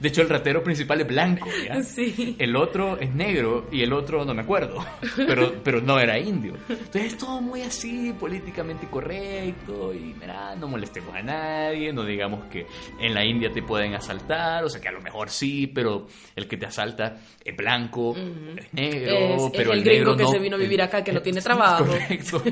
De 0.00 0.08
hecho, 0.08 0.22
el 0.22 0.28
ratero 0.28 0.62
principal 0.62 1.00
es 1.00 1.06
blanco, 1.06 1.48
¿ya? 1.66 1.82
sí. 1.82 2.36
El 2.38 2.56
otro 2.56 2.98
es 2.98 3.14
negro 3.14 3.66
y 3.70 3.82
el 3.82 3.92
otro 3.92 4.24
no 4.24 4.34
me 4.34 4.42
acuerdo, 4.42 4.84
pero, 5.16 5.54
pero 5.62 5.80
no 5.80 5.98
era 5.98 6.18
indio. 6.18 6.54
Entonces 6.68 7.12
es 7.12 7.18
todo 7.18 7.40
muy 7.40 7.62
así, 7.62 8.12
políticamente 8.18 8.86
correcto 8.88 9.92
y 9.94 10.14
mira, 10.20 10.54
no 10.56 10.68
molestemos 10.68 11.14
a 11.14 11.22
nadie, 11.22 11.92
no 11.92 12.04
digamos 12.04 12.44
que 12.46 12.66
en 13.00 13.14
la 13.14 13.24
India 13.24 13.52
te 13.52 13.62
pueden 13.62 13.94
asaltar, 13.94 14.64
o 14.64 14.68
sea 14.70 14.80
que 14.80 14.88
a 14.88 14.92
lo 14.92 15.00
mejor 15.00 15.30
sí, 15.30 15.66
pero 15.66 16.06
el 16.36 16.46
que 16.48 16.56
te 16.56 16.66
asalta 16.66 17.18
es 17.44 17.56
blanco, 17.56 18.14
es 18.56 18.72
negro, 18.72 19.14
Es- 19.14 19.42
es 19.44 19.50
pero 19.56 19.72
el 19.72 19.78
el, 19.78 19.84
gringo 19.84 19.98
negro 20.10 20.16
que 20.16 20.22
no- 20.24 20.30
se 20.30 20.38
vino 20.38 20.56
a 20.56 20.58
vivir 20.58 20.82
acá, 20.82 21.02
que 21.04 21.12
no 21.12 21.22
tiene 21.22 21.40
trabajo. 21.40 21.84
Correcto. 21.86 22.42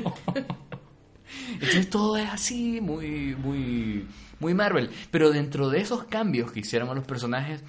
Entonces 1.53 1.89
todo 1.89 2.17
es 2.17 2.29
así, 2.29 2.79
muy, 2.81 3.35
muy, 3.35 4.05
muy 4.41 4.53
Marvel. 4.53 4.89
Pero 5.11 5.31
dentro 5.31 5.69
de 5.69 5.79
esos 5.79 6.03
cambios 6.05 6.51
que 6.51 6.59
hicieron 6.59 6.89
a 6.89 6.93
los 6.93 7.05
personajes, 7.05 7.63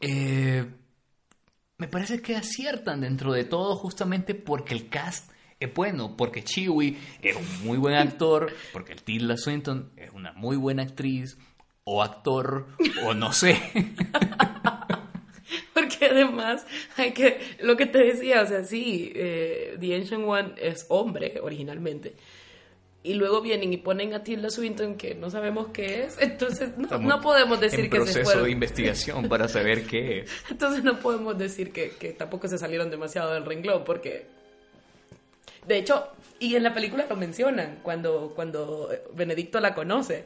eh, 0.00 0.64
me 1.76 1.88
parece 1.88 2.22
que 2.22 2.36
aciertan 2.36 3.02
dentro 3.02 3.32
de 3.32 3.44
todo 3.44 3.76
justamente 3.76 4.34
porque 4.34 4.74
el 4.74 4.88
cast 4.88 5.30
es 5.60 5.74
bueno, 5.74 6.16
porque 6.16 6.42
Chewie 6.42 6.96
es 7.20 7.36
un 7.36 7.66
muy 7.66 7.78
buen 7.78 7.94
actor, 7.94 8.52
porque 8.72 8.94
Tilda 8.94 9.36
Swinton 9.36 9.92
es 9.96 10.10
una 10.12 10.32
muy 10.32 10.56
buena 10.56 10.82
actriz 10.82 11.36
o 11.84 12.02
actor 12.02 12.66
o 13.04 13.14
no 13.14 13.32
sé. 13.32 13.60
Porque 15.74 16.06
además, 16.06 16.66
hay 16.96 17.12
que, 17.12 17.40
lo 17.60 17.76
que 17.76 17.86
te 17.86 17.98
decía, 17.98 18.42
o 18.42 18.46
sea, 18.46 18.64
sí, 18.64 19.12
eh, 19.14 19.76
The 19.80 19.96
Ancient 19.96 20.24
One 20.26 20.54
es 20.56 20.86
hombre 20.88 21.40
originalmente. 21.42 22.14
Y 23.04 23.14
luego 23.14 23.40
vienen 23.40 23.72
y 23.72 23.78
ponen 23.78 24.14
a 24.14 24.22
Tilda 24.22 24.48
Swinton 24.48 24.96
que 24.96 25.14
no 25.16 25.28
sabemos 25.28 25.68
qué 25.72 26.04
es. 26.04 26.16
Entonces 26.20 26.76
no, 26.76 26.98
no 26.98 27.20
podemos 27.20 27.60
decir 27.60 27.80
en 27.80 27.90
que 27.90 27.96
se 28.06 28.20
proceso 28.20 28.44
de 28.44 28.50
investigación 28.50 29.28
para 29.28 29.48
saber 29.48 29.86
qué 29.86 30.20
es. 30.20 30.30
Entonces 30.48 30.84
no 30.84 31.00
podemos 31.00 31.36
decir 31.36 31.72
que, 31.72 31.90
que 31.90 32.12
tampoco 32.12 32.46
se 32.46 32.58
salieron 32.58 32.90
demasiado 32.90 33.34
del 33.34 33.44
renglón, 33.44 33.82
porque 33.84 34.26
de 35.66 35.78
hecho, 35.78 36.08
y 36.38 36.56
en 36.56 36.62
la 36.62 36.74
película 36.74 37.06
lo 37.08 37.16
mencionan, 37.16 37.80
cuando, 37.82 38.32
cuando 38.34 38.90
Benedicto 39.14 39.60
la 39.60 39.74
conoce, 39.74 40.24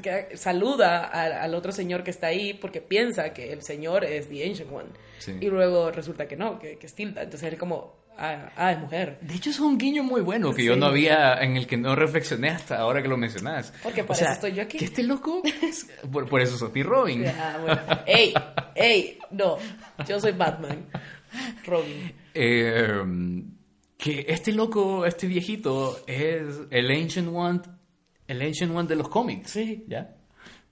que 0.00 0.36
saluda 0.36 1.04
al, 1.04 1.32
al 1.32 1.54
otro 1.54 1.70
señor 1.70 2.02
que 2.02 2.10
está 2.10 2.28
ahí 2.28 2.54
porque 2.54 2.80
piensa 2.80 3.32
que 3.32 3.52
el 3.52 3.62
señor 3.62 4.04
es 4.04 4.28
The 4.28 4.48
Ancient 4.48 4.72
One. 4.72 4.88
Sí. 5.18 5.36
Y 5.40 5.48
luego 5.48 5.90
resulta 5.90 6.26
que 6.26 6.36
no, 6.36 6.58
que, 6.58 6.78
que 6.78 6.86
es 6.86 6.94
Tilda. 6.94 7.22
Entonces 7.22 7.52
es 7.52 7.58
como, 7.58 7.94
ah, 8.18 8.50
ah, 8.56 8.72
es 8.72 8.78
mujer. 8.80 9.18
De 9.20 9.34
hecho, 9.34 9.50
es 9.50 9.58
un 9.60 9.78
guiño 9.78 10.02
muy 10.02 10.20
bueno 10.20 10.52
que 10.54 10.64
yo 10.64 10.76
no 10.76 10.86
había, 10.86 11.34
en 11.42 11.56
el 11.56 11.66
que 11.66 11.76
no 11.76 11.94
reflexioné 11.94 12.50
hasta 12.50 12.78
ahora 12.78 13.02
que 13.02 13.08
lo 13.08 13.16
mencionás. 13.16 13.72
Porque 13.82 14.04
para 14.04 14.20
eso 14.20 14.30
estoy 14.32 14.52
yo 14.54 14.62
aquí. 14.62 14.78
Que 14.78 14.84
este 14.86 15.02
loco, 15.02 15.42
por, 16.12 16.28
por 16.28 16.40
eso 16.40 16.68
ti 16.70 16.82
Robin. 16.82 17.24
Ah, 17.26 17.58
bueno. 17.60 17.80
¡Ey! 18.06 18.34
¡Ey! 18.74 19.18
No, 19.30 19.56
yo 20.06 20.20
soy 20.20 20.32
Batman. 20.32 20.86
Robin. 21.64 22.12
Eh, 22.34 23.02
que 23.96 24.26
este 24.28 24.52
loco, 24.52 25.06
este 25.06 25.26
viejito, 25.26 26.02
es 26.06 26.42
el 26.70 26.90
Ancient 26.90 27.28
One, 27.32 27.60
el 28.26 28.42
Ancient 28.42 28.74
One 28.74 28.88
de 28.88 28.96
los 28.96 29.08
cómics. 29.08 29.50
Sí. 29.50 29.84
¿Ya? 29.88 30.14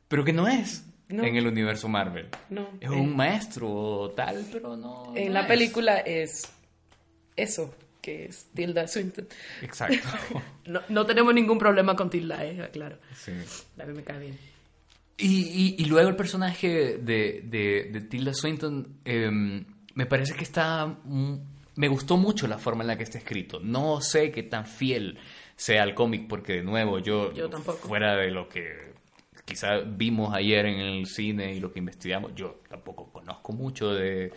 Pero 0.09 0.25
que 0.25 0.33
no 0.33 0.49
es 0.49 0.85
No. 1.09 1.23
en 1.25 1.37
el 1.37 1.47
universo 1.47 1.89
Marvel. 1.89 2.29
No. 2.49 2.63
Es 2.81 2.91
Eh, 2.91 2.95
un 2.95 3.15
maestro 3.17 4.13
tal, 4.17 4.45
pero 4.53 4.77
no. 4.77 5.13
En 5.15 5.29
no 5.29 5.35
la 5.35 5.41
es. 5.43 5.47
película 5.47 5.99
es 5.99 6.51
eso, 7.43 7.75
que 8.01 8.27
es 8.27 8.49
Tilda 8.55 8.87
Swinton. 8.89 9.27
Exacto. 9.63 10.09
No, 10.67 10.81
no 10.89 11.05
tenemos 11.05 11.35
ningún 11.35 11.59
problema 11.59 11.97
con 11.97 12.09
Tilda, 12.11 12.45
eh, 12.47 12.69
claro. 12.73 12.99
sí. 13.15 13.33
A 13.81 13.85
mí 13.87 13.93
me 13.93 14.05
cae 14.05 14.21
bien. 14.21 14.39
Y, 15.17 15.27
y- 15.27 15.75
y 15.79 15.85
luego 15.87 16.09
el 16.09 16.17
personaje 16.17 16.97
de, 16.99 17.43
de- 17.45 17.89
de 17.93 18.01
Tilda 18.03 18.33
Swinton 18.33 19.01
em, 19.05 19.65
me 19.95 20.07
parece 20.07 20.35
que 20.35 20.45
está... 20.45 20.87
mm, 20.87 21.35
Me 21.77 21.89
gustó 21.89 22.17
mucho 22.17 22.47
la 22.47 22.59
forma 22.59 22.85
en 22.85 22.89
la 22.89 22.97
que 22.97 23.03
está 23.03 23.19
escrito. 23.19 23.59
No 23.61 24.01
sé 24.01 24.31
qué 24.31 24.43
tan 24.45 24.65
fiel 24.67 25.19
sea 25.57 25.83
al 25.83 25.95
cómic 25.95 26.29
porque 26.29 26.55
de 26.55 26.63
nuevo 26.63 27.01
yo, 27.01 27.33
Yo 27.33 27.49
tampoco. 27.51 27.89
fuera 27.89 28.15
de 28.17 28.31
lo 28.31 28.49
que 28.49 28.93
quizá 29.45 29.79
vimos 29.81 30.33
ayer 30.35 30.67
en 30.67 30.79
el 30.79 31.07
cine 31.07 31.55
y 31.55 31.61
lo 31.61 31.73
que 31.73 31.81
investigamos, 31.81 32.33
yo 32.37 32.61
tampoco 32.69 33.11
conozco 33.13 33.53
mucho 33.53 33.93
de, 33.93 34.33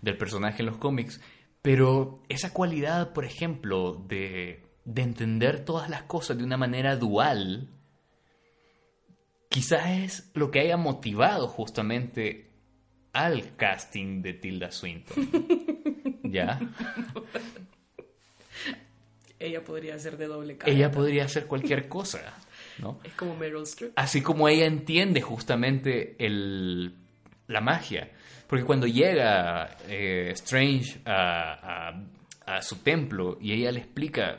del 0.00 0.16
personaje 0.16 0.62
en 0.62 0.66
los 0.66 0.76
cómics, 0.76 1.20
pero 1.64 2.20
esa 2.28 2.52
cualidad, 2.52 3.14
por 3.14 3.24
ejemplo, 3.24 4.04
de, 4.06 4.66
de 4.84 5.00
entender 5.00 5.64
todas 5.64 5.88
las 5.88 6.02
cosas 6.02 6.36
de 6.36 6.44
una 6.44 6.58
manera 6.58 6.94
dual, 6.96 7.70
quizás 9.48 9.86
es 9.88 10.30
lo 10.34 10.50
que 10.50 10.60
haya 10.60 10.76
motivado 10.76 11.48
justamente 11.48 12.50
al 13.14 13.56
casting 13.56 14.20
de 14.20 14.34
Tilda 14.34 14.70
Swinton. 14.70 15.30
¿Ya? 16.24 16.60
Ella 19.38 19.64
podría 19.64 19.98
ser 19.98 20.18
de 20.18 20.26
doble 20.26 20.58
cara. 20.58 20.70
Ella 20.70 20.90
podría 20.90 21.24
hacer 21.24 21.46
cualquier 21.46 21.88
cosa, 21.88 22.20
¿no? 22.78 23.00
Es 23.04 23.14
como 23.14 23.36
Meryl 23.36 23.62
Streep. 23.62 23.92
Así 23.96 24.20
como 24.20 24.50
ella 24.50 24.66
entiende 24.66 25.22
justamente 25.22 26.14
el, 26.18 26.94
la 27.46 27.62
magia. 27.62 28.10
Porque 28.54 28.66
cuando 28.66 28.86
llega 28.86 29.76
eh, 29.88 30.30
Strange 30.34 31.00
a, 31.04 31.88
a- 31.88 32.56
a 32.56 32.62
su 32.62 32.76
templo 32.76 33.36
y 33.40 33.52
ella 33.52 33.72
le 33.72 33.80
explica, 33.80 34.38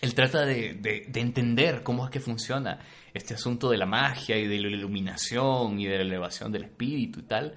él 0.00 0.14
trata 0.14 0.44
de, 0.46 0.74
de- 0.74 1.06
de 1.08 1.20
entender 1.20 1.82
cómo 1.82 2.04
es 2.04 2.10
que 2.12 2.20
funciona 2.20 2.78
este 3.12 3.34
asunto 3.34 3.68
de 3.68 3.78
la 3.78 3.86
magia 3.86 4.36
y 4.38 4.46
de 4.46 4.60
la 4.60 4.68
iluminación 4.68 5.80
y 5.80 5.86
de 5.86 5.96
la 5.96 6.02
elevación 6.02 6.52
del 6.52 6.64
espíritu 6.64 7.18
y 7.18 7.22
tal. 7.24 7.56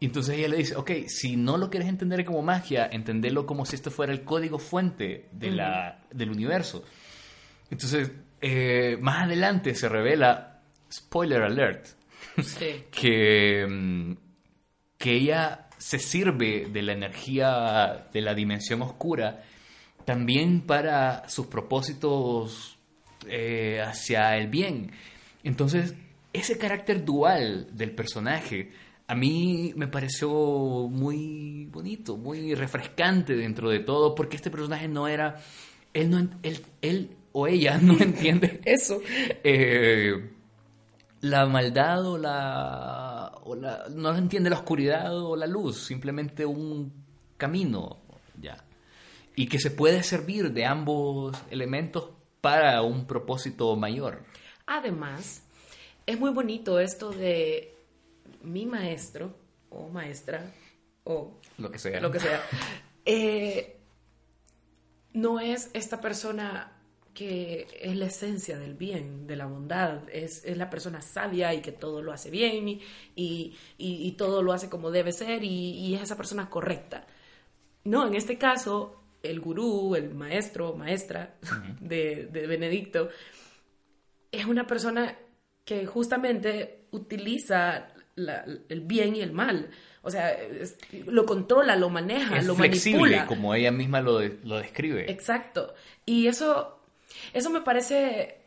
Y 0.00 0.06
entonces 0.06 0.38
ella 0.38 0.48
le 0.48 0.56
dice, 0.56 0.76
ok, 0.76 0.90
si 1.08 1.36
no 1.36 1.58
lo 1.58 1.68
quieres 1.68 1.90
entender 1.90 2.24
como 2.24 2.40
magia, 2.40 2.88
entendelo 2.90 3.44
como 3.44 3.66
si 3.66 3.76
esto 3.76 3.90
fuera 3.90 4.14
el 4.14 4.22
código 4.24 4.58
fuente 4.58 5.28
de 5.32 5.50
la, 5.50 5.98
del 6.10 6.30
universo. 6.30 6.84
Entonces, 7.70 8.12
eh, 8.40 8.96
más 8.98 9.24
adelante 9.24 9.74
se 9.74 9.90
revela, 9.90 10.62
spoiler 10.90 11.42
alert, 11.42 11.84
Sí. 12.42 12.84
que 12.90 13.66
mm, 13.68 14.12
que 15.02 15.14
ella 15.14 15.66
se 15.78 15.98
sirve 15.98 16.68
de 16.72 16.80
la 16.80 16.92
energía 16.92 18.06
de 18.12 18.20
la 18.20 18.34
dimensión 18.34 18.82
oscura 18.82 19.42
también 20.04 20.60
para 20.60 21.28
sus 21.28 21.48
propósitos 21.48 22.78
eh, 23.28 23.82
hacia 23.84 24.36
el 24.36 24.46
bien. 24.46 24.92
Entonces, 25.42 25.96
ese 26.32 26.56
carácter 26.56 27.04
dual 27.04 27.66
del 27.72 27.90
personaje 27.96 28.70
a 29.08 29.16
mí 29.16 29.72
me 29.74 29.88
pareció 29.88 30.28
muy 30.88 31.66
bonito, 31.72 32.16
muy 32.16 32.54
refrescante 32.54 33.34
dentro 33.34 33.70
de 33.70 33.80
todo, 33.80 34.14
porque 34.14 34.36
este 34.36 34.52
personaje 34.52 34.86
no 34.86 35.08
era, 35.08 35.38
él, 35.94 36.10
no, 36.10 36.18
él, 36.44 36.64
él 36.80 37.10
o 37.32 37.48
ella 37.48 37.78
no 37.82 37.98
entiende 37.98 38.60
eso. 38.64 39.00
Eh, 39.42 40.30
la 41.22 41.46
maldad 41.46 42.06
o 42.06 42.18
la, 42.18 43.11
o 43.44 43.54
la, 43.54 43.86
no 43.90 44.14
entiende 44.16 44.50
la 44.50 44.56
oscuridad 44.56 45.16
o 45.16 45.36
la 45.36 45.46
luz, 45.46 45.84
simplemente 45.84 46.46
un 46.46 46.92
camino, 47.36 47.98
ya. 48.40 48.64
Y 49.34 49.46
que 49.48 49.58
se 49.58 49.70
puede 49.70 50.02
servir 50.02 50.52
de 50.52 50.64
ambos 50.64 51.36
elementos 51.50 52.10
para 52.40 52.82
un 52.82 53.06
propósito 53.06 53.74
mayor. 53.76 54.24
Además, 54.66 55.42
es 56.06 56.18
muy 56.18 56.30
bonito 56.30 56.78
esto 56.78 57.10
de 57.10 57.74
mi 58.42 58.66
maestro 58.66 59.34
o 59.70 59.88
maestra 59.88 60.52
o 61.04 61.38
lo 61.58 61.70
que 61.70 61.78
sea. 61.78 62.00
Lo 62.00 62.10
que 62.10 62.20
sea. 62.20 62.42
Eh, 63.04 63.78
no 65.12 65.40
es 65.40 65.70
esta 65.72 66.00
persona 66.00 66.71
que 67.14 67.66
es 67.80 67.94
la 67.96 68.06
esencia 68.06 68.58
del 68.58 68.74
bien, 68.74 69.26
de 69.26 69.36
la 69.36 69.46
bondad, 69.46 70.08
es, 70.10 70.44
la 70.56 70.70
persona 70.70 71.02
sabia 71.02 71.52
y 71.52 71.60
que 71.60 71.72
todo 71.72 72.00
lo 72.02 72.12
hace 72.12 72.30
bien 72.30 72.80
y, 73.14 74.14
todo 74.16 74.42
lo 74.42 74.52
hace 74.52 74.68
como 74.68 74.90
debe 74.90 75.12
ser 75.12 75.44
y, 75.44 75.94
es 75.94 76.02
esa 76.02 76.16
persona 76.16 76.48
correcta. 76.48 77.06
No, 77.84 78.06
en 78.06 78.14
este 78.14 78.38
caso, 78.38 79.02
el 79.22 79.40
gurú, 79.40 79.94
el 79.94 80.14
maestro, 80.14 80.74
maestra 80.74 81.34
de, 81.80 82.28
Benedicto, 82.32 83.10
es 84.30 84.46
una 84.46 84.66
persona 84.66 85.16
que 85.64 85.84
justamente 85.86 86.86
utiliza 86.92 87.88
el 88.16 88.80
bien 88.80 89.16
y 89.16 89.20
el 89.20 89.32
mal. 89.32 89.70
O 90.04 90.10
sea, 90.10 90.36
lo 91.06 91.24
controla, 91.26 91.76
lo 91.76 91.90
maneja, 91.90 92.38
es 92.38 92.46
lo 92.46 92.56
flexible, 92.56 92.98
manipula. 92.98 93.26
como 93.26 93.54
ella 93.54 93.70
misma 93.70 94.00
lo, 94.00 94.20
lo 94.20 94.58
describe. 94.58 95.10
Exacto. 95.10 95.74
Y 96.04 96.26
eso 96.26 96.81
eso 97.32 97.50
me 97.50 97.60
parece 97.60 98.42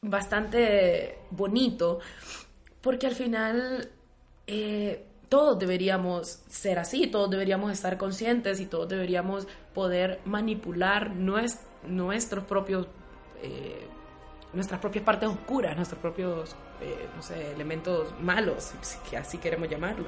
bastante 0.00 1.18
bonito 1.30 2.00
porque 2.80 3.06
al 3.06 3.14
final 3.14 3.90
eh, 4.46 5.04
todos 5.28 5.58
deberíamos 5.58 6.40
ser 6.48 6.78
así, 6.78 7.08
todos 7.08 7.30
deberíamos 7.30 7.72
estar 7.72 7.98
conscientes 7.98 8.60
y 8.60 8.66
todos 8.66 8.88
deberíamos 8.88 9.48
poder 9.74 10.20
manipular 10.24 11.10
nuestros 11.16 12.44
propios, 12.44 12.86
eh, 13.42 13.88
nuestras 14.52 14.80
propias 14.80 15.04
partes 15.04 15.28
oscuras, 15.28 15.74
nuestros 15.74 16.00
propios, 16.00 16.54
eh, 16.80 17.52
elementos 17.54 18.14
malos, 18.20 18.72
si 18.82 19.16
así 19.16 19.38
queremos 19.38 19.68
llamarlo. 19.68 20.06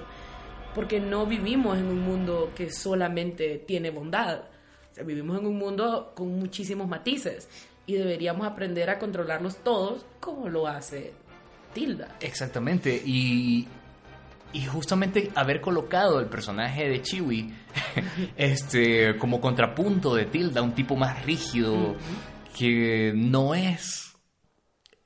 Porque 0.75 1.01
no 1.01 1.27
vivimos 1.27 1.79
en 1.79 1.87
un 1.87 2.01
mundo 2.01 2.53
que 2.55 2.71
solamente 2.71 3.59
tiene 3.67 3.91
bondad. 3.91 4.43
vivimos 5.05 5.39
en 5.41 5.47
un 5.47 5.59
mundo 5.59 6.13
con 6.15 6.39
muchísimos 6.39 6.87
matices 6.87 7.49
y 7.89 7.95
deberíamos 7.95 8.47
aprender 8.47 8.91
a 8.91 8.99
controlarlos 8.99 9.65
todos 9.65 10.05
como 10.21 10.49
lo 10.51 10.69
hace 10.69 11.15
Tilda. 11.73 12.17
Exactamente, 12.21 13.03
y, 13.05 13.67
y 14.53 14.67
justamente 14.67 15.31
haber 15.35 15.63
colocado 15.63 16.21
el 16.21 16.27
personaje 16.27 16.87
de 16.87 17.01
Chiwi 17.01 17.51
este, 18.37 19.17
como 19.17 19.41
contrapunto 19.41 20.15
de 20.15 20.27
Tilda, 20.27 20.61
un 20.61 20.75
tipo 20.75 20.97
más 20.97 21.25
rígido, 21.25 21.97
que 22.57 23.15
no 23.17 23.55
es 23.55 24.15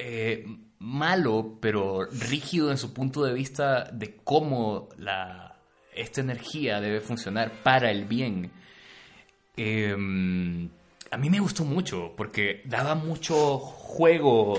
eh, 0.01 0.45
malo, 0.81 1.59
pero 1.61 2.07
rígido 2.07 2.73
en 2.73 2.79
su 2.79 2.93
punto 2.93 3.23
de 3.23 3.33
vista 3.33 3.85
de 3.93 4.17
cómo 4.25 4.89
la, 4.99 5.61
esta 5.95 6.21
energía 6.21 6.81
debe 6.81 7.01
funcionar 7.01 7.63
para 7.63 7.93
el 7.93 8.07
bien. 8.07 8.51
Eh, 9.57 10.69
a 11.13 11.19
mí 11.19 11.29
me 11.29 11.41
gustó 11.41 11.65
mucho 11.65 12.15
porque 12.17 12.63
daba 12.65 12.95
mucho 12.95 13.59
juego 13.59 14.59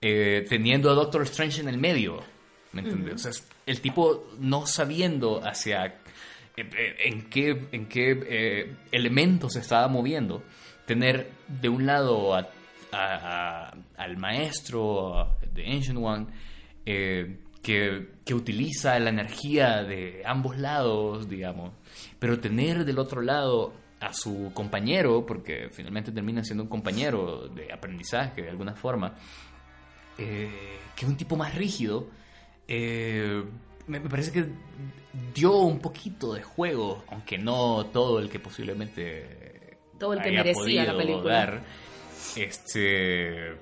eh, 0.00 0.44
teniendo 0.48 0.90
a 0.90 0.94
Doctor 0.94 1.22
Strange 1.22 1.60
en 1.60 1.68
el 1.68 1.78
medio. 1.78 2.24
¿Me 2.72 2.82
entiendes? 2.82 3.14
O 3.14 3.18
sea, 3.18 3.44
el 3.64 3.80
tipo 3.80 4.26
no 4.40 4.66
sabiendo 4.66 5.40
hacia 5.46 5.86
eh, 5.86 5.94
eh, 6.56 6.96
en 7.04 7.30
qué, 7.30 7.68
en 7.70 7.86
qué 7.86 8.76
elementos 8.90 9.52
se 9.52 9.60
estaba 9.60 9.86
moviendo, 9.86 10.42
tener 10.86 11.30
de 11.46 11.68
un 11.68 11.86
lado 11.86 12.34
al 12.34 14.16
maestro 14.16 15.36
de 15.54 15.72
Ancient 15.72 16.00
One 16.02 16.26
que, 16.84 18.08
que 18.24 18.34
utiliza 18.34 18.98
la 18.98 19.10
energía 19.10 19.84
de 19.84 20.22
ambos 20.24 20.58
lados, 20.58 21.28
digamos, 21.28 21.70
pero 22.18 22.40
tener 22.40 22.84
del 22.84 22.98
otro 22.98 23.22
lado 23.22 23.85
a 24.06 24.12
su 24.12 24.52
compañero, 24.54 25.26
porque 25.26 25.68
finalmente 25.70 26.12
termina 26.12 26.44
siendo 26.44 26.62
un 26.62 26.68
compañero 26.68 27.48
de 27.48 27.72
aprendizaje 27.72 28.42
de 28.42 28.50
alguna 28.50 28.74
forma, 28.74 29.14
eh, 30.16 30.78
que 30.94 31.04
es 31.04 31.10
un 31.10 31.16
tipo 31.16 31.36
más 31.36 31.54
rígido, 31.54 32.08
eh, 32.68 33.44
me, 33.88 34.00
parece 34.00 34.32
que 34.32 34.46
dio 35.34 35.58
un 35.58 35.80
poquito 35.80 36.34
de 36.34 36.42
juego, 36.42 37.04
aunque 37.08 37.36
no 37.36 37.86
todo 37.86 38.20
el 38.20 38.28
que 38.28 38.38
posiblemente 38.38 39.78
todo 39.98 40.12
el 40.12 40.22
que 40.22 40.30
merecía 40.30 40.84
la 40.84 40.96
película. 40.96 41.62
este, 42.36 43.52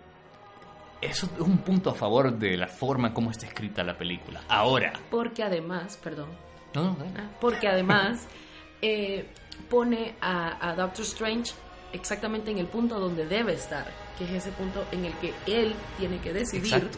eso 1.00 1.26
es 1.34 1.40
un 1.40 1.58
punto 1.58 1.90
a 1.90 1.94
favor 1.94 2.36
de 2.36 2.56
la 2.56 2.68
forma 2.68 3.14
como 3.14 3.30
está 3.30 3.46
escrita 3.46 3.82
la 3.82 3.96
película. 3.96 4.42
Ahora. 4.48 4.92
Porque 5.10 5.42
además, 5.42 5.98
perdón. 6.02 6.28
No, 6.74 6.96
ah, 7.16 7.30
porque 7.40 7.68
además 7.68 8.26
eh, 8.82 9.26
pone 9.68 10.14
a, 10.20 10.74
Doctor 10.76 11.04
Strange 11.04 11.52
exactamente 11.92 12.50
en 12.50 12.58
el 12.58 12.66
punto 12.66 12.98
donde 12.98 13.26
debe 13.26 13.54
estar, 13.54 13.86
que 14.18 14.24
es 14.24 14.30
ese 14.30 14.50
punto 14.52 14.84
en 14.92 15.04
el 15.04 15.12
que 15.14 15.32
él 15.46 15.74
tiene 15.98 16.20
que 16.20 16.32
decidir 16.32 16.90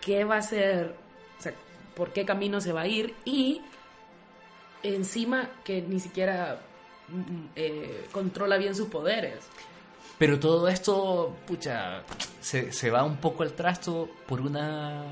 qué 0.00 0.24
va 0.24 0.36
a 0.36 0.38
hacer, 0.38 0.94
o 1.38 1.42
sea, 1.42 1.52
por 1.94 2.12
qué 2.12 2.24
camino 2.24 2.60
se 2.60 2.72
va 2.72 2.82
a 2.82 2.86
ir 2.86 3.14
y 3.24 3.60
encima 4.82 5.50
que 5.64 5.82
ni 5.82 6.00
siquiera 6.00 6.60
mm, 7.08 7.44
eh, 7.56 8.06
controla 8.12 8.56
bien 8.56 8.74
sus 8.74 8.88
poderes. 8.88 9.38
Pero 10.18 10.38
todo 10.38 10.68
esto, 10.68 11.34
pucha, 11.46 12.02
se, 12.40 12.72
se 12.72 12.90
va 12.90 13.04
un 13.04 13.16
poco 13.16 13.42
al 13.42 13.54
trasto 13.54 14.08
por 14.26 14.40
una 14.40 15.02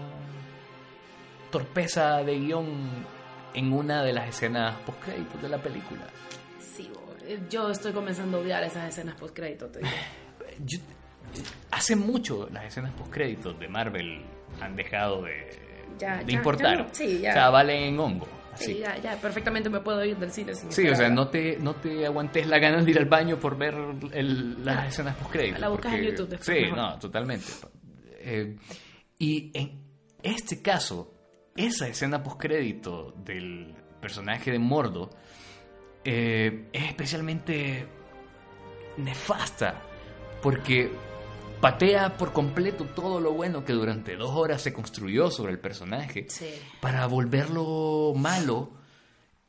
torpeza 1.50 2.22
de 2.22 2.38
guion 2.38 3.06
en 3.58 3.72
una 3.72 4.02
de 4.02 4.12
las 4.12 4.28
escenas 4.28 4.76
post-créditos 4.86 5.42
de 5.42 5.48
la 5.48 5.58
película. 5.58 6.06
Sí, 6.60 6.88
yo 7.50 7.70
estoy 7.70 7.92
comenzando 7.92 8.38
a 8.38 8.40
odiar 8.40 8.62
esas 8.62 8.88
escenas 8.88 9.16
post-créditos. 9.16 9.70
hace 11.70 11.96
mucho 11.96 12.48
las 12.52 12.64
escenas 12.64 12.92
post-créditos 12.92 13.58
de 13.58 13.68
Marvel 13.68 14.22
han 14.60 14.76
dejado 14.76 15.22
de, 15.22 15.50
de 16.24 16.32
importar. 16.32 16.88
sí, 16.92 17.18
ya. 17.20 17.30
O 17.30 17.32
sea, 17.32 17.50
valen 17.50 17.94
en 17.94 18.00
hongo. 18.00 18.28
Sí, 18.54 18.78
ya, 18.78 18.96
ya, 18.98 19.16
perfectamente 19.16 19.70
me 19.70 19.78
puedo 19.80 20.04
ir 20.04 20.16
del 20.16 20.32
cine 20.32 20.52
Sí, 20.52 20.88
o 20.88 20.96
sea, 20.96 21.08
no 21.08 21.28
te, 21.28 21.58
no 21.60 21.74
te 21.74 22.04
aguantes 22.04 22.44
la 22.48 22.58
ganas 22.58 22.84
de 22.84 22.90
ir 22.90 22.98
al 22.98 23.04
baño 23.04 23.38
por 23.38 23.56
ver 23.56 23.74
las 24.14 24.76
ah, 24.76 24.86
escenas 24.88 25.16
post-créditos. 25.16 25.60
La 25.60 25.68
buscas 25.68 25.94
en 25.94 26.02
YouTube 26.02 26.38
Sí, 26.40 26.64
no, 26.74 26.98
totalmente. 26.98 27.46
Eh, 28.20 28.56
y 29.18 29.50
en 29.54 29.80
este 30.22 30.60
caso, 30.60 31.17
esa 31.58 31.88
escena 31.88 32.22
postcrédito 32.22 33.12
del 33.24 33.74
personaje 34.00 34.52
de 34.52 34.58
Mordo 34.58 35.10
eh, 36.04 36.68
es 36.72 36.84
especialmente 36.84 37.86
nefasta 38.96 39.82
porque 40.40 40.90
patea 41.60 42.16
por 42.16 42.32
completo 42.32 42.84
todo 42.84 43.20
lo 43.20 43.32
bueno 43.32 43.64
que 43.64 43.72
durante 43.72 44.16
dos 44.16 44.30
horas 44.30 44.62
se 44.62 44.72
construyó 44.72 45.30
sobre 45.30 45.52
el 45.52 45.58
personaje 45.58 46.28
para 46.80 47.06
volverlo 47.06 48.12
malo 48.16 48.77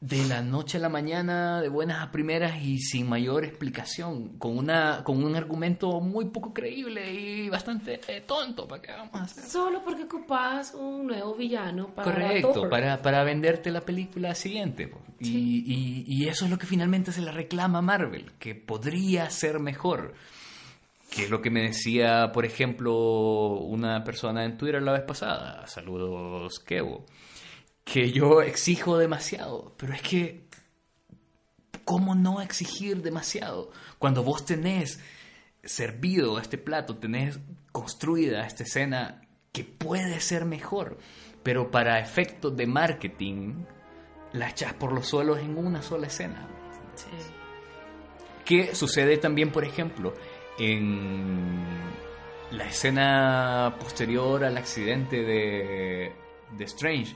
de 0.01 0.23
la 0.25 0.41
noche 0.41 0.77
a 0.77 0.79
la 0.79 0.87
mañana, 0.87 1.61
de 1.61 1.67
buenas 1.67 2.01
a 2.01 2.11
primeras 2.11 2.61
y 2.63 2.79
sin 2.79 3.09
mayor 3.09 3.43
explicación, 3.43 4.37
con 4.37 4.57
una 4.57 5.03
con 5.03 5.23
un 5.23 5.35
argumento 5.35 5.99
muy 5.99 6.25
poco 6.25 6.53
creíble 6.53 7.11
y 7.13 7.49
bastante 7.49 7.99
eh, 8.07 8.21
tonto, 8.21 8.67
¿para 8.67 8.81
qué 8.81 8.91
vamos 8.93 9.15
a 9.15 9.23
hacer? 9.23 9.43
Solo 9.43 9.83
porque 9.83 10.03
ocupas 10.03 10.73
un 10.73 11.07
nuevo 11.07 11.35
villano 11.35 11.93
para 11.93 12.11
Correcto, 12.11 12.69
para, 12.69 13.01
para 13.01 13.23
venderte 13.23 13.71
la 13.71 13.81
película 13.81 14.33
siguiente. 14.35 14.89
Y, 15.19 16.05
y, 16.07 16.27
eso 16.29 16.45
es 16.45 16.51
lo 16.51 16.57
que 16.57 16.65
finalmente 16.65 17.11
se 17.11 17.21
le 17.21 17.31
reclama 17.33 17.79
a 17.79 17.81
Marvel, 17.81 18.31
que 18.39 18.55
podría 18.55 19.29
ser 19.29 19.59
mejor. 19.59 20.13
Que 21.09 21.23
es 21.23 21.29
lo 21.29 21.41
que 21.41 21.49
me 21.49 21.63
decía, 21.63 22.31
por 22.31 22.45
ejemplo, 22.45 22.93
una 23.59 24.03
persona 24.05 24.45
en 24.45 24.57
Twitter 24.57 24.81
la 24.81 24.93
vez 24.93 25.01
pasada. 25.01 25.67
Saludos, 25.67 26.59
Kevo 26.59 27.05
que 27.84 28.11
yo 28.11 28.41
exijo 28.41 28.97
demasiado, 28.97 29.73
pero 29.77 29.93
es 29.93 30.01
que, 30.01 30.45
¿cómo 31.86 32.15
no 32.15 32.41
exigir 32.41 33.01
demasiado? 33.01 33.71
Cuando 33.97 34.23
vos 34.23 34.45
tenés 34.45 34.99
servido 35.63 36.39
este 36.39 36.57
plato, 36.57 36.97
tenés 36.97 37.39
construida 37.71 38.45
esta 38.45 38.63
escena 38.63 39.21
que 39.51 39.63
puede 39.63 40.19
ser 40.19 40.45
mejor, 40.45 40.97
pero 41.43 41.71
para 41.71 41.99
efectos 41.99 42.55
de 42.55 42.67
marketing 42.67 43.63
la 44.34 44.49
echas 44.49 44.73
por 44.73 44.91
los 44.91 45.07
suelos 45.07 45.39
en 45.39 45.57
una 45.57 45.82
sola 45.82 46.07
escena. 46.07 46.47
¿Qué 48.45 48.75
sucede 48.75 49.17
también, 49.17 49.51
por 49.51 49.63
ejemplo, 49.63 50.13
en 50.57 51.63
la 52.51 52.65
escena 52.65 53.75
posterior 53.80 54.43
al 54.43 54.57
accidente 54.57 55.23
de, 55.23 56.11
de 56.57 56.63
Strange? 56.65 57.15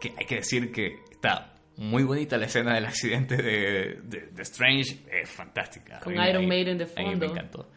Que 0.00 0.14
hay 0.16 0.26
que 0.26 0.36
decir 0.36 0.72
que 0.72 0.96
está 1.10 1.54
muy 1.76 2.02
bonita 2.02 2.36
la 2.36 2.46
escena 2.46 2.74
del 2.74 2.86
accidente 2.86 3.36
de, 3.36 4.00
de, 4.02 4.28
de 4.32 4.42
Strange, 4.42 4.98
es 5.10 5.30
fantástica. 5.30 6.00
Con 6.00 6.14
Iron 6.14 6.46
Maiden 6.46 6.78
de 6.78 6.84
a 6.84 6.86
mí 6.86 6.92
me 7.04 7.10
fondo. 7.12 7.26
encantó. 7.26 7.70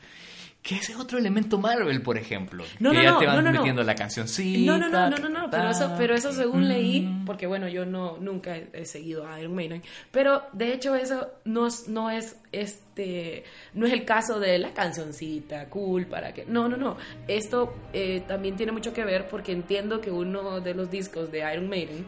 Que 0.62 0.76
ese 0.76 0.91
es 0.91 0.99
otro 0.99 1.18
elemento 1.18 1.57
Marvel, 1.57 2.03
por 2.03 2.20
ejemplo. 2.20 2.64
No, 2.80 2.91
que 2.91 2.97
no, 2.97 3.03
ya 3.03 3.12
no, 3.14 3.18
te 3.18 3.26
van 3.26 3.36
no, 3.38 3.41
no, 3.41 3.51
no. 3.51 3.59
metiendo 3.62 3.84
la 3.84 3.95
cancioncita. 3.95 4.72
No, 4.72 4.78
no, 4.78 4.89
no, 4.89 5.09
no, 5.09 5.18
no, 5.18 5.30
no, 5.30 5.49
pero 5.49 5.70
eso, 5.72 5.95
pero 5.97 6.14
eso 6.14 6.32
según 6.34 6.68
leí, 6.68 7.01
Mm. 7.01 7.26
porque 7.26 7.47
bueno, 7.47 7.68
yo 7.68 7.84
no 7.86 8.18
nunca 8.20 8.55
he, 8.55 8.70
he 8.74 8.86
seguido 8.86 9.28
a 9.28 9.39
Iron 9.41 9.55
Maiden, 9.55 9.82
pero 10.12 10.43
de 10.53 10.72
hecho 10.74 10.93
eso 10.95 11.32
no 11.45 11.66
es, 11.66 11.88
no 11.88 12.12
es 12.12 12.38
este, 12.51 13.43
no 13.74 13.88
es 13.88 13.93
el 13.93 14.05
caso 14.05 14.39
de 14.39 14.59
la 14.59 14.72
cancioncita 14.72 15.68
cool 15.70 16.05
para 16.05 16.32
que, 16.32 16.45
no, 16.45 16.70
no, 16.70 16.78
no, 16.78 16.95
esto 17.28 17.74
eh, 17.91 18.22
también 18.28 18.55
tiene 18.55 18.72
mucho 18.72 18.93
que 18.93 19.03
ver 19.03 19.28
porque 19.30 19.51
entiendo 19.53 19.99
que 19.99 20.12
uno 20.12 20.62
de 20.62 20.76
los 20.76 20.91
discos 20.91 21.32
de 21.32 21.39
Iron 21.53 21.70
Maiden, 21.70 22.05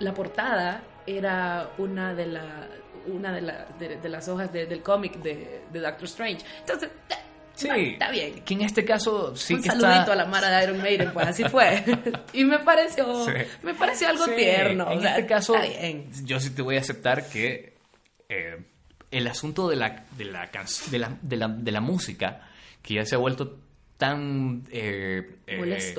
la 0.00 0.14
portada 0.14 0.82
era 1.06 1.70
una 1.78 2.12
de 2.12 2.26
la 2.26 2.66
una 3.06 3.32
de, 3.32 3.40
la- 3.40 3.66
de- 3.78 3.96
de 3.96 4.08
las 4.08 4.28
hojas 4.28 4.52
de- 4.52 4.66
del 4.66 4.82
cómic 4.82 5.22
de, 5.22 5.62
de 5.72 5.80
Doctor 5.80 6.04
Strange, 6.06 6.44
entonces 6.60 6.90
Sí, 7.58 7.68
está 7.92 8.10
bien. 8.10 8.40
Que 8.44 8.54
en 8.54 8.62
este 8.62 8.84
caso 8.84 9.34
sí 9.36 9.54
un 9.54 9.62
que 9.62 9.68
saludito 9.68 9.98
está... 10.00 10.12
a 10.12 10.16
la 10.16 10.24
Mara 10.26 10.48
de 10.56 10.64
Iron 10.64 10.78
Maiden, 10.78 11.12
pues 11.12 11.26
así 11.26 11.44
fue. 11.44 11.82
y 12.32 12.44
me 12.44 12.58
pareció, 12.60 13.24
Sí. 13.26 13.32
me 13.62 13.74
pareció 13.74 14.08
algo 14.08 14.24
Sí, 14.26 14.32
tierno. 14.36 14.90
En 14.92 14.98
o 14.98 15.00
sea, 15.02 15.16
este 15.16 15.26
caso, 15.26 15.56
está 15.56 15.80
bien. 15.80 16.10
yo 16.24 16.38
sí 16.40 16.50
te 16.50 16.62
voy 16.62 16.76
a 16.76 16.80
aceptar 16.80 17.28
que 17.28 17.74
eh, 18.28 18.58
el 19.10 19.26
asunto 19.26 19.68
de 19.68 19.76
la, 19.76 20.04
de, 20.16 20.24
la, 20.26 20.50
can- 20.50 20.66
de, 20.90 20.98
la, 20.98 21.16
de, 21.20 21.36
la, 21.36 21.48
de 21.48 21.72
la 21.72 21.80
música, 21.80 22.48
que 22.82 22.94
ya 22.94 23.04
se 23.04 23.14
ha 23.14 23.18
vuelto 23.18 23.58
tan... 23.96 24.62
eh, 24.70 25.38
eh, 25.46 25.94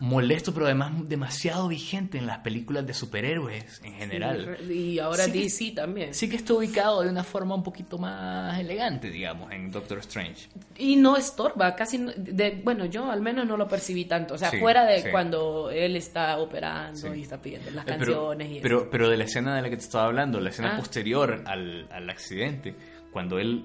Molesto. 0.00 0.52
pero 0.52 0.66
además 0.66 0.92
demasiado 1.08 1.68
vigente 1.68 2.18
en 2.18 2.26
las 2.26 2.38
películas 2.38 2.86
de 2.86 2.94
superhéroes 2.94 3.80
en 3.82 3.94
general. 3.94 4.58
Y 4.70 4.98
ahora 4.98 5.24
Sí 5.24 5.32
que- 5.32 5.38
DC 5.40 5.72
también. 5.74 6.14
Sí 6.14 6.28
que 6.28 6.36
está 6.36 6.54
ubicado 6.54 7.02
de 7.02 7.08
una 7.08 7.24
forma 7.24 7.54
un 7.54 7.62
poquito 7.62 7.96
más 7.98 8.58
elegante, 8.58 9.10
digamos, 9.10 9.50
en 9.52 9.70
Doctor 9.70 9.98
Strange. 9.98 10.48
Y 10.76 10.96
no 10.96 11.16
estorba, 11.16 11.74
casi, 11.76 11.98
de, 12.16 12.60
bueno, 12.62 12.84
yo 12.86 13.10
al 13.10 13.20
menos 13.22 13.46
no 13.46 13.56
lo 13.56 13.66
percibí 13.68 14.04
tanto. 14.04 14.34
O 14.34 14.38
sea, 14.38 14.50
Sí, 14.50 14.58
fuera 14.58 14.84
de 14.84 15.02
sí. 15.02 15.08
cuando 15.10 15.70
él 15.70 15.96
está 15.96 16.38
operando 16.38 17.14
y 17.14 17.22
está 17.22 17.40
pidiendo 17.40 17.70
las 17.70 17.84
Eh, 17.86 17.94
pero- 17.98 17.98
canciones 17.98 18.48
y 18.48 18.52
eso. 18.54 18.62
pero, 18.62 18.90
pero 18.90 19.08
de 19.08 19.16
la 19.16 19.24
escena 19.24 19.56
de 19.56 19.62
la 19.62 19.70
que 19.70 19.76
te 19.76 19.82
estaba 19.84 20.04
hablando, 20.06 20.40
la 20.40 20.50
escena 20.50 20.74
Ah. 20.74 20.76
posterior 20.76 21.42
al, 21.46 21.88
al 21.90 22.10
accidente, 22.10 22.74
cuando 23.12 23.38
él 23.38 23.64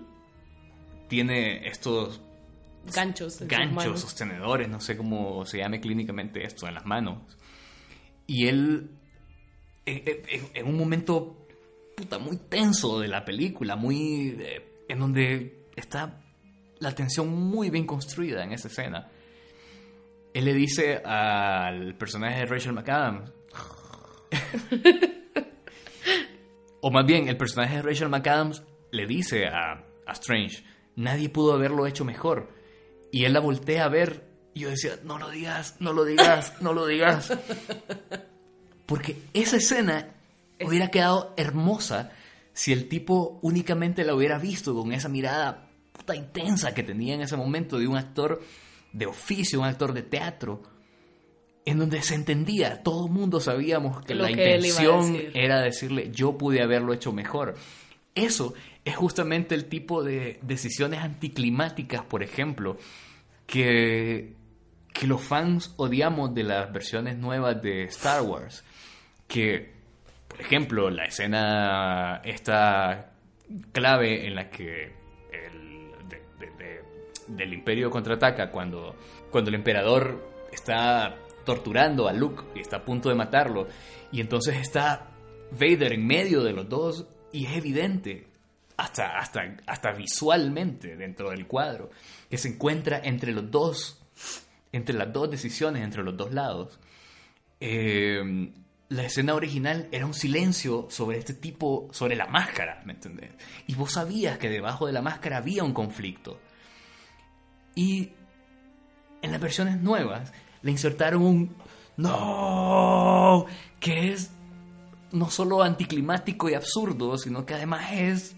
tiene 1.08 1.68
estos 1.68 2.22
ganchos. 2.94 3.40
ganchos, 3.42 4.00
sostenedores, 4.02 4.68
no 4.70 4.80
sé 4.80 4.96
cómo 4.98 5.46
se 5.46 5.58
llame 5.60 5.80
clínicamente 5.80 6.44
esto, 6.44 6.68
en 6.68 6.74
las 6.76 6.86
manos. 6.86 7.38
Y 8.28 8.48
él, 8.48 8.92
en, 9.86 10.02
en- 10.08 10.48
en 10.54 10.68
un 10.68 10.78
momento 10.78 11.48
puta, 11.96 12.18
muy 12.20 12.38
tenso 12.38 13.00
de 13.00 13.08
la 13.08 13.26
película, 13.26 13.76
muy 13.76 14.36
eh, 14.40 14.84
en 14.88 15.00
donde 15.00 15.66
está 15.76 16.22
la 16.80 16.94
tensión 16.96 17.28
muy 17.30 17.70
bien 17.70 17.86
construida 17.86 18.44
en 18.44 18.54
esa 18.54 18.68
escena. 18.70 19.10
Él 20.34 20.46
le 20.46 20.54
dice 20.54 20.98
al 20.98 21.96
personaje 21.96 22.40
de 22.40 22.46
Rachel 22.46 22.74
McAdams, 22.74 23.32
o 26.82 26.92
más 26.92 27.06
bien, 27.06 27.28
el 27.28 27.36
personaje 27.38 27.76
de 27.78 27.82
Rachel 27.82 28.10
McAdams 28.10 28.64
le 28.92 29.06
dice 29.06 29.48
a, 29.48 29.84
a 30.06 30.12
Strange, 30.14 30.64
nadie 30.96 31.30
pudo 31.30 31.54
haberlo 31.54 31.86
hecho 31.88 32.06
mejor. 32.06 32.50
Y 33.12 33.26
él 33.26 33.34
la 33.34 33.40
voltea 33.40 33.86
a 33.86 33.90
ver 33.90 34.30
y 34.54 34.62
yo 34.62 34.70
decía, 34.70 35.00
no 35.04 35.18
lo 35.18 35.30
digas, 35.30 35.76
no 35.80 35.94
lo 35.94 36.06
digas, 36.06 36.54
no 36.62 36.74
lo 36.74 36.86
digas. 36.86 37.32
Porque 38.86 39.18
esa 39.34 39.58
escena 39.58 40.16
hubiera 40.60 40.90
quedado 40.90 41.34
hermosa 41.38 42.12
si 42.54 42.74
el 42.74 42.90
tipo 42.90 43.40
únicamente 43.42 44.04
la 44.04 44.16
hubiera 44.16 44.38
visto 44.38 44.76
con 44.76 44.92
esa 44.92 45.08
mirada 45.08 45.70
puta 45.92 46.16
intensa 46.16 46.74
que 46.74 46.84
tenía 46.84 47.14
en 47.16 47.22
ese 47.22 47.38
momento 47.38 47.78
de 47.78 47.88
un 47.88 47.98
actor 47.98 48.42
de 48.92 49.06
oficio, 49.06 49.60
un 49.60 49.66
actor 49.66 49.94
de 49.94 50.02
teatro, 50.02 50.64
en 51.66 51.78
donde 51.78 52.02
se 52.02 52.16
entendía, 52.16 52.82
todo 52.82 53.06
el 53.06 53.12
mundo 53.12 53.40
sabíamos 53.40 54.04
que 54.04 54.16
Lo 54.16 54.24
la 54.24 54.30
que 54.30 54.56
intención 54.56 55.14
decir. 55.14 55.32
era 55.36 55.62
decirle, 55.62 56.10
yo 56.12 56.38
pude 56.38 56.62
haberlo 56.62 56.94
hecho 56.94 57.12
mejor. 57.12 57.56
Eso 58.24 58.54
es 58.86 58.96
justamente 58.96 59.56
el 59.56 59.66
tipo 59.66 60.04
de 60.04 60.40
decisiones 60.42 61.00
anticlimáticas, 61.02 62.04
por 62.04 62.24
ejemplo, 62.24 62.78
que, 63.46 64.34
que 64.94 65.08
los 65.08 65.22
fans 65.22 65.74
odiamos 65.78 66.34
de 66.34 66.44
las 66.44 66.72
versiones 66.72 67.18
nuevas 67.18 67.62
de 67.62 67.84
Star 67.86 68.22
Wars. 68.24 68.64
Que, 69.28 69.74
por 70.28 70.42
ejemplo, 70.42 70.90
la 70.90 71.06
escena 71.06 72.22
esta 72.24 73.12
clave 73.72 74.28
en 74.28 74.36
la 74.36 74.50
que 74.50 74.92
el, 75.32 75.92
de- 76.08 76.24
de- 76.40 76.52
de- 76.58 76.82
del 77.28 77.54
Imperio 77.54 77.90
contraataca 77.90 78.50
cuando, 78.52 78.96
cuando 79.32 79.50
el 79.50 79.56
emperador 79.56 80.28
está 80.52 81.16
torturando 81.46 82.08
a 82.08 82.14
Luke 82.14 82.44
y 82.56 82.60
está 82.60 82.78
a 82.78 82.86
punto 82.86 83.10
de 83.10 83.16
matarlo 83.16 83.68
y 84.12 84.20
entonces 84.22 84.58
está 84.58 85.12
Vader 85.52 85.94
en 85.94 86.06
medio 86.06 86.44
de 86.44 86.54
los 86.54 86.68
dos 86.70 87.08
y 87.32 87.46
es 87.46 87.58
evidente 87.58 88.28
hasta, 88.78 89.18
hasta, 89.18 89.58
hasta 89.66 89.92
visualmente 89.92 90.96
dentro 90.96 91.32
del 91.32 91.48
cuadro 91.48 91.90
que 92.30 92.38
se 92.38 92.50
encuentra 92.50 93.02
entre 93.04 93.32
los 93.32 93.50
dos 93.52 94.02
entre 94.72 94.96
las 94.96 95.12
dos 95.12 95.30
decisiones 95.30 95.84
entre 95.84 96.04
los 96.04 96.16
dos 96.16 96.34
lados 96.34 96.80
eh, 97.60 98.52
la 98.90 99.04
escena 99.04 99.36
original 99.36 99.88
era 99.92 100.06
un 100.06 100.16
silencio 100.16 100.88
sobre 100.90 101.20
este 101.20 101.36
tipo, 101.36 101.88
sobre 101.92 102.16
la 102.16 102.26
máscara, 102.26 102.82
¿me 102.86 102.94
entendés? 102.94 103.30
Y 103.68 103.76
vos 103.76 103.94
sabías 103.94 104.40
que 104.40 104.50
debajo 104.50 104.88
de 104.88 104.94
la 104.94 105.04
máscara 105.04 105.38
había 105.38 105.64
un 105.64 105.74
conflicto. 105.74 106.40
Y 107.76 108.14
en 109.22 109.32
las 109.32 109.40
versiones 109.40 109.80
nuevas 109.80 110.34
le 110.64 110.72
insertaron 110.72 111.22
un 111.22 111.56
no, 111.98 113.46
que 113.80 114.14
es 114.14 114.32
no 115.12 115.30
solo 115.30 115.62
anticlimático 115.64 116.50
y 116.50 116.54
absurdo, 116.54 117.18
sino 117.18 117.46
que 117.46 117.54
además 117.56 117.92
es 117.94 118.36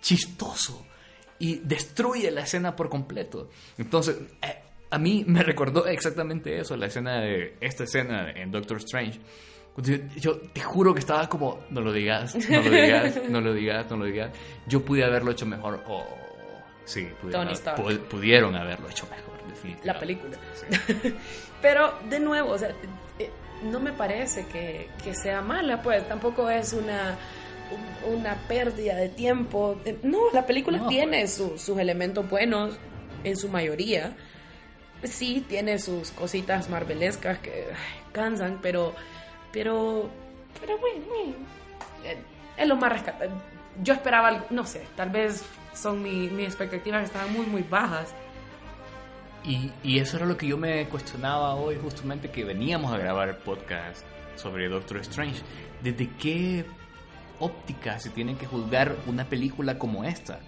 chistoso 0.00 0.86
y 1.38 1.56
destruye 1.56 2.30
la 2.30 2.42
escena 2.42 2.74
por 2.76 2.88
completo. 2.88 3.50
Entonces, 3.76 4.16
eh, 4.42 4.62
a 4.90 4.98
mí 4.98 5.24
me 5.26 5.42
recordó 5.42 5.86
exactamente 5.86 6.58
eso, 6.58 6.76
la 6.76 6.86
escena 6.86 7.20
de 7.20 7.56
esta 7.60 7.84
escena 7.84 8.30
en 8.30 8.50
Doctor 8.50 8.78
Strange. 8.78 9.20
Yo, 10.16 10.38
te 10.40 10.60
juro 10.60 10.92
que 10.92 10.98
estaba 10.98 11.28
como, 11.28 11.60
no 11.70 11.80
lo 11.80 11.92
digas, 11.92 12.34
no 12.34 12.60
lo 12.62 12.70
digas, 12.70 13.20
no 13.28 13.40
lo 13.40 13.54
digas, 13.54 13.90
no 13.90 13.96
lo 13.96 14.04
digas. 14.06 14.32
Yo 14.66 14.84
pude 14.84 15.04
haberlo 15.04 15.30
hecho 15.30 15.46
mejor. 15.46 15.84
Oh, 15.86 16.04
sí, 16.84 17.08
pudieron, 17.22 17.46
pu- 17.46 18.56
haberlo 18.60 18.88
hecho 18.88 19.06
mejor, 19.08 19.34
definitivamente. 19.48 19.86
La 19.86 19.98
película. 20.00 20.36
Sí. 20.54 21.14
Pero, 21.62 21.96
de 22.10 22.18
nuevo, 22.18 22.50
o 22.52 22.58
sea, 22.58 22.70
eh, 23.20 23.30
no 23.62 23.80
me 23.80 23.92
parece 23.92 24.46
que, 24.46 24.88
que 25.02 25.14
sea 25.14 25.40
mala, 25.42 25.82
pues 25.82 26.06
tampoco 26.08 26.48
es 26.50 26.72
una, 26.72 27.16
un- 28.06 28.14
una 28.18 28.34
pérdida 28.48 28.94
de 28.96 29.08
tiempo. 29.08 29.80
Eh, 29.84 29.98
No, 30.02 30.18
la 30.32 30.46
película 30.46 30.78
No, 30.78 30.88
tiene 30.88 31.26
su- 31.28 31.58
sus 31.58 31.78
elementos 31.78 32.28
buenos 32.28 32.76
en 33.24 33.36
su 33.36 33.48
mayoría. 33.48 34.16
Sí, 35.02 35.44
tiene 35.48 35.78
sus 35.78 36.10
cositas 36.10 36.68
marvelescas 36.70 37.38
que 37.38 37.66
ay, 37.70 38.02
cansan, 38.12 38.58
pero, 38.62 38.94
pero, 39.52 40.08
pero 40.60 40.76
bueno, 40.78 41.04
eh, 42.04 42.16
es 42.56 42.66
lo 42.66 42.76
más 42.76 42.92
rescatable. 42.92 43.30
Yo 43.82 43.94
esperaba, 43.94 44.28
algo- 44.28 44.46
no 44.50 44.66
sé, 44.66 44.82
tal 44.96 45.10
vez 45.10 45.44
son 45.72 46.02
mi- 46.02 46.28
mis 46.28 46.46
expectativas 46.48 47.00
que 47.00 47.06
estaban 47.06 47.32
muy, 47.32 47.46
muy 47.46 47.62
bajas. 47.62 48.12
Y, 49.48 49.70
y 49.82 49.98
eso 49.98 50.18
era 50.18 50.26
lo 50.26 50.36
que 50.36 50.46
yo 50.46 50.56
me 50.58 50.86
cuestionaba 50.88 51.54
hoy, 51.54 51.76
justamente 51.82 52.30
que 52.30 52.44
veníamos 52.44 52.92
a 52.92 52.98
grabar 52.98 53.28
el 53.30 53.36
podcast 53.36 54.04
sobre 54.36 54.68
Doctor 54.68 54.98
Strange. 54.98 55.40
¿Desde 55.82 56.08
qué 56.18 56.64
óptica 57.40 57.98
se 57.98 58.10
tiene 58.10 58.36
que 58.36 58.46
juzgar 58.46 58.94
una 59.06 59.24
película 59.28 59.78
como 59.78 60.04
esta? 60.04 60.38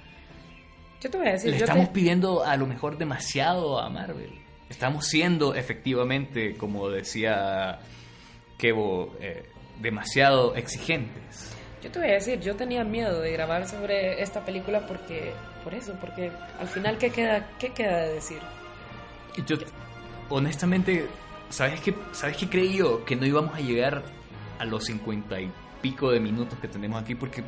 Yo 1.00 1.08
te 1.10 1.16
voy 1.16 1.28
a 1.28 1.32
decir, 1.32 1.50
Le 1.52 1.58
yo 1.58 1.64
estamos 1.64 1.86
te- 1.86 1.92
pidiendo 1.94 2.44
a 2.44 2.56
lo 2.58 2.66
mejor 2.66 2.98
demasiado 2.98 3.80
a 3.80 3.88
Marvel. 3.88 4.32
Estamos 4.68 5.06
siendo 5.06 5.54
efectivamente, 5.54 6.54
como 6.56 6.90
decía 6.90 7.80
Kevo 8.58 9.16
eh, 9.20 9.44
demasiado 9.80 10.54
exigentes. 10.56 11.56
Yo 11.82 11.90
te 11.90 11.98
voy 12.00 12.10
a 12.10 12.14
decir, 12.14 12.38
yo 12.40 12.54
tenía 12.54 12.84
miedo 12.84 13.20
de 13.22 13.32
grabar 13.32 13.66
sobre 13.66 14.20
esta 14.22 14.44
película 14.44 14.86
porque, 14.86 15.32
por 15.64 15.72
eso, 15.72 15.94
porque 15.98 16.30
al 16.60 16.68
final, 16.68 16.98
¿qué 16.98 17.08
queda, 17.10 17.48
qué 17.58 17.70
queda 17.70 18.00
de 18.02 18.14
decir? 18.14 18.38
Yo, 19.46 19.56
honestamente, 20.28 21.06
¿sabes 21.48 21.80
qué, 21.80 21.94
¿sabes 22.12 22.36
qué 22.36 22.48
creí 22.48 22.76
yo? 22.78 23.04
Que 23.04 23.16
no 23.16 23.26
íbamos 23.26 23.54
a 23.54 23.60
llegar 23.60 24.02
a 24.58 24.64
los 24.64 24.84
cincuenta 24.84 25.40
y 25.40 25.50
pico 25.80 26.10
de 26.10 26.20
minutos 26.20 26.58
que 26.60 26.68
tenemos 26.68 27.02
aquí 27.02 27.14
porque 27.14 27.42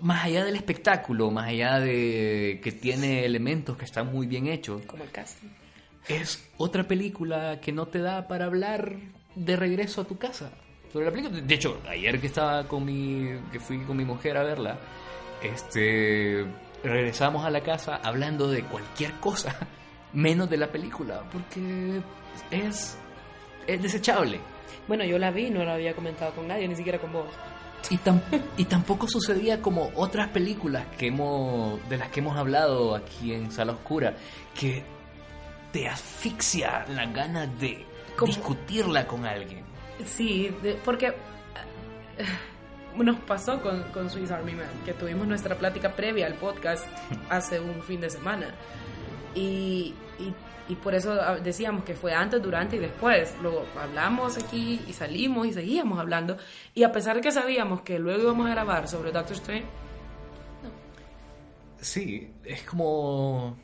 más 0.00 0.24
allá 0.24 0.44
del 0.44 0.56
espectáculo, 0.56 1.30
más 1.30 1.48
allá 1.48 1.80
de 1.80 2.60
que 2.62 2.72
tiene 2.72 3.24
elementos 3.24 3.76
que 3.76 3.84
están 3.84 4.12
muy 4.12 4.26
bien 4.26 4.46
hechos, 4.46 4.82
Como 4.86 5.02
el 5.04 5.10
casting. 5.10 5.48
es 6.08 6.48
otra 6.58 6.84
película 6.84 7.60
que 7.60 7.72
no 7.72 7.86
te 7.86 8.00
da 8.00 8.28
para 8.28 8.44
hablar 8.44 8.96
de 9.34 9.56
regreso 9.56 10.02
a 10.02 10.04
tu 10.04 10.18
casa. 10.18 10.50
Sobre 10.92 11.06
la 11.06 11.12
película. 11.12 11.40
De 11.40 11.54
hecho, 11.54 11.80
ayer 11.88 12.20
que 12.20 12.26
estaba 12.28 12.68
con 12.68 12.84
mi. 12.84 13.28
que 13.50 13.58
fui 13.58 13.78
con 13.84 13.96
mi 13.96 14.04
mujer 14.04 14.36
a 14.36 14.44
verla, 14.44 14.78
este. 15.42 16.44
regresamos 16.84 17.44
a 17.44 17.50
la 17.50 17.60
casa 17.62 17.96
hablando 18.02 18.48
de 18.48 18.62
cualquier 18.62 19.12
cosa, 19.14 19.56
menos 20.14 20.48
de 20.48 20.56
la 20.56 20.68
película, 20.68 21.22
porque 21.32 22.00
es. 22.50 22.96
es 23.66 23.82
desechable. 23.82 24.40
Bueno, 24.88 25.04
yo 25.04 25.18
la 25.18 25.30
vi, 25.30 25.50
no 25.50 25.64
la 25.64 25.74
había 25.74 25.94
comentado 25.94 26.32
con 26.32 26.46
nadie, 26.48 26.68
ni 26.68 26.76
siquiera 26.76 26.98
con 26.98 27.12
vos. 27.12 27.26
Y, 27.90 27.98
tam- 27.98 28.22
y 28.56 28.64
tampoco 28.64 29.06
sucedía 29.08 29.60
como 29.60 29.90
otras 29.94 30.28
películas 30.28 30.86
que 30.98 31.08
hemos, 31.08 31.86
de 31.88 31.98
las 31.98 32.08
que 32.08 32.20
hemos 32.20 32.36
hablado 32.36 32.94
aquí 32.94 33.34
en 33.34 33.50
Sala 33.52 33.72
Oscura, 33.72 34.14
que 34.58 34.82
te 35.72 35.86
asfixia 35.88 36.86
la 36.88 37.04
gana 37.06 37.46
de 37.46 37.84
Como- 38.16 38.26
discutirla 38.32 39.06
con 39.06 39.26
alguien. 39.26 39.64
Sí, 40.06 40.50
porque 40.84 41.08
eh, 41.08 41.14
nos 42.96 43.18
pasó 43.20 43.60
con, 43.60 43.82
con 43.84 44.08
Swiss 44.10 44.30
Army 44.30 44.52
Man, 44.52 44.66
que 44.84 44.92
tuvimos 44.94 45.26
nuestra 45.26 45.56
plática 45.56 45.92
previa 45.94 46.26
al 46.26 46.34
podcast 46.34 46.86
hace 47.30 47.60
un 47.60 47.82
fin 47.82 48.00
de 48.00 48.08
semana. 48.10 48.54
Y, 49.34 49.94
y, 50.18 50.72
y 50.72 50.76
por 50.76 50.94
eso 50.94 51.12
ah, 51.12 51.36
decíamos 51.36 51.84
que 51.84 51.94
fue 51.94 52.12
antes, 52.14 52.42
durante 52.42 52.76
y 52.76 52.78
después. 52.78 53.34
Luego 53.42 53.64
hablamos 53.80 54.36
aquí 54.36 54.80
y 54.86 54.92
salimos 54.92 55.46
y 55.46 55.52
seguíamos 55.52 55.98
hablando. 55.98 56.36
Y 56.74 56.82
a 56.84 56.92
pesar 56.92 57.16
de 57.16 57.22
que 57.22 57.32
sabíamos 57.32 57.82
que 57.82 57.98
luego 57.98 58.22
íbamos 58.22 58.46
a 58.46 58.50
grabar 58.50 58.88
sobre 58.88 59.12
Doctor 59.12 59.36
Strange, 59.36 59.66
Sí, 61.84 62.32
es 62.44 62.62
como 62.62 63.58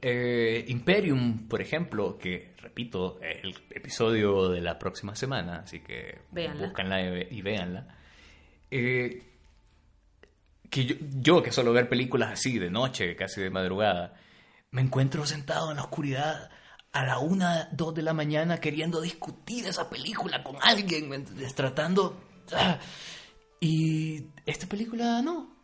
eh, 0.00 0.64
Imperium, 0.68 1.48
por 1.48 1.60
ejemplo, 1.60 2.16
que 2.16 2.54
repito, 2.58 3.18
es 3.20 3.42
el 3.42 3.56
episodio 3.70 4.50
de 4.50 4.60
la 4.60 4.78
próxima 4.78 5.16
semana, 5.16 5.60
así 5.64 5.80
que 5.80 6.20
Véanla. 6.30 6.64
búscanla 6.66 7.02
y 7.28 7.42
véanla. 7.42 7.88
Eh, 8.70 9.20
que 10.70 10.84
yo, 10.84 10.94
yo 11.20 11.42
que 11.42 11.50
suelo 11.50 11.72
ver 11.72 11.88
películas 11.88 12.32
así 12.32 12.56
de 12.58 12.70
noche, 12.70 13.16
casi 13.16 13.40
de 13.40 13.50
madrugada, 13.50 14.14
me 14.70 14.82
encuentro 14.82 15.24
sentado 15.26 15.70
en 15.70 15.76
la 15.76 15.82
oscuridad 15.84 16.50
a 16.92 17.04
la 17.04 17.18
una, 17.18 17.68
dos 17.72 17.94
de 17.94 18.02
la 18.02 18.12
mañana 18.14 18.58
queriendo 18.58 19.00
discutir 19.00 19.66
esa 19.66 19.88
película 19.90 20.42
con 20.42 20.56
alguien, 20.60 21.08
¿me 21.08 21.16
entiendes? 21.16 21.54
tratando... 21.54 22.16
ah, 22.52 22.78
y 23.60 24.26
esta 24.44 24.66
película 24.66 25.22
no, 25.22 25.56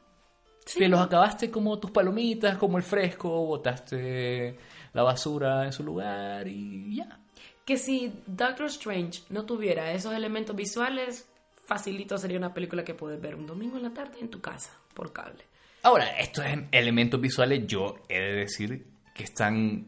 que 0.76 0.88
los 0.88 1.00
acabaste 1.00 1.50
como 1.50 1.78
tus 1.78 1.90
palomitas, 1.90 2.56
como 2.56 2.78
el 2.78 2.82
fresco, 2.82 3.28
botaste 3.46 4.58
la 4.92 5.02
basura 5.02 5.64
en 5.66 5.72
su 5.72 5.82
lugar 5.84 6.46
y 6.48 6.96
ya. 6.96 7.20
que 7.64 7.76
si 7.76 8.12
Doctor 8.26 8.66
Strange 8.66 9.22
no 9.30 9.44
tuviera 9.44 9.92
esos 9.92 10.14
elementos 10.14 10.56
visuales, 10.56 11.28
facilito 11.66 12.16
sería 12.18 12.38
una 12.38 12.54
película 12.54 12.84
que 12.84 12.94
puedes 12.94 13.20
ver 13.20 13.34
un 13.34 13.46
domingo 13.46 13.76
en 13.76 13.84
la 13.84 13.94
tarde 13.94 14.18
en 14.20 14.28
tu 14.28 14.40
casa, 14.40 14.70
por 14.94 15.12
cable. 15.12 15.44
Ahora, 15.82 16.18
estos 16.18 16.44
em- 16.44 16.68
elementos 16.72 17.20
visuales 17.20 17.66
yo 17.66 17.96
he 18.08 18.20
de 18.20 18.32
decir 18.34 18.86
que 19.14 19.24
están 19.24 19.86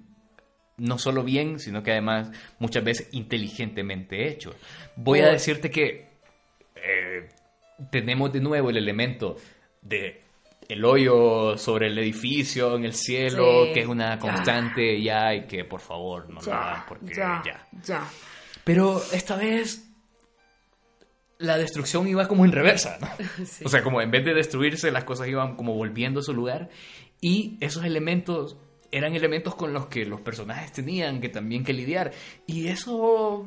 no 0.76 0.98
solo 0.98 1.22
bien, 1.22 1.60
sino 1.60 1.82
que 1.82 1.92
además 1.92 2.30
muchas 2.58 2.82
veces 2.84 3.08
inteligentemente 3.12 4.28
hechos. 4.28 4.56
Voy 4.96 5.20
a 5.20 5.28
decirte 5.28 5.70
que 5.70 6.08
eh, 6.74 7.28
tenemos 7.90 8.32
de 8.32 8.40
nuevo 8.40 8.70
el 8.70 8.76
elemento 8.76 9.36
de 9.82 10.22
el 10.68 10.84
hoyo 10.84 11.58
sobre 11.58 11.88
el 11.88 11.98
edificio 11.98 12.74
en 12.76 12.86
el 12.86 12.94
cielo, 12.94 13.66
Sí. 13.66 13.72
que 13.74 13.80
es 13.80 13.86
una 13.86 14.14
Ya. 14.14 14.18
constante 14.18 15.00
ya 15.02 15.34
y 15.34 15.46
que 15.46 15.64
por 15.64 15.80
favor 15.80 16.28
no 16.30 16.40
lo 16.40 16.52
hagan 16.54 16.84
porque 16.88 17.14
ya. 17.14 17.42
ya. 17.84 18.02
Pero 18.64 19.00
esta 19.12 19.36
vez 19.36 19.90
la 21.38 21.58
destrucción 21.58 22.08
iba 22.08 22.26
como 22.28 22.44
en 22.44 22.52
reversa, 22.52 22.96
¿no? 23.00 23.08
Sí. 23.46 23.64
O 23.64 23.68
sea, 23.68 23.82
como 23.82 24.00
en 24.00 24.10
vez 24.10 24.24
de 24.24 24.32
destruirse, 24.34 24.90
las 24.90 25.04
cosas 25.04 25.28
iban 25.28 25.56
como 25.56 25.74
volviendo 25.74 26.20
a 26.20 26.22
su 26.22 26.32
lugar. 26.32 26.70
Y 27.20 27.58
esos 27.60 27.84
elementos 27.84 28.56
eran 28.96 29.14
elementos 29.14 29.54
con 29.54 29.72
los 29.72 29.86
que 29.86 30.04
los 30.06 30.20
personajes 30.20 30.72
tenían 30.72 31.20
que 31.20 31.28
también 31.28 31.64
que 31.64 31.72
lidiar. 31.72 32.12
Y 32.46 32.68
eso 32.68 33.46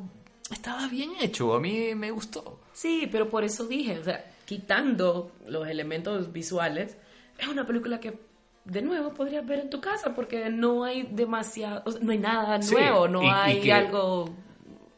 estaba 0.50 0.86
bien 0.88 1.12
hecho, 1.20 1.54
a 1.54 1.60
mí 1.60 1.94
me 1.94 2.10
gustó. 2.10 2.60
Sí, 2.72 3.08
pero 3.10 3.28
por 3.28 3.44
eso 3.44 3.66
dije, 3.66 3.98
o 3.98 4.04
sea, 4.04 4.24
quitando 4.44 5.32
los 5.46 5.66
elementos 5.68 6.32
visuales, 6.32 6.96
es 7.38 7.48
una 7.48 7.66
película 7.66 7.98
que 8.00 8.18
de 8.64 8.82
nuevo 8.82 9.14
podrías 9.14 9.46
ver 9.46 9.60
en 9.60 9.70
tu 9.70 9.80
casa 9.80 10.14
porque 10.14 10.50
no 10.50 10.84
hay 10.84 11.04
demasiado, 11.10 11.82
o 11.86 11.92
sea, 11.92 12.00
no 12.02 12.12
hay 12.12 12.18
nada 12.18 12.60
Sí, 12.60 12.74
nuevo, 12.74 13.08
no 13.08 13.22
y- 13.22 13.26
y 13.26 13.30
hay 13.30 13.60
que- 13.60 13.72
algo 13.72 14.28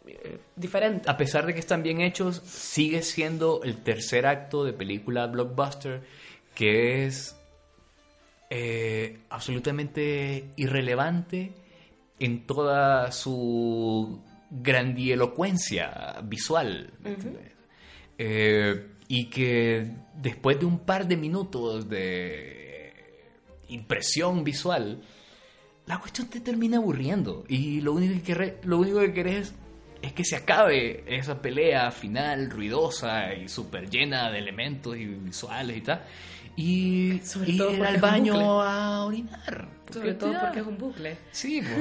eh, 0.07 0.39
diferente. 0.57 1.09
A 1.09 1.17
pesar 1.17 1.47
de 1.47 1.55
que 1.55 1.61
están 1.61 1.83
bien 1.85 2.01
hechos, 2.01 2.43
sigue 2.45 3.03
siendo 3.03 3.63
el 3.63 3.77
tercer 3.77 4.27
acto 4.27 4.65
de 4.65 4.73
película 4.73 5.27
blockbuster 5.29 6.03
que 6.55 7.07
es 7.07 7.37
eh, 8.51 9.21
absolutamente 9.31 10.51
irrelevante 10.57 11.53
en 12.19 12.47
toda 12.47 13.11
su 13.13 14.21
grandielocuencia 14.51 16.21
visual. 16.25 16.93
¿me 17.01 17.11
entiendes? 17.11 17.53
Eh, 18.19 18.87
y 19.09 19.31
que 19.31 19.91
después 20.15 20.59
de 20.61 20.67
un 20.67 20.81
par 20.81 21.07
de 21.09 21.17
minutos 21.17 21.89
de 21.89 22.93
impresión 23.69 24.45
visual, 24.45 25.01
la 25.87 25.99
cuestión 25.99 26.29
te 26.29 26.41
termina 26.41 26.77
aburriendo. 26.79 27.45
Y 27.49 27.81
lo 27.81 27.93
único 27.93 28.15
que, 28.23 28.35
querés- 28.35 28.65
lo 28.65 28.79
único 28.79 29.01
que 29.01 29.13
querés 29.13 29.55
es 30.03 30.13
que 30.13 30.25
se 30.25 30.37
acabe 30.37 31.05
esa 31.07 31.41
pelea 31.43 31.91
final 31.91 32.51
ruidosa 32.51 33.35
y 33.35 33.49
súper 33.49 33.89
llena 33.91 34.31
de 34.31 34.39
elementos 34.39 34.97
y 34.97 35.07
visuales 35.07 35.77
y 35.77 35.81
tal. 35.83 36.03
Y 36.57 37.21
Sobre 37.25 37.53
y 37.53 37.59
todo 37.59 37.73
ir 37.73 37.85
al 37.85 37.99
baño 37.99 38.63
a 38.63 39.05
orinar. 39.05 39.69
Sobre 39.93 40.15
todo 40.15 40.39
porque 40.41 40.61
es 40.61 40.67
un 40.67 40.79
bucle. 40.79 41.17
Sí. 41.33 41.63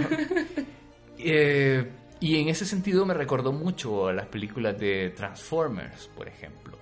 Eh, 1.22 1.86
y 2.22 2.38
en 2.38 2.48
ese 2.48 2.66
sentido 2.66 3.06
me 3.06 3.14
recordó 3.14 3.52
mucho 3.52 4.08
a 4.08 4.14
las 4.14 4.28
películas 4.28 4.80
de 4.80 5.10
Transformers, 5.10 6.08
por 6.16 6.30
ejemplo. 6.30 6.78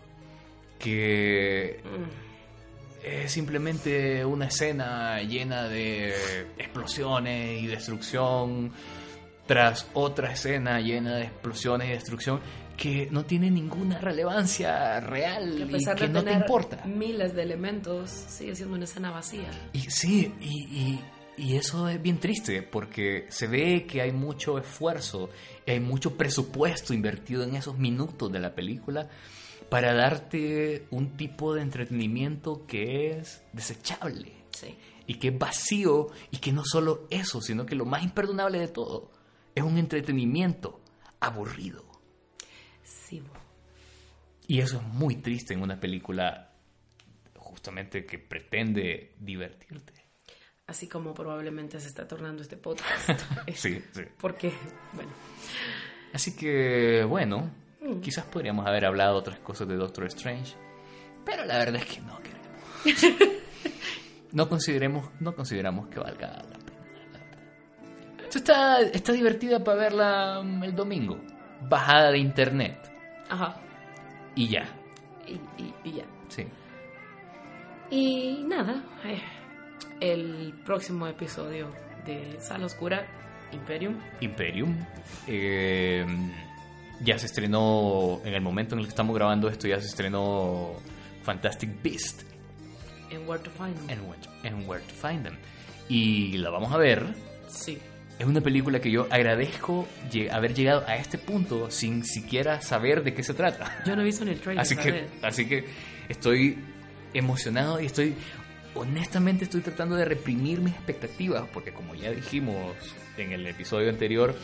Que 0.77 1.81
es 3.03 3.31
simplemente 3.31 4.23
una 4.25 4.45
escena 4.45 5.21
llena 5.23 5.67
de 5.67 6.13
explosiones 6.57 7.63
y 7.63 7.65
destrucción 7.65 8.71
tras 9.47 9.87
otra 9.93 10.33
escena 10.33 10.79
llena 10.81 11.15
de 11.15 11.23
explosiones 11.23 11.87
y 11.87 11.91
destrucción 11.91 12.41
que 12.77 13.07
no 13.11 13.25
tiene 13.25 13.49
ninguna 13.51 13.99
relevancia 13.99 14.99
real 14.99 15.55
Que 15.57 15.63
a 15.63 15.65
y 15.65 15.69
pesar 15.71 15.95
que 15.97 16.07
de 16.07 16.13
no 16.13 16.19
te 16.19 16.25
tener 16.27 16.41
importa. 16.43 16.85
miles 16.85 17.33
de 17.35 17.41
elementos, 17.43 18.09
sigue 18.11 18.55
siendo 18.55 18.75
una 18.75 18.85
escena 18.85 19.11
vacía. 19.11 19.49
Y 19.73 19.79
sí, 19.89 20.31
y, 20.39 20.63
y- 20.63 20.99
y 21.39 21.55
eso 21.55 21.87
es 21.87 22.01
bien 22.01 22.19
triste 22.19 22.63
porque 22.63 23.25
se 23.29 23.45
ve 23.47 23.85
que 23.85 24.01
hay 24.01 24.11
mucho 24.11 24.57
esfuerzo 24.57 25.29
y 25.67 25.71
hay 25.71 25.79
mucho 25.79 26.17
presupuesto 26.17 26.93
invertido 26.95 27.43
en 27.43 27.55
esos 27.55 27.77
minutos 27.77 28.31
de 28.31 28.39
la 28.39 28.55
película 28.55 29.07
para 29.69 29.93
darte 29.93 30.87
un 30.91 31.15
tipo 31.17 31.53
de 31.53 31.61
entretenimiento 31.61 32.65
que 32.65 33.11
es 33.19 33.43
desechable 33.53 34.31
Sí. 34.51 34.75
y 35.05 35.15
que 35.15 35.27
es 35.27 35.37
vacío 35.37 36.07
y 36.31 36.37
que 36.37 36.51
no 36.53 36.63
solo 36.65 37.05
eso, 37.11 37.39
sino 37.41 37.65
que 37.67 37.75
lo 37.75 37.85
más 37.85 38.01
imperdonable 38.03 38.59
de 38.59 38.67
todo 38.69 39.11
es 39.53 39.63
un 39.63 39.77
entretenimiento 39.77 40.79
aburrido. 41.19 41.85
Y 44.47 44.59
eso 44.59 44.77
es 44.77 44.83
muy 44.83 45.17
triste 45.17 45.53
en 45.53 45.61
una 45.61 45.79
película 45.79 46.51
justamente 47.35 48.05
que 48.05 48.19
pretende 48.19 49.13
divertirte. 49.19 49.93
Así 50.67 50.87
como 50.87 51.13
probablemente 51.13 51.79
se 51.79 51.87
está 51.87 52.07
tornando 52.07 52.41
este 52.41 52.57
podcast. 52.57 53.09
Sí, 53.55 53.81
sí. 53.93 54.01
Porque, 54.19 54.51
bueno, 54.93 55.11
Así 56.13 56.35
que, 56.35 57.03
bueno, 57.03 57.49
quizás 58.01 58.25
podríamos 58.25 58.65
haber 58.65 58.85
hablado 58.85 59.17
otras 59.17 59.39
cosas 59.39 59.67
de 59.67 59.75
Doctor 59.75 60.05
Strange, 60.05 60.55
pero 61.25 61.45
la 61.45 61.57
verdad 61.57 61.81
es 61.81 61.85
que 61.85 62.01
no 62.01 62.19
queremos. 62.21 63.37
No 64.33 64.49
consideremos, 64.49 65.09
no 65.21 65.33
consideramos 65.33 65.87
que 65.87 65.99
valga 65.99 66.27
la 66.27 66.59
pena. 66.59 66.85
la 67.11 67.19
verdad. 67.19 68.25
Esto 68.25 68.37
está, 68.39 68.81
está 68.81 69.13
divertida 69.13 69.63
para 69.63 69.77
verla 69.77 70.41
mm, 70.43 70.63
el 70.65 70.75
domingo. 70.75 71.17
bajada 71.61 72.11
de 72.11 72.17
internet. 72.17 72.77
Ajá. 73.29 73.55
Y 74.35 74.47
ya. 74.47 74.65
Y, 75.27 75.33
y- 75.61 75.73
y 75.83 75.91
ya. 75.93 76.05
Sí. 76.29 76.45
Y 77.89 78.43
nada, 78.47 78.83
eh, 79.05 79.21
el 80.01 80.53
próximo 80.65 81.07
episodio 81.07 81.69
de 82.05 82.39
Sala 82.41 82.65
Oscura, 82.65 83.05
Imperium. 83.51 83.95
Imperium. 84.21 84.75
eh, 85.27 86.05
ya 87.01 87.17
se 87.19 87.27
estrenó, 87.27 88.19
en 88.25 88.33
el 88.33 88.41
momento 88.41 88.73
en 88.75 88.79
el 88.79 88.85
que 88.85 88.89
estamos 88.89 89.15
grabando 89.15 89.47
esto, 89.49 89.67
ya 89.67 89.79
se 89.79 89.85
estrenó 89.87 90.73
Fantastic 91.23 91.81
Beast 91.83 92.23
En 93.11 93.27
Where 93.27 93.41
to 93.43 93.51
Find 93.51 93.75
Them. 93.87 93.99
Where, 94.07 94.19
en 94.43 94.67
Where 94.67 94.83
to 94.83 94.93
Find 94.95 95.23
Them. 95.23 95.37
Y 95.89 96.37
la 96.37 96.49
vamos 96.49 96.73
a 96.73 96.77
ver. 96.77 97.05
Sí. 97.47 97.77
Es 98.19 98.25
una 98.25 98.41
película 98.41 98.79
que 98.79 98.89
yo 98.89 99.07
agradezco 99.11 99.87
haber 100.31 100.53
llegado 100.55 100.83
a 100.87 100.95
este 100.95 101.17
punto 101.19 101.69
sin 101.69 102.03
siquiera 102.03 102.61
saber 102.61 103.03
de 103.03 103.13
qué 103.13 103.21
se 103.21 103.35
trata. 103.35 103.83
Yo 103.85 103.95
no 103.95 104.01
he 104.01 104.05
visto 104.05 104.25
ni 104.25 104.31
el 104.31 104.39
trailer. 104.39 104.61
Así 104.61 104.75
que, 104.75 105.07
así 105.21 105.45
que 105.47 105.65
estoy 106.09 106.57
emocionado 107.13 107.79
y 107.79 107.85
estoy, 107.85 108.15
honestamente 108.73 109.43
estoy 109.43 109.61
tratando 109.61 109.95
de 109.95 110.05
reprimir 110.05 110.61
mis 110.61 110.73
expectativas, 110.73 111.47
porque 111.53 111.71
como 111.71 111.93
ya 111.93 112.11
dijimos 112.11 112.73
en 113.17 113.33
el 113.33 113.45
episodio 113.45 113.89
anterior, 113.89 114.35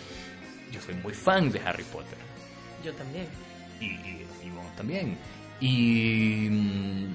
yo 0.71 0.80
soy 0.80 0.93
muy 0.95 1.13
fan 1.13 1.51
de 1.51 1.59
Harry 1.61 1.84
Potter. 1.84 2.17
Yo 2.86 2.93
también. 2.93 3.26
Y, 3.80 3.86
y, 3.86 4.26
y 4.45 4.49
vos 4.51 4.76
también. 4.76 5.17
Y, 5.59 6.47
mm, 6.49 7.13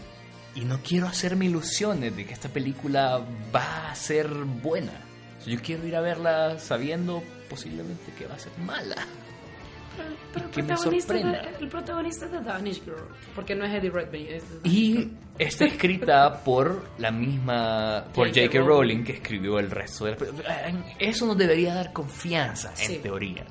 y 0.56 0.64
no 0.64 0.80
quiero 0.82 1.06
hacerme 1.06 1.46
ilusiones 1.46 2.16
de 2.16 2.26
que 2.26 2.32
esta 2.32 2.48
película 2.48 3.24
va 3.54 3.90
a 3.90 3.94
ser 3.94 4.28
buena. 4.28 5.07
Yo 5.48 5.58
quiero 5.62 5.86
ir 5.86 5.96
a 5.96 6.00
verla 6.00 6.58
sabiendo 6.58 7.22
posiblemente 7.48 8.12
que 8.16 8.26
va 8.26 8.34
a 8.34 8.38
ser 8.38 8.52
mala. 8.58 8.96
Pero, 9.96 10.10
pero 10.32 10.44
el, 10.46 10.50
que 10.52 10.62
me 10.62 10.68
protagonista 10.68 11.12
sorprenda. 11.14 11.42
de- 11.42 11.58
el 11.64 11.68
protagonista 11.68 12.26
es 12.26 12.32
de 12.32 12.40
Danish 12.40 12.84
Girl. 12.84 13.04
Porque 13.34 13.54
no 13.56 13.64
es 13.64 13.74
Eddie 13.74 13.90
Redmayne. 13.90 14.36
Es 14.36 14.44
Y 14.62 15.10
está 15.38 15.64
escrita 15.64 16.44
por 16.44 16.88
la 16.98 17.10
misma, 17.10 18.04
por 18.14 18.28
J.K. 18.28 18.60
Rowling. 18.60 19.02
Que 19.02 19.12
escribió 19.14 19.58
el 19.58 19.70
resto 19.70 20.04
de 20.04 20.16
la 20.44 20.72
Eso 21.00 21.26
nos 21.26 21.36
debería 21.36 21.74
dar 21.74 21.92
confianza, 21.92 22.70
Sí. 22.76 22.94
en 22.96 23.02
teoría. 23.02 23.44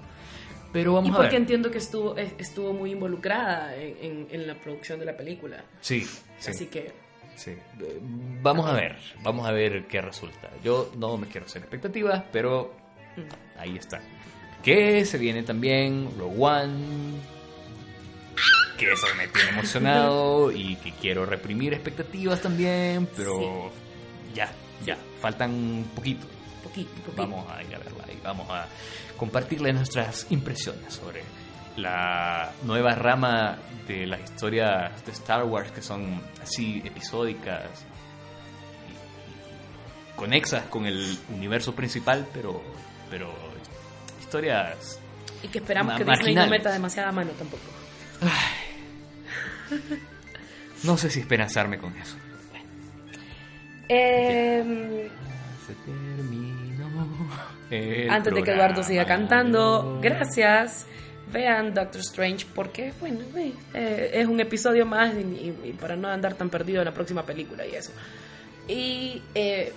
Pero 0.72 0.93
vamos 0.93 1.10
Y 1.10 1.14
a 1.14 1.16
porque 1.16 1.32
ver. 1.32 1.41
entiendo 1.41 1.70
que 1.72 1.80
estuvo, 1.80 2.16
es- 2.18 2.34
estuvo 2.38 2.72
muy 2.74 2.91
involucrada 2.91 3.76
en, 3.76 3.98
en- 4.02 4.28
en 4.32 4.48
la 4.48 4.56
producción 4.56 5.00
de 5.00 5.06
la 5.06 5.18
película. 5.18 5.64
Sí, 5.82 6.02
sí, 6.39 6.52
Así 6.52 6.68
que 6.68 6.93
sí. 7.38 7.52
Eh, 7.52 8.00
Vamos 8.42 8.68
a 8.70 8.74
ver, 8.74 8.98
vamos 9.24 9.48
a 9.48 9.52
ver 9.52 9.88
qué 9.88 10.02
resulta. 10.02 10.50
Yo 10.64 10.92
no 10.98 11.18
me 11.18 11.28
quiero 11.28 11.46
hacer 11.46 11.62
expectativas, 11.62 12.24
pero 12.32 12.74
mm, 13.16 13.60
ahí 13.60 13.78
está. 13.78 14.02
Que 14.64 15.06
se 15.06 15.18
viene 15.18 15.44
también 15.44 16.10
Rogue 16.18 16.36
One. 16.38 17.20
Que 18.78 18.92
eso 18.92 19.08
me 19.18 19.28
tiene 19.30 19.50
emocionado 19.50 20.52
y 20.52 20.76
que 20.78 20.92
quiero 20.92 21.26
reprimir 21.26 21.74
expectativas 21.74 22.42
también, 22.42 23.08
pero 23.16 23.72
ya, 24.36 24.52
ya, 24.86 24.98
faltan 25.20 25.52
un 25.52 25.92
poquito. 25.96 26.28
poquito, 26.64 26.90
poquito. 27.02 27.14
Vamos 27.16 27.52
a 27.52 27.64
ir 27.64 27.74
a 27.74 27.80
verla 27.80 28.06
y 28.14 28.20
vamos 28.24 28.48
a 28.52 28.68
compartirle 29.18 29.74
nuestras 29.74 30.28
impresiones 30.30 30.94
sobre 30.94 31.24
la 31.78 32.52
nueva 32.64 32.96
rama 32.96 33.58
de 33.88 34.06
las 34.06 34.22
historias 34.22 35.06
de 35.06 35.12
Star 35.12 35.44
Wars 35.46 35.72
que 35.72 35.82
son 35.82 36.22
así 36.42 36.82
episódicas 36.84 37.86
y, 38.88 40.12
y 40.12 40.16
conexas 40.16 40.64
con 40.66 40.86
el 40.86 41.18
universo 41.30 41.74
principal, 41.74 42.28
pero, 42.34 42.62
pero 43.10 43.32
historias 44.20 45.00
Y 45.42 45.48
que 45.48 45.60
esperamos 45.60 45.96
que 45.96 46.04
Disney 46.04 46.36
no 46.36 46.48
meta 46.48 46.72
demasiada 46.72 47.12
mano 47.12 47.32
tampoco. 47.32 47.64
no 50.84 50.98
sé 50.98 51.10
si 51.10 51.22
esperanzarme 51.22 51.78
con 51.78 51.96
eso. 51.96 52.18
Se 53.88 55.74
terminó 55.86 57.08
el 57.70 58.10
antes 58.10 58.34
de 58.34 58.44
que 58.44 58.52
Eduardo 58.52 58.84
siga 58.84 59.06
cantando, 59.06 60.00
gracias. 60.02 60.88
Vean 61.32 61.74
Doctor 61.74 62.02
Strange 62.02 62.46
porque, 62.56 62.94
bueno, 63.00 63.20
eh, 63.74 64.12
es 64.14 64.28
un 64.28 64.40
episodio 64.40 64.86
más 64.86 65.14
y, 65.16 65.54
y- 65.70 65.74
para 65.80 65.96
no 65.96 66.08
andar 66.08 66.36
tan 66.36 66.50
perdido 66.50 66.80
en 66.82 66.86
la 66.86 66.94
próxima 66.94 67.24
película 67.24 67.66
y 67.66 67.76
eso. 67.76 67.92
Y 68.68 69.22
eh, 69.36 69.74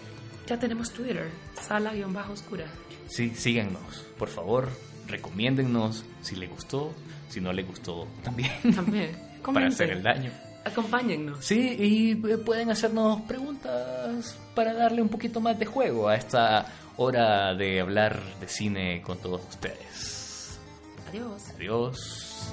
ya 0.46 0.58
tenemos 0.58 0.92
Twitter, 0.92 1.28
sala-oscura. 1.60 2.64
Sí, 3.08 3.30
síganos, 3.34 4.04
por 4.18 4.28
favor, 4.28 4.68
recomiéndennos 5.08 6.04
si 6.22 6.36
le 6.36 6.46
gustó, 6.46 6.92
si 7.28 7.40
no 7.40 7.52
le 7.52 7.62
gustó 7.64 8.06
también, 8.22 8.50
También. 8.74 9.10
para 9.52 9.66
hacer 9.68 9.90
el 9.90 10.02
daño. 10.02 10.30
Acompáñennos. 10.64 11.44
Sí, 11.44 11.58
y 11.78 12.12
eh, 12.30 12.36
pueden 12.38 12.70
hacernos 12.70 13.22
preguntas 13.22 14.36
para 14.54 14.74
darle 14.74 15.00
un 15.02 15.08
poquito 15.08 15.40
más 15.40 15.58
de 15.58 15.64
juego 15.66 16.08
a 16.08 16.16
esta 16.16 16.66
hora 16.96 17.54
de 17.54 17.80
hablar 17.80 18.20
de 18.40 18.46
cine 18.48 19.00
con 19.02 19.18
todos 19.18 19.40
ustedes. 19.48 20.09
Adiós. 21.10 21.50
Adiós. 21.56 22.52